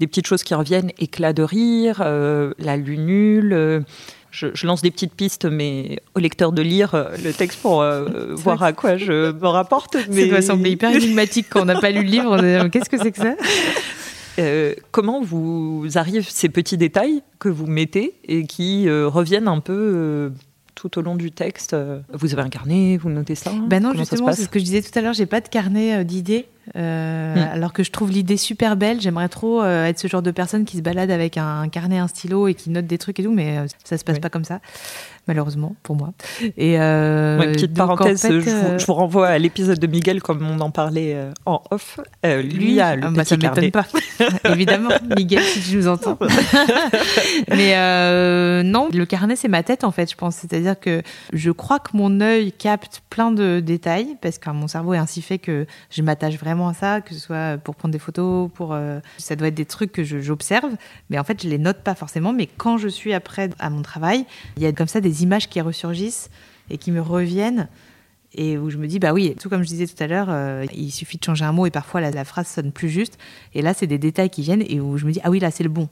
des 0.00 0.06
petites 0.08 0.26
choses 0.26 0.42
qui 0.42 0.54
reviennent, 0.54 0.90
éclat 0.98 1.32
de 1.32 1.44
rire, 1.44 2.00
la 2.00 2.76
lune 2.76 3.84
je, 4.34 4.66
lance 4.66 4.82
des 4.82 4.90
petites 4.90 5.14
pistes, 5.14 5.44
mais 5.44 6.00
au 6.14 6.18
lecteur 6.18 6.52
de 6.52 6.62
lire 6.62 6.94
euh, 6.94 7.16
le 7.22 7.32
texte 7.32 7.60
pour 7.60 7.82
euh, 7.82 8.34
voir 8.34 8.62
à 8.62 8.72
quoi 8.72 8.96
je 8.96 9.32
me 9.32 9.46
rapporte. 9.46 9.96
Mais... 10.10 10.22
Ça 10.22 10.28
doit 10.28 10.42
sembler 10.42 10.70
hyper 10.70 10.94
énigmatique 10.94 11.46
quand 11.48 11.62
on 11.62 11.66
n'a 11.66 11.80
pas 11.80 11.90
lu 11.90 12.02
le 12.02 12.10
livre. 12.10 12.68
Qu'est-ce 12.68 12.90
que 12.90 12.98
c'est 12.98 13.12
que 13.12 13.18
ça? 13.18 13.34
Euh, 14.40 14.74
comment 14.90 15.22
vous 15.22 15.86
arrivent 15.94 16.28
ces 16.28 16.48
petits 16.48 16.76
détails 16.76 17.22
que 17.38 17.48
vous 17.48 17.66
mettez 17.66 18.14
et 18.26 18.46
qui 18.46 18.90
reviennent 18.90 19.46
un 19.46 19.60
peu 19.60 20.32
tout 20.88 20.98
au 20.98 21.02
long 21.02 21.14
du 21.14 21.32
texte 21.32 21.76
Vous 22.12 22.32
avez 22.32 22.42
un 22.42 22.48
carnet, 22.48 22.96
vous 22.96 23.10
notez 23.10 23.34
ça 23.34 23.50
Ben 23.68 23.82
non, 23.82 23.92
justement, 23.94 24.32
c'est 24.32 24.42
ce 24.42 24.48
que 24.48 24.58
je 24.58 24.64
disais 24.64 24.82
tout 24.82 24.96
à 24.98 25.02
l'heure, 25.02 25.14
j'ai 25.14 25.26
pas 25.26 25.40
de 25.40 25.48
carnet 25.48 26.04
d'idées. 26.04 26.46
Hmm. 26.74 26.78
Alors 26.78 27.72
que 27.72 27.82
je 27.82 27.90
trouve 27.90 28.10
l'idée 28.10 28.36
super 28.36 28.76
belle, 28.76 29.00
j'aimerais 29.00 29.28
trop 29.28 29.64
être 29.64 29.98
ce 29.98 30.08
genre 30.08 30.22
de 30.22 30.30
personne 30.30 30.64
qui 30.64 30.78
se 30.78 30.82
balade 30.82 31.10
avec 31.10 31.36
un, 31.36 31.68
carnet, 31.68 31.98
un 31.98 32.08
stylo 32.08 32.48
et 32.48 32.54
qui 32.54 32.70
note 32.70 32.86
des 32.86 32.98
trucs 32.98 33.20
et 33.20 33.24
tout, 33.24 33.32
mais 33.32 33.66
ça 33.84 33.98
se 33.98 34.04
passe 34.04 34.18
pas 34.18 34.30
comme 34.30 34.44
ça 34.44 34.60
malheureusement 35.26 35.74
pour 35.82 35.96
moi. 35.96 36.12
Et 36.56 36.78
euh, 36.80 37.38
petite 37.52 37.74
parenthèse, 37.74 38.24
euh, 38.26 38.78
je, 38.78 38.86
vous, 38.86 38.94
renvoie 38.94 39.28
à 39.28 39.38
l'épisode 39.38 39.78
de 39.78 39.86
Miguel 39.86 40.22
comme 40.22 40.46
on 40.46 40.60
en 40.60 40.70
parlait 40.70 41.14
euh, 41.14 41.32
en 41.46 41.62
off. 41.70 42.00
Euh, 42.26 42.42
lui, 42.42 42.80
a 42.80 42.96
le 42.96 43.04
ah, 43.06 43.10
bah, 43.10 43.24
ça 43.24 43.36
m'étonne 43.36 43.70
pas, 43.70 43.86
évidemment. 44.44 44.90
Miguel, 45.16 45.42
si 45.42 45.60
tu 45.62 45.76
nous 45.76 45.88
entends. 45.88 46.18
Mais 47.48 48.62
non, 48.64 48.88
le 48.92 49.04
carnet 49.04 49.36
c'est 49.36 49.48
ma 49.48 49.62
tête 49.62 49.84
en 49.84 49.90
fait, 49.90 50.10
je 50.10 50.16
pense. 50.16 50.36
C'est-à-dire 50.36 50.78
que 50.78 51.02
je 51.32 51.50
crois 51.50 51.78
que 51.78 51.96
mon 51.96 52.20
œil 52.20 52.52
capte 52.52 53.02
plein 53.10 53.30
de 53.30 53.60
détails 53.60 54.16
parce 54.20 54.38
que 54.38 54.50
mon 54.50 54.68
cerveau 54.68 54.94
est 54.94 54.98
ainsi 54.98 55.22
fait 55.22 55.38
que 55.38 55.66
je 55.90 56.02
m'attache 56.02 56.38
vraiment 56.38 56.68
à 56.68 56.74
ça, 56.74 57.00
que 57.00 57.14
ce 57.14 57.20
soit 57.20 57.58
pour 57.58 57.76
prendre 57.76 57.92
des 57.92 57.98
photos, 57.98 58.50
pour 58.54 58.76
ça 59.18 59.36
doit 59.36 59.48
être 59.48 59.54
des 59.54 59.64
trucs 59.64 59.92
que 59.92 60.04
j'observe, 60.04 60.70
mais 61.08 61.18
en 61.18 61.24
fait 61.24 61.42
je 61.42 61.48
les 61.48 61.58
note 61.58 61.78
pas 61.78 61.94
forcément. 61.94 62.32
Mais 62.32 62.46
quand 62.46 62.76
je 62.78 62.88
suis 62.88 63.14
après 63.14 63.50
à 63.58 63.70
mon 63.70 63.82
travail, 63.82 64.26
il 64.56 64.62
y 64.62 64.66
a 64.66 64.72
comme 64.72 64.88
ça 64.88 65.00
des 65.00 65.13
images 65.22 65.48
qui 65.48 65.60
ressurgissent 65.60 66.30
et 66.70 66.78
qui 66.78 66.90
me 66.90 67.00
reviennent 67.00 67.68
et 68.34 68.58
où 68.58 68.70
je 68.70 68.78
me 68.78 68.86
dis 68.86 68.98
bah 68.98 69.12
oui 69.12 69.34
tout 69.40 69.48
comme 69.48 69.62
je 69.62 69.68
disais 69.68 69.86
tout 69.86 70.02
à 70.02 70.06
l'heure 70.06 70.26
euh, 70.28 70.66
il 70.74 70.90
suffit 70.90 71.18
de 71.18 71.24
changer 71.24 71.44
un 71.44 71.52
mot 71.52 71.66
et 71.66 71.70
parfois 71.70 72.00
la, 72.00 72.24
phrase 72.24 72.48
sonne 72.48 72.72
plus 72.72 72.88
juste. 72.88 73.18
Et 73.54 73.62
là 73.62 73.74
c'est 73.74 73.86
des 73.86 73.98
détails 73.98 74.30
qui 74.30 74.42
viennent 74.42 74.64
et 74.68 74.80
où 74.80 74.98
je 74.98 75.06
me 75.06 75.12
dis 75.12 75.20
ah 75.24 75.30
oui 75.30 75.38
là 75.38 75.50
c'est 75.50 75.62
le 75.62 75.68
bon. 75.68 75.88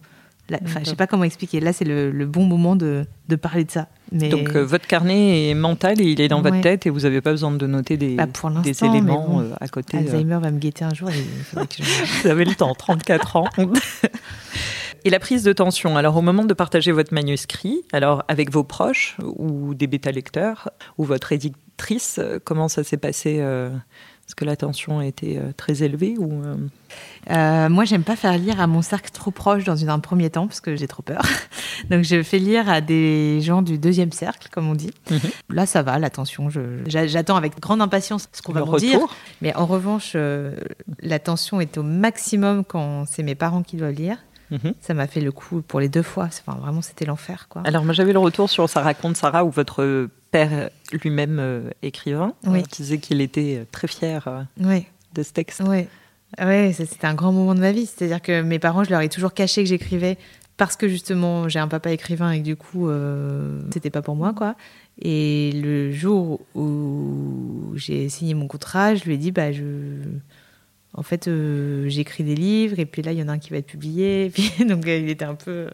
Enfin 0.64 0.80
je 0.82 0.90
sais 0.90 0.96
pas 0.96 1.06
comment 1.06 1.24
expliquer. 1.24 1.60
Là 1.60 1.72
c'est 1.72 1.84
le, 1.84 2.26
bon 2.26 2.44
moment 2.44 2.76
de, 2.76 3.06
de, 3.28 3.36
parler 3.36 3.64
de 3.64 3.70
ça. 3.70 3.86
Mais... 4.10 4.28
donc 4.28 4.54
euh, 4.54 4.64
votre 4.64 4.86
carnet 4.86 5.50
est 5.50 5.54
mental 5.54 6.00
et 6.00 6.04
il 6.04 6.20
est 6.20 6.28
dans 6.28 6.42
votre 6.42 6.60
tête 6.60 6.86
et 6.86 6.90
vous 6.90 7.00
n'avez 7.00 7.20
pas 7.20 7.30
besoin 7.30 7.52
de 7.52 7.66
noter 7.66 7.96
des, 7.96 8.16
bah, 8.16 8.26
des 8.62 8.84
éléments 8.84 9.40
euh, 9.40 9.54
à 9.60 9.68
côté 9.68 9.96
Alzheimer 9.96 10.38
va 10.42 10.50
me 10.50 10.58
guetter 10.58 10.84
un 10.84 10.92
jour 10.92 11.08
et 11.08 11.66
que 11.66 11.82
vous 12.22 12.28
avez 12.28 12.44
le 12.44 12.54
temps 12.54 12.74
34 12.74 13.36
ans 13.36 13.48
Et 15.04 15.10
la 15.10 15.18
prise 15.18 15.42
de 15.42 15.52
tension, 15.52 15.96
alors 15.96 16.16
au 16.16 16.22
moment 16.22 16.44
de 16.44 16.54
partager 16.54 16.92
votre 16.92 17.12
manuscrit, 17.12 17.82
alors 17.92 18.22
avec 18.28 18.52
vos 18.52 18.62
proches 18.62 19.16
ou 19.36 19.74
des 19.74 19.88
bêta-lecteurs 19.88 20.70
ou 20.96 21.04
votre 21.04 21.32
éditrice, 21.32 22.18
euh, 22.18 22.38
comment 22.42 22.68
ça 22.68 22.84
s'est 22.84 22.98
passé 22.98 23.38
euh, 23.40 23.70
Est-ce 24.28 24.36
que 24.36 24.44
la 24.44 24.54
tension 24.54 25.00
a 25.00 25.06
été 25.06 25.38
euh, 25.38 25.50
très 25.56 25.82
élevée 25.82 26.14
ou 26.18 26.42
Moi, 27.28 27.84
j'aime 27.84 28.04
pas 28.04 28.14
faire 28.14 28.38
lire 28.38 28.60
à 28.60 28.68
mon 28.68 28.80
cercle 28.80 29.10
trop 29.10 29.32
proche 29.32 29.64
dans 29.64 29.88
un 29.88 29.98
premier 29.98 30.30
temps 30.30 30.46
parce 30.46 30.60
que 30.60 30.76
j'ai 30.76 30.86
trop 30.86 31.02
peur. 31.02 31.22
Donc, 31.90 32.04
je 32.04 32.22
fais 32.22 32.38
lire 32.38 32.68
à 32.68 32.80
des 32.80 33.40
gens 33.40 33.62
du 33.62 33.78
deuxième 33.78 34.12
cercle, 34.12 34.50
comme 34.52 34.68
on 34.68 34.76
dit. 34.76 34.92
Mhm. 35.10 35.18
Là, 35.50 35.66
ça 35.66 35.82
va, 35.82 35.98
la 35.98 36.10
tension. 36.10 36.48
J'attends 36.86 37.36
avec 37.36 37.58
grande 37.58 37.82
impatience 37.82 38.28
ce 38.32 38.40
qu'on 38.40 38.52
va 38.52 38.64
me 38.64 38.78
dire. 38.78 39.00
Mais 39.40 39.52
en 39.56 39.66
revanche, 39.66 40.16
la 41.00 41.18
tension 41.18 41.60
est 41.60 41.76
au 41.76 41.82
maximum 41.82 42.64
quand 42.64 43.04
c'est 43.06 43.24
mes 43.24 43.34
parents 43.34 43.64
qui 43.64 43.76
doivent 43.76 43.94
lire. 43.94 44.18
Mhm. 44.52 44.74
Ça 44.80 44.94
m'a 44.94 45.06
fait 45.06 45.20
le 45.20 45.32
coup 45.32 45.62
pour 45.62 45.80
les 45.80 45.88
deux 45.88 46.02
fois. 46.02 46.24
Enfin, 46.26 46.56
vraiment, 46.60 46.82
c'était 46.82 47.04
l'enfer. 47.06 47.46
quoi. 47.48 47.62
Alors, 47.64 47.84
moi, 47.84 47.92
j'avais 47.94 48.12
le 48.12 48.18
retour 48.20 48.48
sur 48.50 48.68
Ça 48.68 48.82
raconte 48.82 49.16
Sarah, 49.16 49.44
où 49.44 49.50
votre 49.50 50.08
père 50.30 50.70
lui-même 50.92 51.70
écrivain, 51.82 52.34
Oui. 52.46 52.62
qui 52.62 52.82
disait 52.82 52.98
qu'il 52.98 53.20
était 53.20 53.66
très 53.72 53.88
fier 53.88 54.28
euh, 54.28 54.42
Oui, 54.60 54.86
de 55.14 55.22
ce 55.22 55.32
texte. 55.32 55.62
oui. 55.66 55.86
Ouais, 56.38 56.72
ça, 56.72 56.86
c'était 56.86 57.06
un 57.06 57.14
grand 57.14 57.32
moment 57.32 57.54
de 57.54 57.60
ma 57.60 57.72
vie. 57.72 57.86
C'est-à-dire 57.86 58.22
que 58.22 58.40
mes 58.42 58.58
parents, 58.58 58.84
je 58.84 58.90
leur 58.90 59.00
ai 59.02 59.08
toujours 59.10 59.34
caché 59.34 59.62
que 59.64 59.68
j'écrivais 59.68 60.16
parce 60.56 60.76
que 60.76 60.86
justement, 60.88 61.48
j'ai 61.48 61.58
un 61.58 61.68
papa 61.68 61.90
écrivain 61.90 62.30
et 62.30 62.38
que 62.40 62.44
du 62.44 62.56
coup, 62.56 62.88
euh, 62.88 63.60
c'était 63.72 63.90
pas 63.90 64.00
pour 64.02 64.16
moi, 64.16 64.32
quoi. 64.32 64.54
Et 65.00 65.52
le 65.52 65.92
jour 65.92 66.40
où 66.54 67.72
j'ai 67.74 68.08
signé 68.08 68.34
mon 68.34 68.46
contrat, 68.48 68.94
je 68.94 69.04
lui 69.04 69.14
ai 69.14 69.16
dit, 69.18 69.30
bah, 69.32 69.52
je. 69.52 69.62
En 70.94 71.02
fait, 71.02 71.26
euh, 71.26 71.88
j'écris 71.88 72.22
des 72.22 72.34
livres 72.34 72.78
et 72.78 72.84
puis 72.84 73.00
là, 73.00 73.12
il 73.12 73.18
y 73.18 73.22
en 73.22 73.28
a 73.28 73.32
un 73.32 73.38
qui 73.38 73.50
va 73.50 73.56
être 73.56 73.66
publié. 73.66 74.24
Et 74.26 74.30
puis, 74.30 74.52
donc, 74.64 74.86
euh, 74.86 74.98
il 74.98 75.08
était 75.08 75.24
un 75.24 75.34
peu. 75.34 75.68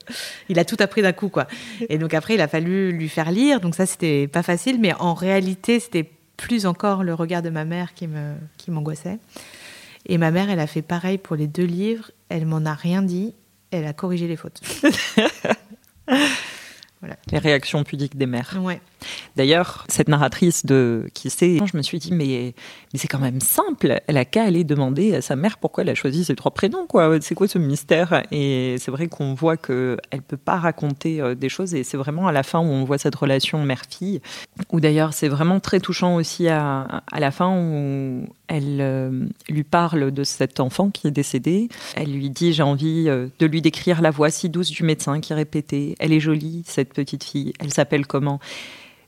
Il 0.48 0.58
a 0.58 0.64
tout 0.64 0.76
appris 0.78 1.02
d'un 1.02 1.12
coup, 1.12 1.28
quoi. 1.28 1.48
Et 1.88 1.98
donc, 1.98 2.14
après, 2.14 2.34
il 2.34 2.40
a 2.40 2.48
fallu 2.48 2.92
lui 2.92 3.08
faire 3.08 3.32
lire. 3.32 3.60
Donc, 3.60 3.74
ça, 3.74 3.86
c'était 3.86 4.28
pas 4.28 4.42
facile. 4.42 4.78
Mais 4.80 4.94
en 4.94 5.14
réalité, 5.14 5.80
c'était 5.80 6.08
plus 6.36 6.66
encore 6.66 7.02
le 7.02 7.14
regard 7.14 7.42
de 7.42 7.50
ma 7.50 7.64
mère 7.64 7.94
qui 7.94 8.06
me 8.06 8.34
qui 8.58 8.70
m'angoissait. 8.70 9.18
Et 10.06 10.18
ma 10.18 10.30
mère, 10.30 10.50
elle 10.50 10.60
a 10.60 10.68
fait 10.68 10.82
pareil 10.82 11.18
pour 11.18 11.34
les 11.34 11.48
deux 11.48 11.64
livres. 11.64 12.12
Elle 12.28 12.46
m'en 12.46 12.64
a 12.64 12.74
rien 12.74 13.02
dit. 13.02 13.34
Elle 13.72 13.86
a 13.86 13.92
corrigé 13.92 14.28
les 14.28 14.36
fautes. 14.36 14.60
Les 17.30 17.38
réactions 17.38 17.84
pudiques 17.84 18.16
des 18.16 18.26
mères. 18.26 18.56
Ouais. 18.60 18.80
D'ailleurs, 19.36 19.84
cette 19.88 20.08
narratrice 20.08 20.66
de 20.66 21.06
qui 21.14 21.30
sait, 21.30 21.58
je 21.64 21.76
me 21.76 21.82
suis 21.82 21.98
dit 21.98 22.12
mais 22.12 22.54
c'est 22.94 23.08
quand 23.08 23.18
même 23.18 23.40
simple. 23.40 24.00
Elle 24.06 24.16
a 24.16 24.24
qu'à 24.24 24.44
aller 24.44 24.64
demander 24.64 25.14
à 25.14 25.22
sa 25.22 25.36
mère 25.36 25.58
pourquoi 25.58 25.84
elle 25.84 25.90
a 25.90 25.94
choisi 25.94 26.24
ces 26.24 26.34
trois 26.34 26.52
prénoms 26.52 26.86
quoi. 26.86 27.20
C'est 27.20 27.34
quoi 27.34 27.48
ce 27.48 27.58
mystère? 27.58 28.22
Et 28.30 28.76
c'est 28.78 28.90
vrai 28.90 29.08
qu'on 29.08 29.34
voit 29.34 29.56
que 29.56 29.96
elle 30.10 30.22
peut 30.22 30.36
pas 30.36 30.56
raconter 30.56 31.20
euh, 31.20 31.34
des 31.34 31.48
choses 31.48 31.74
et 31.74 31.84
c'est 31.84 31.96
vraiment 31.96 32.26
à 32.26 32.32
la 32.32 32.42
fin 32.42 32.60
où 32.60 32.64
on 32.64 32.84
voit 32.84 32.98
cette 32.98 33.14
relation 33.14 33.62
mère-fille. 33.62 34.20
Ou 34.72 34.80
d'ailleurs 34.80 35.12
c'est 35.12 35.28
vraiment 35.28 35.60
très 35.60 35.80
touchant 35.80 36.16
aussi 36.16 36.48
à, 36.48 37.02
à 37.10 37.20
la 37.20 37.30
fin 37.30 37.50
où 37.50 38.26
elle 38.48 38.78
euh, 38.80 39.26
lui 39.48 39.64
parle 39.64 40.10
de 40.10 40.24
cet 40.24 40.60
enfant 40.60 40.90
qui 40.90 41.06
est 41.06 41.12
décédé. 41.12 41.68
Elle 41.94 42.12
lui 42.12 42.30
dit 42.30 42.52
j'ai 42.52 42.62
envie 42.62 43.04
euh, 43.08 43.28
de 43.38 43.46
lui 43.46 43.62
décrire 43.62 44.00
la 44.00 44.10
voix 44.10 44.30
si 44.30 44.48
douce 44.48 44.70
du 44.70 44.82
médecin 44.82 45.20
qui 45.20 45.34
répétait 45.34 45.94
elle 45.98 46.12
est 46.12 46.20
jolie 46.20 46.62
cette 46.66 46.92
petite 46.94 47.24
fille. 47.24 47.52
Elle 47.60 47.72
s'appelle 47.72 48.06
comment? 48.06 48.40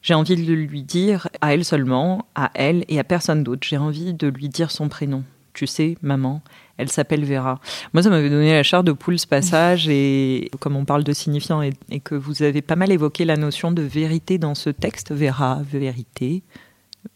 J'ai 0.02 0.14
envie 0.14 0.36
de 0.36 0.52
lui 0.54 0.82
dire 0.82 1.28
à 1.40 1.54
elle 1.54 1.64
seulement, 1.64 2.26
à 2.34 2.50
elle 2.54 2.84
et 2.88 2.98
à 2.98 3.04
personne 3.04 3.42
d'autre. 3.42 3.66
J'ai 3.68 3.76
envie 3.76 4.14
de 4.14 4.28
lui 4.28 4.48
dire 4.48 4.70
son 4.70 4.88
prénom. 4.88 5.24
Tu 5.52 5.66
sais, 5.66 5.96
maman, 6.00 6.42
elle 6.78 6.88
s'appelle 6.88 7.24
Vera. 7.24 7.60
Moi, 7.92 8.02
ça 8.02 8.08
m'avait 8.08 8.30
donné 8.30 8.52
la 8.52 8.62
chair 8.62 8.84
de 8.84 8.92
poule 8.92 9.18
ce 9.18 9.26
passage 9.26 9.88
et 9.90 10.50
comme 10.60 10.76
on 10.76 10.84
parle 10.84 11.04
de 11.04 11.12
signifiant 11.12 11.60
et, 11.60 11.72
et 11.90 12.00
que 12.00 12.14
vous 12.14 12.42
avez 12.42 12.62
pas 12.62 12.76
mal 12.76 12.90
évoqué 12.92 13.24
la 13.24 13.36
notion 13.36 13.72
de 13.72 13.82
vérité 13.82 14.38
dans 14.38 14.54
ce 14.54 14.70
texte, 14.70 15.12
Vera, 15.12 15.60
vérité. 15.62 16.42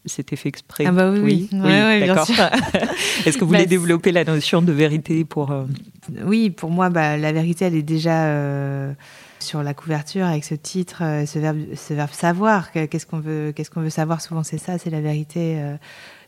C'était 0.05 0.35
fait 0.35 0.49
exprès. 0.49 0.85
Ah 0.87 0.91
bah 0.91 1.11
oui, 1.11 1.19
oui. 1.21 1.49
Ouais, 1.53 1.99
bien 1.99 2.07
d'accord. 2.07 2.27
Est-ce 3.25 3.37
que 3.37 3.45
vous 3.45 3.51
Bah, 3.51 3.57
voulez 3.57 3.67
développer 3.67 4.11
la 4.11 4.23
notion 4.23 4.63
de 4.63 4.71
vérité 4.71 5.25
pour 5.25 5.51
euh, 5.51 5.63
Oui, 6.25 6.49
pour 6.49 6.71
moi, 6.71 6.89
bah, 6.89 7.17
la 7.17 7.31
vérité, 7.31 7.65
elle 7.65 7.75
est 7.75 7.83
déjà 7.83 8.25
euh, 8.25 8.93
sur 9.45 9.63
la 9.63 9.73
couverture 9.73 10.25
avec 10.25 10.43
ce 10.43 10.55
titre, 10.55 11.03
euh, 11.03 11.25
ce 11.25 11.39
verbe, 11.93 12.11
savoir. 12.11 12.71
Que- 12.71 12.85
Qu'est-ce 12.85 13.05
qu'on 13.05 13.19
veut, 13.19 13.53
qu'est-ce 13.55 13.69
qu'on 13.71 13.81
veut 13.81 13.89
savoir? 13.89 14.19
Souvent, 14.21 14.43
c'est 14.43 14.57
ça, 14.57 14.77
c'est 14.77 14.89
la 14.89 15.01
vérité. 15.01 15.55
euh. 15.59 15.77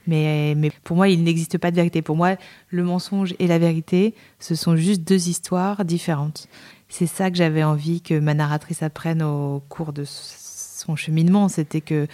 mais, 0.07 0.53
mais 0.55 0.71
pour 0.83 0.95
moi, 0.95 1.09
il 1.09 1.23
n'existe 1.23 1.57
pas 1.57 1.71
de 1.71 1.75
vérité. 1.75 2.01
Pour 2.01 2.15
moi, 2.15 2.35
le 2.69 2.83
mensonge 2.83 3.33
et 3.39 3.47
la 3.47 3.57
vérité, 3.59 4.13
ce 4.39 4.55
sont 4.55 4.75
juste 4.77 5.01
deux 5.01 5.27
histoires 5.27 5.83
différentes. 5.83 6.47
C'est 6.89 7.07
ça 7.07 7.29
que 7.29 7.35
j'avais 7.37 7.63
envie 7.65 7.99
que 8.01 8.17
ma 8.17 8.33
narratrice 8.33 8.81
apprenne 8.83 9.21
au 9.21 9.61
cours 9.67 9.91
de 9.91 10.05
son 10.05 10.95
cheminement. 10.95 11.49
C'était 11.49 11.81
que 11.81 12.07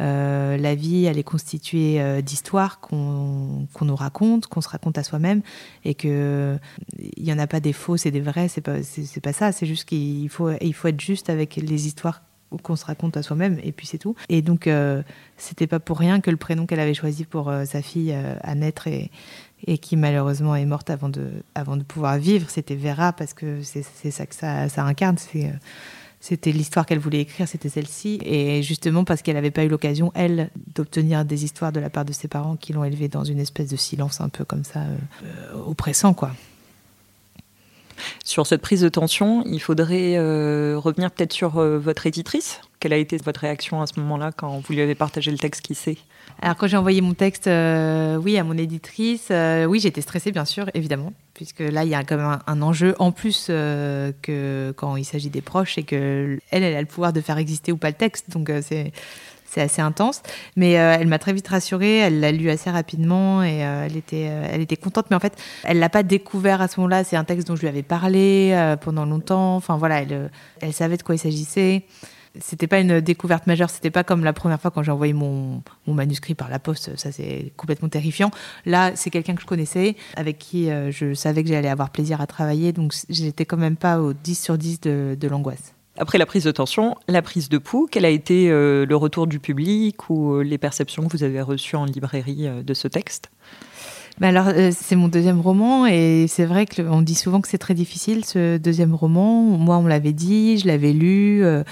euh, 0.00 0.56
la 0.56 0.74
vie, 0.74 1.04
elle 1.04 1.18
est 1.18 1.24
constituée 1.24 2.00
euh, 2.00 2.22
d'histoires 2.22 2.80
qu'on 2.80 3.66
nous 3.80 3.96
raconte, 3.96 4.46
qu'on 4.46 4.60
se 4.60 4.68
raconte 4.68 4.96
à 4.98 5.02
soi-même, 5.02 5.42
et 5.84 5.94
que 5.94 6.58
il 6.98 7.24
y 7.24 7.32
en 7.32 7.38
a 7.38 7.46
pas 7.46 7.60
des 7.60 7.72
fausses 7.72 8.06
et 8.06 8.10
des 8.10 8.20
vraies. 8.20 8.48
C'est 8.48 8.60
pas 8.60 8.82
c'est 8.82 9.04
c'est 9.04 9.20
pas 9.20 9.32
ça. 9.32 9.52
C'est 9.52 9.66
juste 9.66 9.84
qu'il 9.84 10.28
faut 10.28 10.50
il 10.60 10.74
faut 10.74 10.88
être 10.88 11.00
juste 11.00 11.28
avec 11.28 11.56
les 11.56 11.86
histoires 11.86 12.22
qu'on 12.62 12.76
se 12.76 12.84
raconte 12.84 13.16
à 13.16 13.22
soi-même, 13.22 13.58
et 13.62 13.72
puis 13.72 13.86
c'est 13.86 13.98
tout. 13.98 14.16
Et 14.28 14.42
donc 14.42 14.66
euh, 14.66 15.02
c'était 15.36 15.66
pas 15.66 15.80
pour 15.80 15.98
rien 15.98 16.20
que 16.20 16.30
le 16.30 16.36
prénom 16.36 16.66
qu'elle 16.66 16.80
avait 16.80 16.94
choisi 16.94 17.24
pour 17.24 17.48
euh, 17.48 17.64
sa 17.64 17.82
fille 17.82 18.12
à 18.42 18.54
naître 18.54 18.86
et 18.88 19.10
et 19.66 19.76
qui 19.76 19.96
malheureusement 19.96 20.56
est 20.56 20.64
morte 20.64 20.88
avant 20.88 21.10
de 21.10 21.30
avant 21.54 21.76
de 21.76 21.82
pouvoir 21.82 22.16
vivre, 22.16 22.48
c'était 22.48 22.74
Vera 22.76 23.12
parce 23.12 23.34
que 23.34 23.62
c'est 23.62 23.82
c'est 23.82 24.10
ça 24.10 24.24
que 24.24 24.34
ça, 24.34 24.68
ça 24.70 24.84
incarne. 24.84 25.18
C'est 25.18 25.52
c'était 26.20 26.52
l'histoire 26.52 26.84
qu'elle 26.86 26.98
voulait 26.98 27.20
écrire, 27.20 27.48
c'était 27.48 27.70
celle-ci. 27.70 28.18
Et 28.24 28.62
justement 28.62 29.04
parce 29.04 29.22
qu'elle 29.22 29.36
n'avait 29.36 29.50
pas 29.50 29.64
eu 29.64 29.68
l'occasion, 29.68 30.12
elle, 30.14 30.50
d'obtenir 30.74 31.24
des 31.24 31.44
histoires 31.44 31.72
de 31.72 31.80
la 31.80 31.90
part 31.90 32.04
de 32.04 32.12
ses 32.12 32.28
parents 32.28 32.56
qui 32.56 32.72
l'ont 32.72 32.84
élevée 32.84 33.08
dans 33.08 33.24
une 33.24 33.40
espèce 33.40 33.68
de 33.70 33.76
silence 33.76 34.20
un 34.20 34.28
peu 34.28 34.44
comme 34.44 34.64
ça, 34.64 34.80
euh, 34.80 34.96
euh, 35.24 35.62
oppressant, 35.66 36.12
quoi. 36.12 36.32
sur 38.24 38.46
cette 38.46 38.62
prise 38.62 38.80
de 38.82 38.88
tension 38.88 39.42
Il 39.46 39.60
faudrait 39.60 40.16
euh, 40.16 40.78
revenir 40.78 41.10
peut-être 41.10 41.32
sur 41.32 41.58
euh, 41.58 41.78
votre 41.78 42.06
éditrice. 42.06 42.60
Quelle 42.78 42.92
a 42.92 42.96
été 42.96 43.16
votre 43.18 43.40
réaction 43.40 43.82
à 43.82 43.86
ce 43.86 43.98
moment-là 44.00 44.32
quand 44.32 44.58
vous 44.58 44.72
lui 44.72 44.80
avez 44.80 44.94
partagé 44.94 45.30
le 45.30 45.38
texte 45.38 45.62
qui 45.62 45.74
sait? 45.74 45.98
Alors 46.40 46.56
quand 46.56 46.66
j'ai 46.66 46.76
envoyé 46.76 47.00
mon 47.00 47.12
texte, 47.12 47.46
euh, 47.46 48.16
oui, 48.16 48.38
à 48.38 48.44
mon 48.44 48.56
éditrice, 48.56 49.30
oui, 49.68 49.80
j'étais 49.80 50.00
stressée, 50.00 50.32
bien 50.32 50.46
sûr, 50.46 50.70
évidemment, 50.74 51.12
puisque 51.40 51.60
là, 51.60 51.84
il 51.84 51.88
y 51.88 51.94
a 51.94 52.04
quand 52.04 52.18
même 52.18 52.38
un, 52.46 52.60
enjeu 52.60 52.94
en 52.98 53.12
plus 53.12 53.46
euh, 53.48 54.12
que 54.20 54.74
quand 54.76 54.96
il 54.96 55.06
s'agit 55.06 55.30
des 55.30 55.40
proches, 55.40 55.78
et 55.78 55.84
que 55.84 56.38
elle, 56.50 56.62
elle 56.62 56.76
a 56.76 56.80
le 56.82 56.86
pouvoir 56.86 57.14
de 57.14 57.22
faire 57.22 57.38
exister 57.38 57.72
ou 57.72 57.78
pas 57.78 57.88
le 57.88 57.94
texte, 57.94 58.28
donc 58.28 58.50
euh, 58.50 58.60
c'est 58.62 58.92
c'est 59.46 59.62
assez 59.62 59.80
intense. 59.80 60.20
Mais 60.54 60.78
euh, 60.78 60.98
elle 61.00 61.08
m'a 61.08 61.18
très 61.18 61.32
vite 61.32 61.48
rassurée, 61.48 61.96
elle 61.96 62.20
l'a 62.20 62.30
lu 62.30 62.50
assez 62.50 62.68
rapidement 62.68 63.42
et 63.42 63.56
elle 63.56 63.96
était 63.96 64.24
elle 64.24 64.60
était 64.60 64.76
contente. 64.76 65.06
Mais 65.08 65.16
en 65.16 65.20
fait, 65.20 65.32
elle 65.64 65.78
l'a 65.78 65.88
pas 65.88 66.02
découvert 66.02 66.60
à 66.60 66.68
ce 66.68 66.78
moment-là. 66.78 67.04
C'est 67.04 67.16
un 67.16 67.24
texte 67.24 67.48
dont 67.48 67.56
je 67.56 67.62
lui 67.62 67.68
avais 67.68 67.82
parlé 67.82 68.74
pendant 68.82 69.06
longtemps. 69.06 69.56
Enfin 69.56 69.78
voilà, 69.78 70.02
elle 70.02 70.30
elle 70.60 70.74
savait 70.74 70.98
de 70.98 71.02
quoi 71.02 71.14
il 71.14 71.18
s'agissait 71.18 71.84
c'était 72.38 72.66
pas 72.66 72.80
une 72.80 73.00
découverte 73.00 73.46
majeure, 73.46 73.70
c'était 73.70 73.90
pas 73.90 74.04
comme 74.04 74.24
la 74.24 74.32
première 74.32 74.60
fois 74.60 74.70
quand 74.70 74.82
j'ai 74.82 74.92
envoyé 74.92 75.12
mon, 75.12 75.62
mon 75.86 75.94
manuscrit 75.94 76.34
par 76.34 76.48
la 76.48 76.58
poste, 76.58 76.96
ça 76.96 77.10
c'est 77.12 77.52
complètement 77.56 77.88
terrifiant. 77.88 78.30
Là, 78.66 78.92
c'est 78.94 79.10
quelqu'un 79.10 79.34
que 79.34 79.42
je 79.42 79.46
connaissais, 79.46 79.96
avec 80.16 80.38
qui 80.38 80.70
euh, 80.70 80.90
je 80.90 81.14
savais 81.14 81.42
que 81.42 81.48
j'allais 81.48 81.68
avoir 81.68 81.90
plaisir 81.90 82.20
à 82.20 82.26
travailler, 82.26 82.72
donc 82.72 82.94
j'étais 83.08 83.44
quand 83.44 83.56
même 83.56 83.76
pas 83.76 84.00
au 84.00 84.12
10 84.12 84.34
sur 84.34 84.58
10 84.58 84.80
de, 84.80 85.16
de 85.18 85.28
l'angoisse. 85.28 85.74
Après 85.98 86.18
la 86.18 86.26
prise 86.26 86.44
de 86.44 86.52
tension, 86.52 86.96
la 87.08 87.20
prise 87.20 87.48
de 87.48 87.58
pouls, 87.58 87.88
quel 87.90 88.04
a 88.04 88.10
été 88.10 88.50
euh, 88.50 88.86
le 88.86 88.96
retour 88.96 89.26
du 89.26 89.40
public 89.40 90.08
ou 90.08 90.34
euh, 90.34 90.42
les 90.42 90.56
perceptions 90.56 91.06
que 91.08 91.16
vous 91.16 91.24
avez 91.24 91.42
reçues 91.42 91.76
en 91.76 91.84
librairie 91.84 92.48
de 92.64 92.74
ce 92.74 92.88
texte? 92.88 93.30
Mais 94.20 94.26
alors, 94.28 94.48
euh, 94.48 94.70
c'est 94.70 94.96
mon 94.96 95.08
deuxième 95.08 95.40
roman 95.40 95.86
et 95.86 96.26
c'est 96.28 96.44
vrai 96.44 96.66
qu'on 96.66 97.00
dit 97.00 97.14
souvent 97.14 97.40
que 97.40 97.48
c'est 97.48 97.58
très 97.58 97.72
difficile 97.74 98.24
ce 98.24 98.58
deuxième 98.58 98.94
roman. 98.94 99.42
Moi, 99.42 99.78
on 99.78 99.86
l'avait 99.86 100.12
dit, 100.12 100.58
je 100.58 100.66
l'avais 100.66 100.92
lu. 100.92 101.42
euh, 101.42 101.64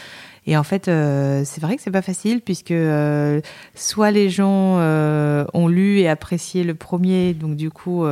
et 0.49 0.57
en 0.57 0.63
fait, 0.63 0.89
euh, 0.89 1.43
c'est 1.45 1.61
vrai 1.61 1.77
que 1.77 1.83
c'est 1.83 1.91
pas 1.91 2.01
facile 2.01 2.41
puisque 2.41 2.71
euh, 2.71 3.43
soit 3.75 4.11
les 4.11 4.31
gens 4.31 4.79
euh, 4.79 5.45
ont 5.53 5.69
lu 5.69 5.99
et 5.99 6.09
apprécié 6.09 6.65
le 6.65 6.75
premier, 6.75 7.35
donc 7.35 7.55
du 7.55 7.71
coup, 7.71 8.07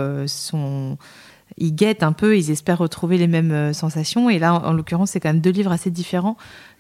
ils 1.57 1.75
guettent 1.75 2.03
un 2.03 2.13
peu, 2.13 2.37
ils 2.37 2.51
espèrent 2.51 2.77
retrouver 2.77 3.17
les 3.17 3.27
mêmes 3.27 3.73
sensations. 3.73 4.29
Et 4.29 4.39
là, 4.39 4.53
en 4.53 4.75
l'occurrence, 4.75 5.13
c'est 5.13 5.21
quand 5.21 5.31
même 5.31 5.41
deux 5.41 5.51
livres 5.51 5.73
assez 5.73 5.91
différents. 5.91 6.37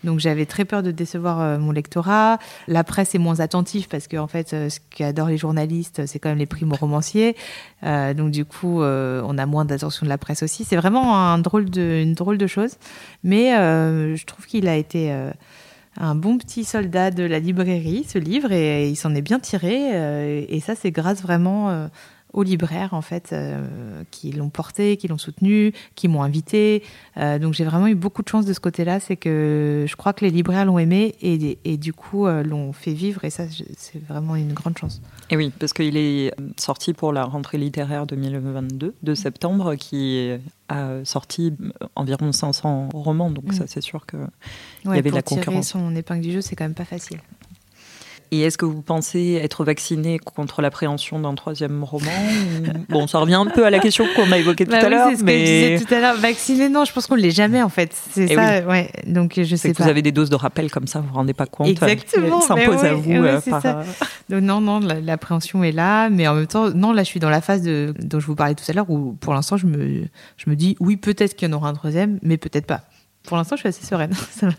Donc 0.06 0.20
j'avais 0.20 0.46
très 0.46 0.64
peur 0.64 0.82
de 0.82 0.92
décevoir 0.92 1.40
euh, 1.40 1.58
mon 1.58 1.72
lectorat. 1.72 2.38
La 2.68 2.84
presse 2.84 3.14
est 3.14 3.18
moins 3.18 3.40
attentive 3.40 3.88
parce 3.88 4.06
que 4.06 4.16
en 4.16 4.28
fait, 4.28 4.54
euh, 4.54 4.70
ce 4.70 4.78
qu'adorent 4.90 5.28
les 5.28 5.36
journalistes, 5.36 6.06
c'est 6.06 6.20
quand 6.20 6.28
même 6.28 6.38
les 6.38 6.46
primo-romanciers. 6.46 7.36
Euh, 7.82 8.14
donc 8.14 8.30
du 8.30 8.44
coup, 8.44 8.82
on 8.82 9.38
a 9.38 9.46
moins 9.46 9.64
d'attention 9.64 10.06
de 10.06 10.08
la 10.08 10.16
presse 10.16 10.42
aussi. 10.42 10.64
C'est 10.64 10.76
vraiment 10.76 11.14
une 11.14 11.42
drôle 11.42 11.68
de 12.38 12.46
chose. 12.46 12.76
Mais 13.24 13.50
je 13.50 14.24
trouve 14.24 14.46
qu'il 14.46 14.68
a 14.68 14.76
été 14.76 15.12
un 15.98 16.14
bon 16.14 16.38
petit 16.38 16.64
soldat 16.64 17.10
de 17.10 17.24
la 17.24 17.40
librairie, 17.40 18.06
ce 18.08 18.18
livre, 18.18 18.52
et 18.52 18.88
il 18.88 18.96
s'en 18.96 19.14
est 19.14 19.22
bien 19.22 19.40
tiré. 19.40 20.44
et 20.48 20.60
ça, 20.60 20.74
c'est 20.74 20.92
grâce 20.92 21.22
vraiment 21.22 21.88
aux 22.36 22.42
libraires, 22.44 22.94
en 22.94 23.00
fait, 23.02 23.30
euh, 23.32 24.02
qui 24.12 24.30
l'ont 24.30 24.50
porté, 24.50 24.96
qui 24.96 25.08
l'ont 25.08 25.18
soutenu, 25.18 25.72
qui 25.96 26.06
m'ont 26.06 26.22
invité. 26.22 26.82
Euh, 27.16 27.38
donc 27.40 27.54
j'ai 27.54 27.64
vraiment 27.64 27.88
eu 27.88 27.94
beaucoup 27.96 28.22
de 28.22 28.28
chance 28.28 28.44
de 28.46 28.52
ce 28.52 28.60
côté-là. 28.60 29.00
C'est 29.00 29.16
que 29.16 29.84
je 29.88 29.96
crois 29.96 30.12
que 30.12 30.24
les 30.24 30.30
libraires 30.30 30.64
l'ont 30.66 30.78
aimé 30.78 31.14
et, 31.22 31.58
et 31.64 31.76
du 31.78 31.92
coup 31.92 32.26
euh, 32.26 32.42
l'ont 32.44 32.72
fait 32.72 32.92
vivre. 32.92 33.24
Et 33.24 33.30
ça, 33.30 33.44
c'est 33.76 33.98
vraiment 34.06 34.36
une 34.36 34.52
grande 34.52 34.76
chance. 34.78 35.00
Et 35.30 35.36
oui, 35.36 35.50
parce 35.58 35.72
qu'il 35.72 35.96
est 35.96 36.32
sorti 36.58 36.92
pour 36.92 37.12
la 37.12 37.24
rentrée 37.24 37.58
littéraire 37.58 38.06
2022 38.06 38.94
de 39.02 39.14
septembre, 39.14 39.74
qui 39.74 40.30
a 40.68 41.04
sorti 41.04 41.54
environ 41.94 42.32
500 42.32 42.90
romans. 42.92 43.30
Donc 43.30 43.44
Mm. 43.46 43.52
ça, 43.52 43.64
c'est 43.66 43.80
sûr 43.80 44.04
que 44.04 44.16
Ouais, 44.84 44.96
y 44.96 44.98
avait 44.98 45.10
de 45.10 45.14
la 45.16 45.22
tirer 45.22 45.40
concurrence. 45.40 45.68
son 45.68 45.96
épingle 45.96 46.20
du 46.22 46.32
jeu, 46.32 46.40
c'est 46.42 46.54
quand 46.54 46.64
même 46.64 46.74
pas 46.74 46.84
facile. 46.84 47.18
Et 48.32 48.40
est-ce 48.42 48.58
que 48.58 48.64
vous 48.64 48.82
pensez 48.82 49.40
être 49.42 49.64
vacciné 49.64 50.18
contre 50.18 50.60
l'appréhension 50.62 51.18
d'un 51.20 51.34
troisième 51.34 51.84
roman 51.84 52.10
Bon, 52.88 53.06
ça 53.06 53.18
revient 53.18 53.34
un 53.34 53.46
peu 53.46 53.64
à 53.64 53.70
la 53.70 53.78
question 53.78 54.04
qu'on 54.16 54.30
a 54.32 54.38
évoquée 54.38 54.64
tout 54.64 54.72
Bah 54.72 54.78
à 54.80 54.84
oui, 54.84 54.90
l'heure. 54.90 55.08
c'est 55.10 55.16
ce 55.16 55.20
que 55.20 55.24
mais... 55.26 55.38
je 55.46 55.74
disais 55.76 55.84
tout 55.86 55.94
à 55.94 56.00
l'heure. 56.00 56.16
Vacciné, 56.16 56.68
non, 56.68 56.84
je 56.84 56.92
pense 56.92 57.06
qu'on 57.06 57.16
ne 57.16 57.20
l'est 57.20 57.30
jamais 57.30 57.62
en 57.62 57.68
fait. 57.68 57.92
C'est 58.12 58.26
Eh 58.30 58.34
ça, 58.34 58.60
ouais. 58.66 58.90
Donc 59.06 59.34
je 59.40 59.56
sais 59.56 59.70
que 59.72 59.76
pas. 59.78 59.84
vous 59.84 59.90
avez 59.90 60.02
des 60.02 60.12
doses 60.12 60.30
de 60.30 60.36
rappel 60.36 60.70
comme 60.70 60.86
ça, 60.86 61.00
vous 61.00 61.08
vous 61.08 61.14
rendez 61.14 61.34
pas 61.34 61.46
compte. 61.46 61.68
Exactement, 61.68 62.40
Ça 62.40 62.48
s'impose 62.56 62.84
à 62.84 62.94
oui, 62.94 63.00
vous. 63.02 63.10
oui, 63.10 63.16
euh, 63.28 63.40
c'est 63.42 63.50
par, 63.50 63.62
ça. 63.62 63.78
euh, 63.78 63.84
Donc, 64.28 64.42
non, 64.42 64.60
non, 64.60 64.80
la- 64.80 65.00
l'appréhension 65.00 65.62
est 65.64 65.72
là, 65.72 66.10
mais 66.10 66.26
en 66.26 66.34
même 66.34 66.46
temps, 66.46 66.70
non, 66.70 66.92
là, 66.92 67.02
je 67.04 67.08
suis 67.08 67.20
dans 67.20 67.30
la 67.30 67.40
phase 67.40 67.62
de, 67.62 67.94
dont 68.00 68.18
je 68.20 68.26
vous 68.26 68.34
parlais 68.34 68.54
tout 68.54 68.64
à 68.68 68.72
l'heure, 68.72 68.90
où 68.90 69.12
pour 69.20 69.34
l'instant, 69.34 69.56
je 69.56 69.66
me, 69.66 70.04
je 70.36 70.50
me 70.50 70.56
dis, 70.56 70.76
oui, 70.80 70.96
peut-être 70.96 71.36
qu'il 71.36 71.48
y 71.48 71.52
en 71.52 71.56
aura 71.56 71.68
un 71.68 71.74
troisième, 71.74 72.18
mais 72.22 72.36
peut-être 72.38 72.66
pas. 72.66 72.82
Pour 73.24 73.36
l'instant, 73.36 73.56
je 73.56 73.60
suis 73.60 73.68
assez 73.68 73.84
sereine. 73.86 74.12
Ça 74.30 74.46
va. 74.48 74.52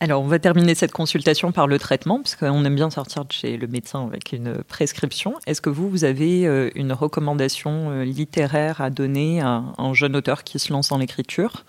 Alors, 0.00 0.22
on 0.22 0.28
va 0.28 0.38
terminer 0.38 0.76
cette 0.76 0.92
consultation 0.92 1.50
par 1.50 1.66
le 1.66 1.76
traitement, 1.76 2.18
parce 2.22 2.36
qu'on 2.36 2.64
aime 2.64 2.76
bien 2.76 2.88
sortir 2.88 3.24
de 3.24 3.32
chez 3.32 3.56
le 3.56 3.66
médecin 3.66 4.06
avec 4.06 4.32
une 4.32 4.62
prescription. 4.62 5.34
Est-ce 5.46 5.60
que 5.60 5.70
vous, 5.70 5.90
vous 5.90 6.04
avez 6.04 6.46
euh, 6.46 6.70
une 6.76 6.92
recommandation 6.92 7.90
euh, 7.90 8.04
littéraire 8.04 8.80
à 8.80 8.90
donner 8.90 9.40
à 9.40 9.64
un 9.76 9.94
jeune 9.94 10.14
auteur 10.14 10.44
qui 10.44 10.60
se 10.60 10.72
lance 10.72 10.90
dans 10.90 10.98
l'écriture? 10.98 11.64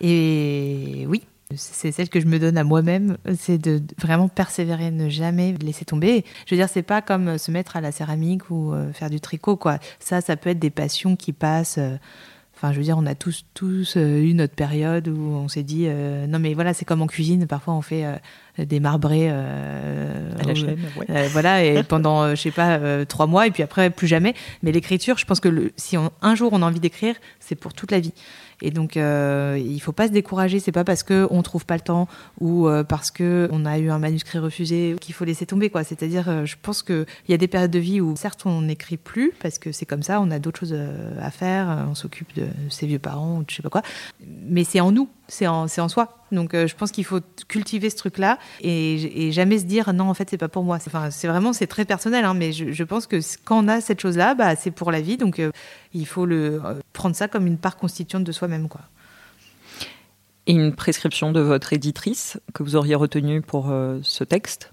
Et 0.00 1.04
oui, 1.08 1.22
c'est 1.56 1.90
celle 1.90 2.10
que 2.10 2.20
je 2.20 2.26
me 2.26 2.38
donne 2.38 2.56
à 2.56 2.62
moi-même, 2.62 3.18
c'est 3.36 3.58
de 3.58 3.82
vraiment 4.00 4.28
persévérer, 4.28 4.92
ne 4.92 5.08
jamais 5.08 5.56
laisser 5.60 5.84
tomber. 5.84 6.24
Je 6.46 6.54
veux 6.54 6.60
dire, 6.60 6.68
c'est 6.68 6.82
pas 6.82 7.02
comme 7.02 7.38
se 7.38 7.50
mettre 7.50 7.76
à 7.76 7.80
la 7.80 7.90
céramique 7.90 8.50
ou 8.50 8.72
euh, 8.72 8.92
faire 8.92 9.10
du 9.10 9.20
tricot, 9.20 9.56
quoi. 9.56 9.80
Ça, 9.98 10.20
ça 10.20 10.36
peut 10.36 10.50
être 10.50 10.60
des 10.60 10.70
passions 10.70 11.16
qui 11.16 11.32
passent. 11.32 11.80
Enfin, 12.62 12.72
je 12.72 12.76
veux 12.78 12.84
dire, 12.84 12.98
on 12.98 13.06
a 13.06 13.14
tous, 13.14 13.46
tous 13.54 13.94
euh, 13.96 14.20
eu 14.22 14.34
notre 14.34 14.54
période 14.54 15.08
où 15.08 15.18
on 15.34 15.48
s'est 15.48 15.62
dit, 15.62 15.84
euh, 15.88 16.26
non 16.26 16.38
mais 16.38 16.52
voilà, 16.52 16.74
c'est 16.74 16.84
comme 16.84 17.00
en 17.00 17.06
cuisine, 17.06 17.46
parfois 17.46 17.72
on 17.72 17.80
fait 17.80 18.04
euh, 18.04 18.16
des 18.58 18.80
marbrés 18.80 19.28
euh, 19.30 20.30
à 20.38 20.42
la 20.44 20.52
où- 20.52 20.56
chaîne 20.56 20.78
ouais. 20.98 21.28
voilà, 21.28 21.64
et 21.64 21.82
pendant, 21.88 22.28
je 22.30 22.34
sais 22.34 22.50
pas, 22.50 22.78
trois 23.06 23.26
mois, 23.26 23.46
et 23.46 23.50
puis 23.50 23.62
après, 23.62 23.88
plus 23.88 24.06
jamais. 24.06 24.34
Mais 24.62 24.72
l'écriture, 24.72 25.16
je 25.16 25.24
pense 25.24 25.40
que 25.40 25.48
le, 25.48 25.72
si 25.76 25.96
on- 25.96 26.12
un 26.20 26.34
jour 26.34 26.50
on 26.52 26.60
a 26.60 26.66
envie 26.66 26.80
d'écrire, 26.80 27.14
c'est 27.50 27.56
pour 27.56 27.74
toute 27.74 27.90
la 27.90 27.98
vie. 27.98 28.12
Et 28.62 28.70
donc, 28.70 28.96
euh, 28.96 29.60
il 29.60 29.80
faut 29.80 29.92
pas 29.92 30.06
se 30.06 30.12
décourager. 30.12 30.60
C'est 30.60 30.70
pas 30.70 30.84
parce 30.84 31.02
que 31.02 31.26
on 31.30 31.42
trouve 31.42 31.66
pas 31.66 31.74
le 31.74 31.80
temps 31.80 32.06
ou 32.40 32.68
euh, 32.68 32.84
parce 32.84 33.10
que 33.10 33.48
on 33.50 33.66
a 33.66 33.78
eu 33.78 33.90
un 33.90 33.98
manuscrit 33.98 34.38
refusé 34.38 34.94
qu'il 35.00 35.14
faut 35.14 35.24
laisser 35.24 35.46
tomber, 35.46 35.68
quoi. 35.68 35.82
C'est-à-dire, 35.82 36.28
euh, 36.28 36.46
je 36.46 36.56
pense 36.60 36.82
que 36.82 37.06
il 37.26 37.32
y 37.32 37.34
a 37.34 37.38
des 37.38 37.48
périodes 37.48 37.72
de 37.72 37.78
vie 37.80 38.00
où, 38.00 38.14
certes, 38.14 38.42
on 38.46 38.62
n'écrit 38.62 38.98
plus 38.98 39.32
parce 39.40 39.58
que 39.58 39.72
c'est 39.72 39.86
comme 39.86 40.04
ça, 40.04 40.20
on 40.20 40.30
a 40.30 40.38
d'autres 40.38 40.60
choses 40.60 40.74
euh, 40.74 41.18
à 41.20 41.32
faire, 41.32 41.86
on 41.90 41.96
s'occupe 41.96 42.32
de 42.36 42.46
ses 42.68 42.86
vieux 42.86 43.00
parents 43.00 43.38
ou 43.38 43.42
de 43.42 43.50
je 43.50 43.56
sais 43.56 43.62
pas 43.62 43.70
quoi. 43.70 43.82
Mais 44.46 44.62
c'est 44.62 44.80
en 44.80 44.92
nous, 44.92 45.08
c'est 45.26 45.48
en, 45.48 45.64
en 45.64 45.88
soi. 45.88 46.16
Donc, 46.30 46.54
je 46.54 46.74
pense 46.76 46.92
qu'il 46.92 47.04
faut 47.04 47.18
cultiver 47.48 47.90
ce 47.90 47.96
truc-là 47.96 48.38
et, 48.60 49.26
et 49.26 49.32
jamais 49.32 49.58
se 49.58 49.64
dire 49.64 49.92
non, 49.92 50.08
en 50.08 50.14
fait, 50.14 50.30
c'est 50.30 50.38
pas 50.38 50.48
pour 50.48 50.62
moi. 50.62 50.76
Enfin, 50.76 51.10
c'est 51.10 51.26
vraiment, 51.26 51.52
c'est 51.52 51.66
très 51.66 51.84
personnel, 51.84 52.24
hein, 52.24 52.34
mais 52.34 52.52
je, 52.52 52.84
pense 52.84 53.08
que 53.08 53.18
quand 53.44 53.64
on 53.64 53.66
a 53.66 53.80
cette 53.80 54.00
chose-là, 54.00 54.36
bah, 54.36 54.54
c'est 54.54 54.70
pour 54.70 54.92
la 54.92 55.00
vie. 55.00 55.16
Donc, 55.16 55.40
il 55.92 56.06
faut 56.06 56.26
le 56.26 56.60
euh, 56.64 56.74
prendre 56.92 57.16
ça 57.16 57.28
comme 57.28 57.46
une 57.46 57.58
part 57.58 57.76
constituante 57.76 58.24
de 58.24 58.32
soi-même, 58.32 58.68
quoi. 58.68 58.82
Et 60.46 60.52
une 60.52 60.74
prescription 60.74 61.32
de 61.32 61.40
votre 61.40 61.72
éditrice 61.72 62.38
que 62.54 62.62
vous 62.62 62.76
auriez 62.76 62.94
retenue 62.94 63.42
pour 63.42 63.70
euh, 63.70 64.00
ce 64.02 64.24
texte? 64.24 64.72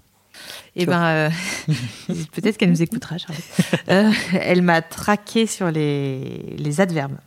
Tu 0.76 0.86
ben, 0.86 1.04
euh, 1.04 1.30
peut-être 2.32 2.56
qu'elle 2.56 2.70
nous 2.70 2.82
écoutera, 2.82 3.18
Charlotte. 3.18 3.44
Euh, 3.88 4.10
elle 4.32 4.62
m'a 4.62 4.82
traqué 4.82 5.46
sur 5.46 5.70
les, 5.70 6.54
les 6.56 6.80
adverbes. 6.80 7.18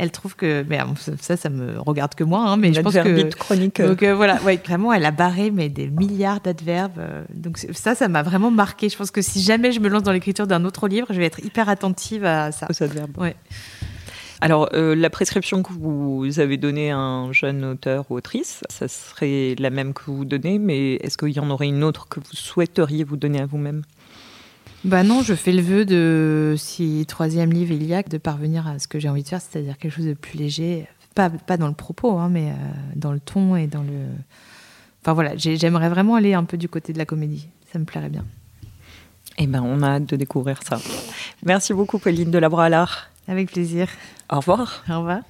Elle 0.00 0.12
trouve 0.12 0.36
que, 0.36 0.64
mais 0.68 0.78
ça, 1.20 1.36
ça 1.36 1.50
me 1.50 1.80
regarde 1.80 2.14
que 2.14 2.22
moi, 2.22 2.44
hein, 2.46 2.56
mais 2.56 2.72
je 2.72 2.80
pense 2.80 2.94
que. 2.94 3.34
Chronique. 3.34 3.82
Donc 3.82 4.04
euh, 4.04 4.14
voilà, 4.14 4.40
ouais, 4.42 4.60
vraiment, 4.64 4.92
elle 4.92 5.04
a 5.04 5.10
barré 5.10 5.50
mais 5.50 5.68
des 5.68 5.88
milliards 5.88 6.40
d'adverbes. 6.40 6.98
euh, 6.98 7.24
donc 7.34 7.58
ça, 7.58 7.96
ça 7.96 8.06
m'a 8.06 8.22
vraiment 8.22 8.52
marqué. 8.52 8.88
Je 8.88 8.96
pense 8.96 9.10
que 9.10 9.22
si 9.22 9.42
jamais 9.42 9.72
je 9.72 9.80
me 9.80 9.88
lance 9.88 10.04
dans 10.04 10.12
l'écriture 10.12 10.46
d'un 10.46 10.64
autre 10.64 10.86
livre, 10.86 11.08
je 11.10 11.18
vais 11.18 11.26
être 11.26 11.44
hyper 11.44 11.68
attentive 11.68 12.24
à 12.24 12.52
ça. 12.52 12.68
aux 12.70 12.82
adverbes. 12.82 13.18
Ouais. 13.18 13.34
Alors, 14.40 14.68
euh, 14.72 14.94
la 14.94 15.10
prescription 15.10 15.64
que 15.64 15.72
vous 15.72 16.38
avez 16.38 16.58
donnée 16.58 16.92
à 16.92 16.96
un 16.96 17.32
jeune 17.32 17.64
auteur 17.64 18.04
ou 18.08 18.14
autrice, 18.14 18.60
ça 18.68 18.86
serait 18.86 19.56
la 19.58 19.70
même 19.70 19.94
que 19.94 20.04
vous 20.06 20.24
donnez, 20.24 20.60
mais 20.60 20.94
est-ce 20.94 21.18
qu'il 21.18 21.30
y 21.30 21.40
en 21.40 21.50
aurait 21.50 21.66
une 21.66 21.82
autre 21.82 22.06
que 22.08 22.20
vous 22.20 22.34
souhaiteriez 22.34 23.02
vous 23.02 23.16
donner 23.16 23.40
à 23.40 23.46
vous-même? 23.46 23.82
Bah 24.84 25.02
non, 25.02 25.22
je 25.22 25.34
fais 25.34 25.52
le 25.52 25.60
vœu 25.60 25.84
de, 25.84 26.54
si 26.56 27.04
troisième 27.08 27.52
livre 27.52 27.72
il 27.72 27.84
y 27.84 27.94
a, 27.94 28.02
de 28.02 28.16
parvenir 28.18 28.66
à 28.66 28.78
ce 28.78 28.86
que 28.88 28.98
j'ai 28.98 29.08
envie 29.08 29.22
de 29.22 29.28
faire, 29.28 29.40
c'est-à-dire 29.40 29.76
quelque 29.76 29.92
chose 29.94 30.06
de 30.06 30.14
plus 30.14 30.38
léger, 30.38 30.86
pas, 31.14 31.30
pas 31.30 31.56
dans 31.56 31.66
le 31.66 31.74
propos, 31.74 32.16
hein, 32.18 32.28
mais 32.30 32.50
euh, 32.50 32.54
dans 32.96 33.12
le 33.12 33.20
ton 33.20 33.56
et 33.56 33.66
dans 33.66 33.82
le... 33.82 34.06
Enfin 35.02 35.12
voilà, 35.14 35.36
j'ai- 35.36 35.56
j'aimerais 35.56 35.88
vraiment 35.88 36.14
aller 36.14 36.32
un 36.34 36.44
peu 36.44 36.56
du 36.56 36.68
côté 36.68 36.92
de 36.92 36.98
la 36.98 37.04
comédie, 37.06 37.48
ça 37.72 37.78
me 37.78 37.84
plairait 37.84 38.08
bien. 38.08 38.24
Eh 39.36 39.46
ben, 39.46 39.62
on 39.64 39.82
a 39.82 39.88
hâte 39.96 40.06
de 40.06 40.16
découvrir 40.16 40.60
ça. 40.62 40.80
Merci 41.44 41.72
beaucoup, 41.74 41.98
Pauline 41.98 42.30
de 42.30 42.38
Labra 42.38 42.64
à 42.66 42.68
l'art. 42.68 43.10
Avec 43.28 43.52
plaisir. 43.52 43.88
Au 44.32 44.36
revoir. 44.38 44.84
Au 44.90 44.98
revoir. 44.98 45.20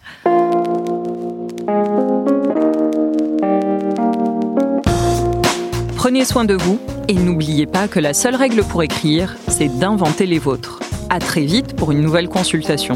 Prenez 5.96 6.24
soin 6.24 6.44
de 6.44 6.54
vous 6.54 6.78
et 7.08 7.14
n'oubliez 7.14 7.66
pas 7.66 7.88
que 7.88 7.98
la 7.98 8.12
seule 8.12 8.36
règle 8.36 8.62
pour 8.62 8.82
écrire, 8.82 9.36
c'est 9.48 9.68
d'inventer 9.78 10.26
les 10.26 10.38
vôtres. 10.38 10.80
À 11.08 11.18
très 11.18 11.42
vite 11.42 11.74
pour 11.74 11.90
une 11.90 12.02
nouvelle 12.02 12.28
consultation. 12.28 12.94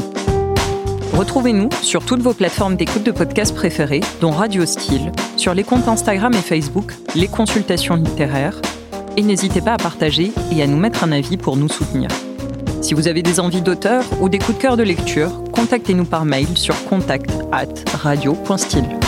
Retrouvez-nous 1.13 1.69
sur 1.81 2.05
toutes 2.05 2.21
vos 2.21 2.33
plateformes 2.33 2.75
d'écoute 2.75 3.03
de 3.03 3.11
podcasts 3.11 3.55
préférées, 3.55 4.01
dont 4.21 4.31
Radio 4.31 4.65
Style, 4.65 5.11
sur 5.35 5.53
les 5.53 5.63
comptes 5.63 5.87
Instagram 5.87 6.33
et 6.33 6.41
Facebook, 6.41 6.93
les 7.15 7.27
consultations 7.27 7.95
littéraires, 7.95 8.61
et 9.17 9.21
n'hésitez 9.21 9.61
pas 9.61 9.73
à 9.73 9.77
partager 9.77 10.31
et 10.51 10.61
à 10.63 10.67
nous 10.67 10.77
mettre 10.77 11.03
un 11.03 11.11
avis 11.11 11.37
pour 11.37 11.57
nous 11.57 11.69
soutenir. 11.69 12.09
Si 12.81 12.93
vous 12.93 13.07
avez 13.07 13.21
des 13.21 13.39
envies 13.39 13.61
d'auteur 13.61 14.03
ou 14.21 14.29
des 14.29 14.39
coups 14.39 14.57
de 14.57 14.61
cœur 14.61 14.77
de 14.77 14.83
lecture, 14.83 15.43
contactez-nous 15.51 16.05
par 16.05 16.25
mail 16.25 16.57
sur 16.57 16.83
contact 16.85 17.31
at 17.51 17.67
radio.style. 18.01 19.02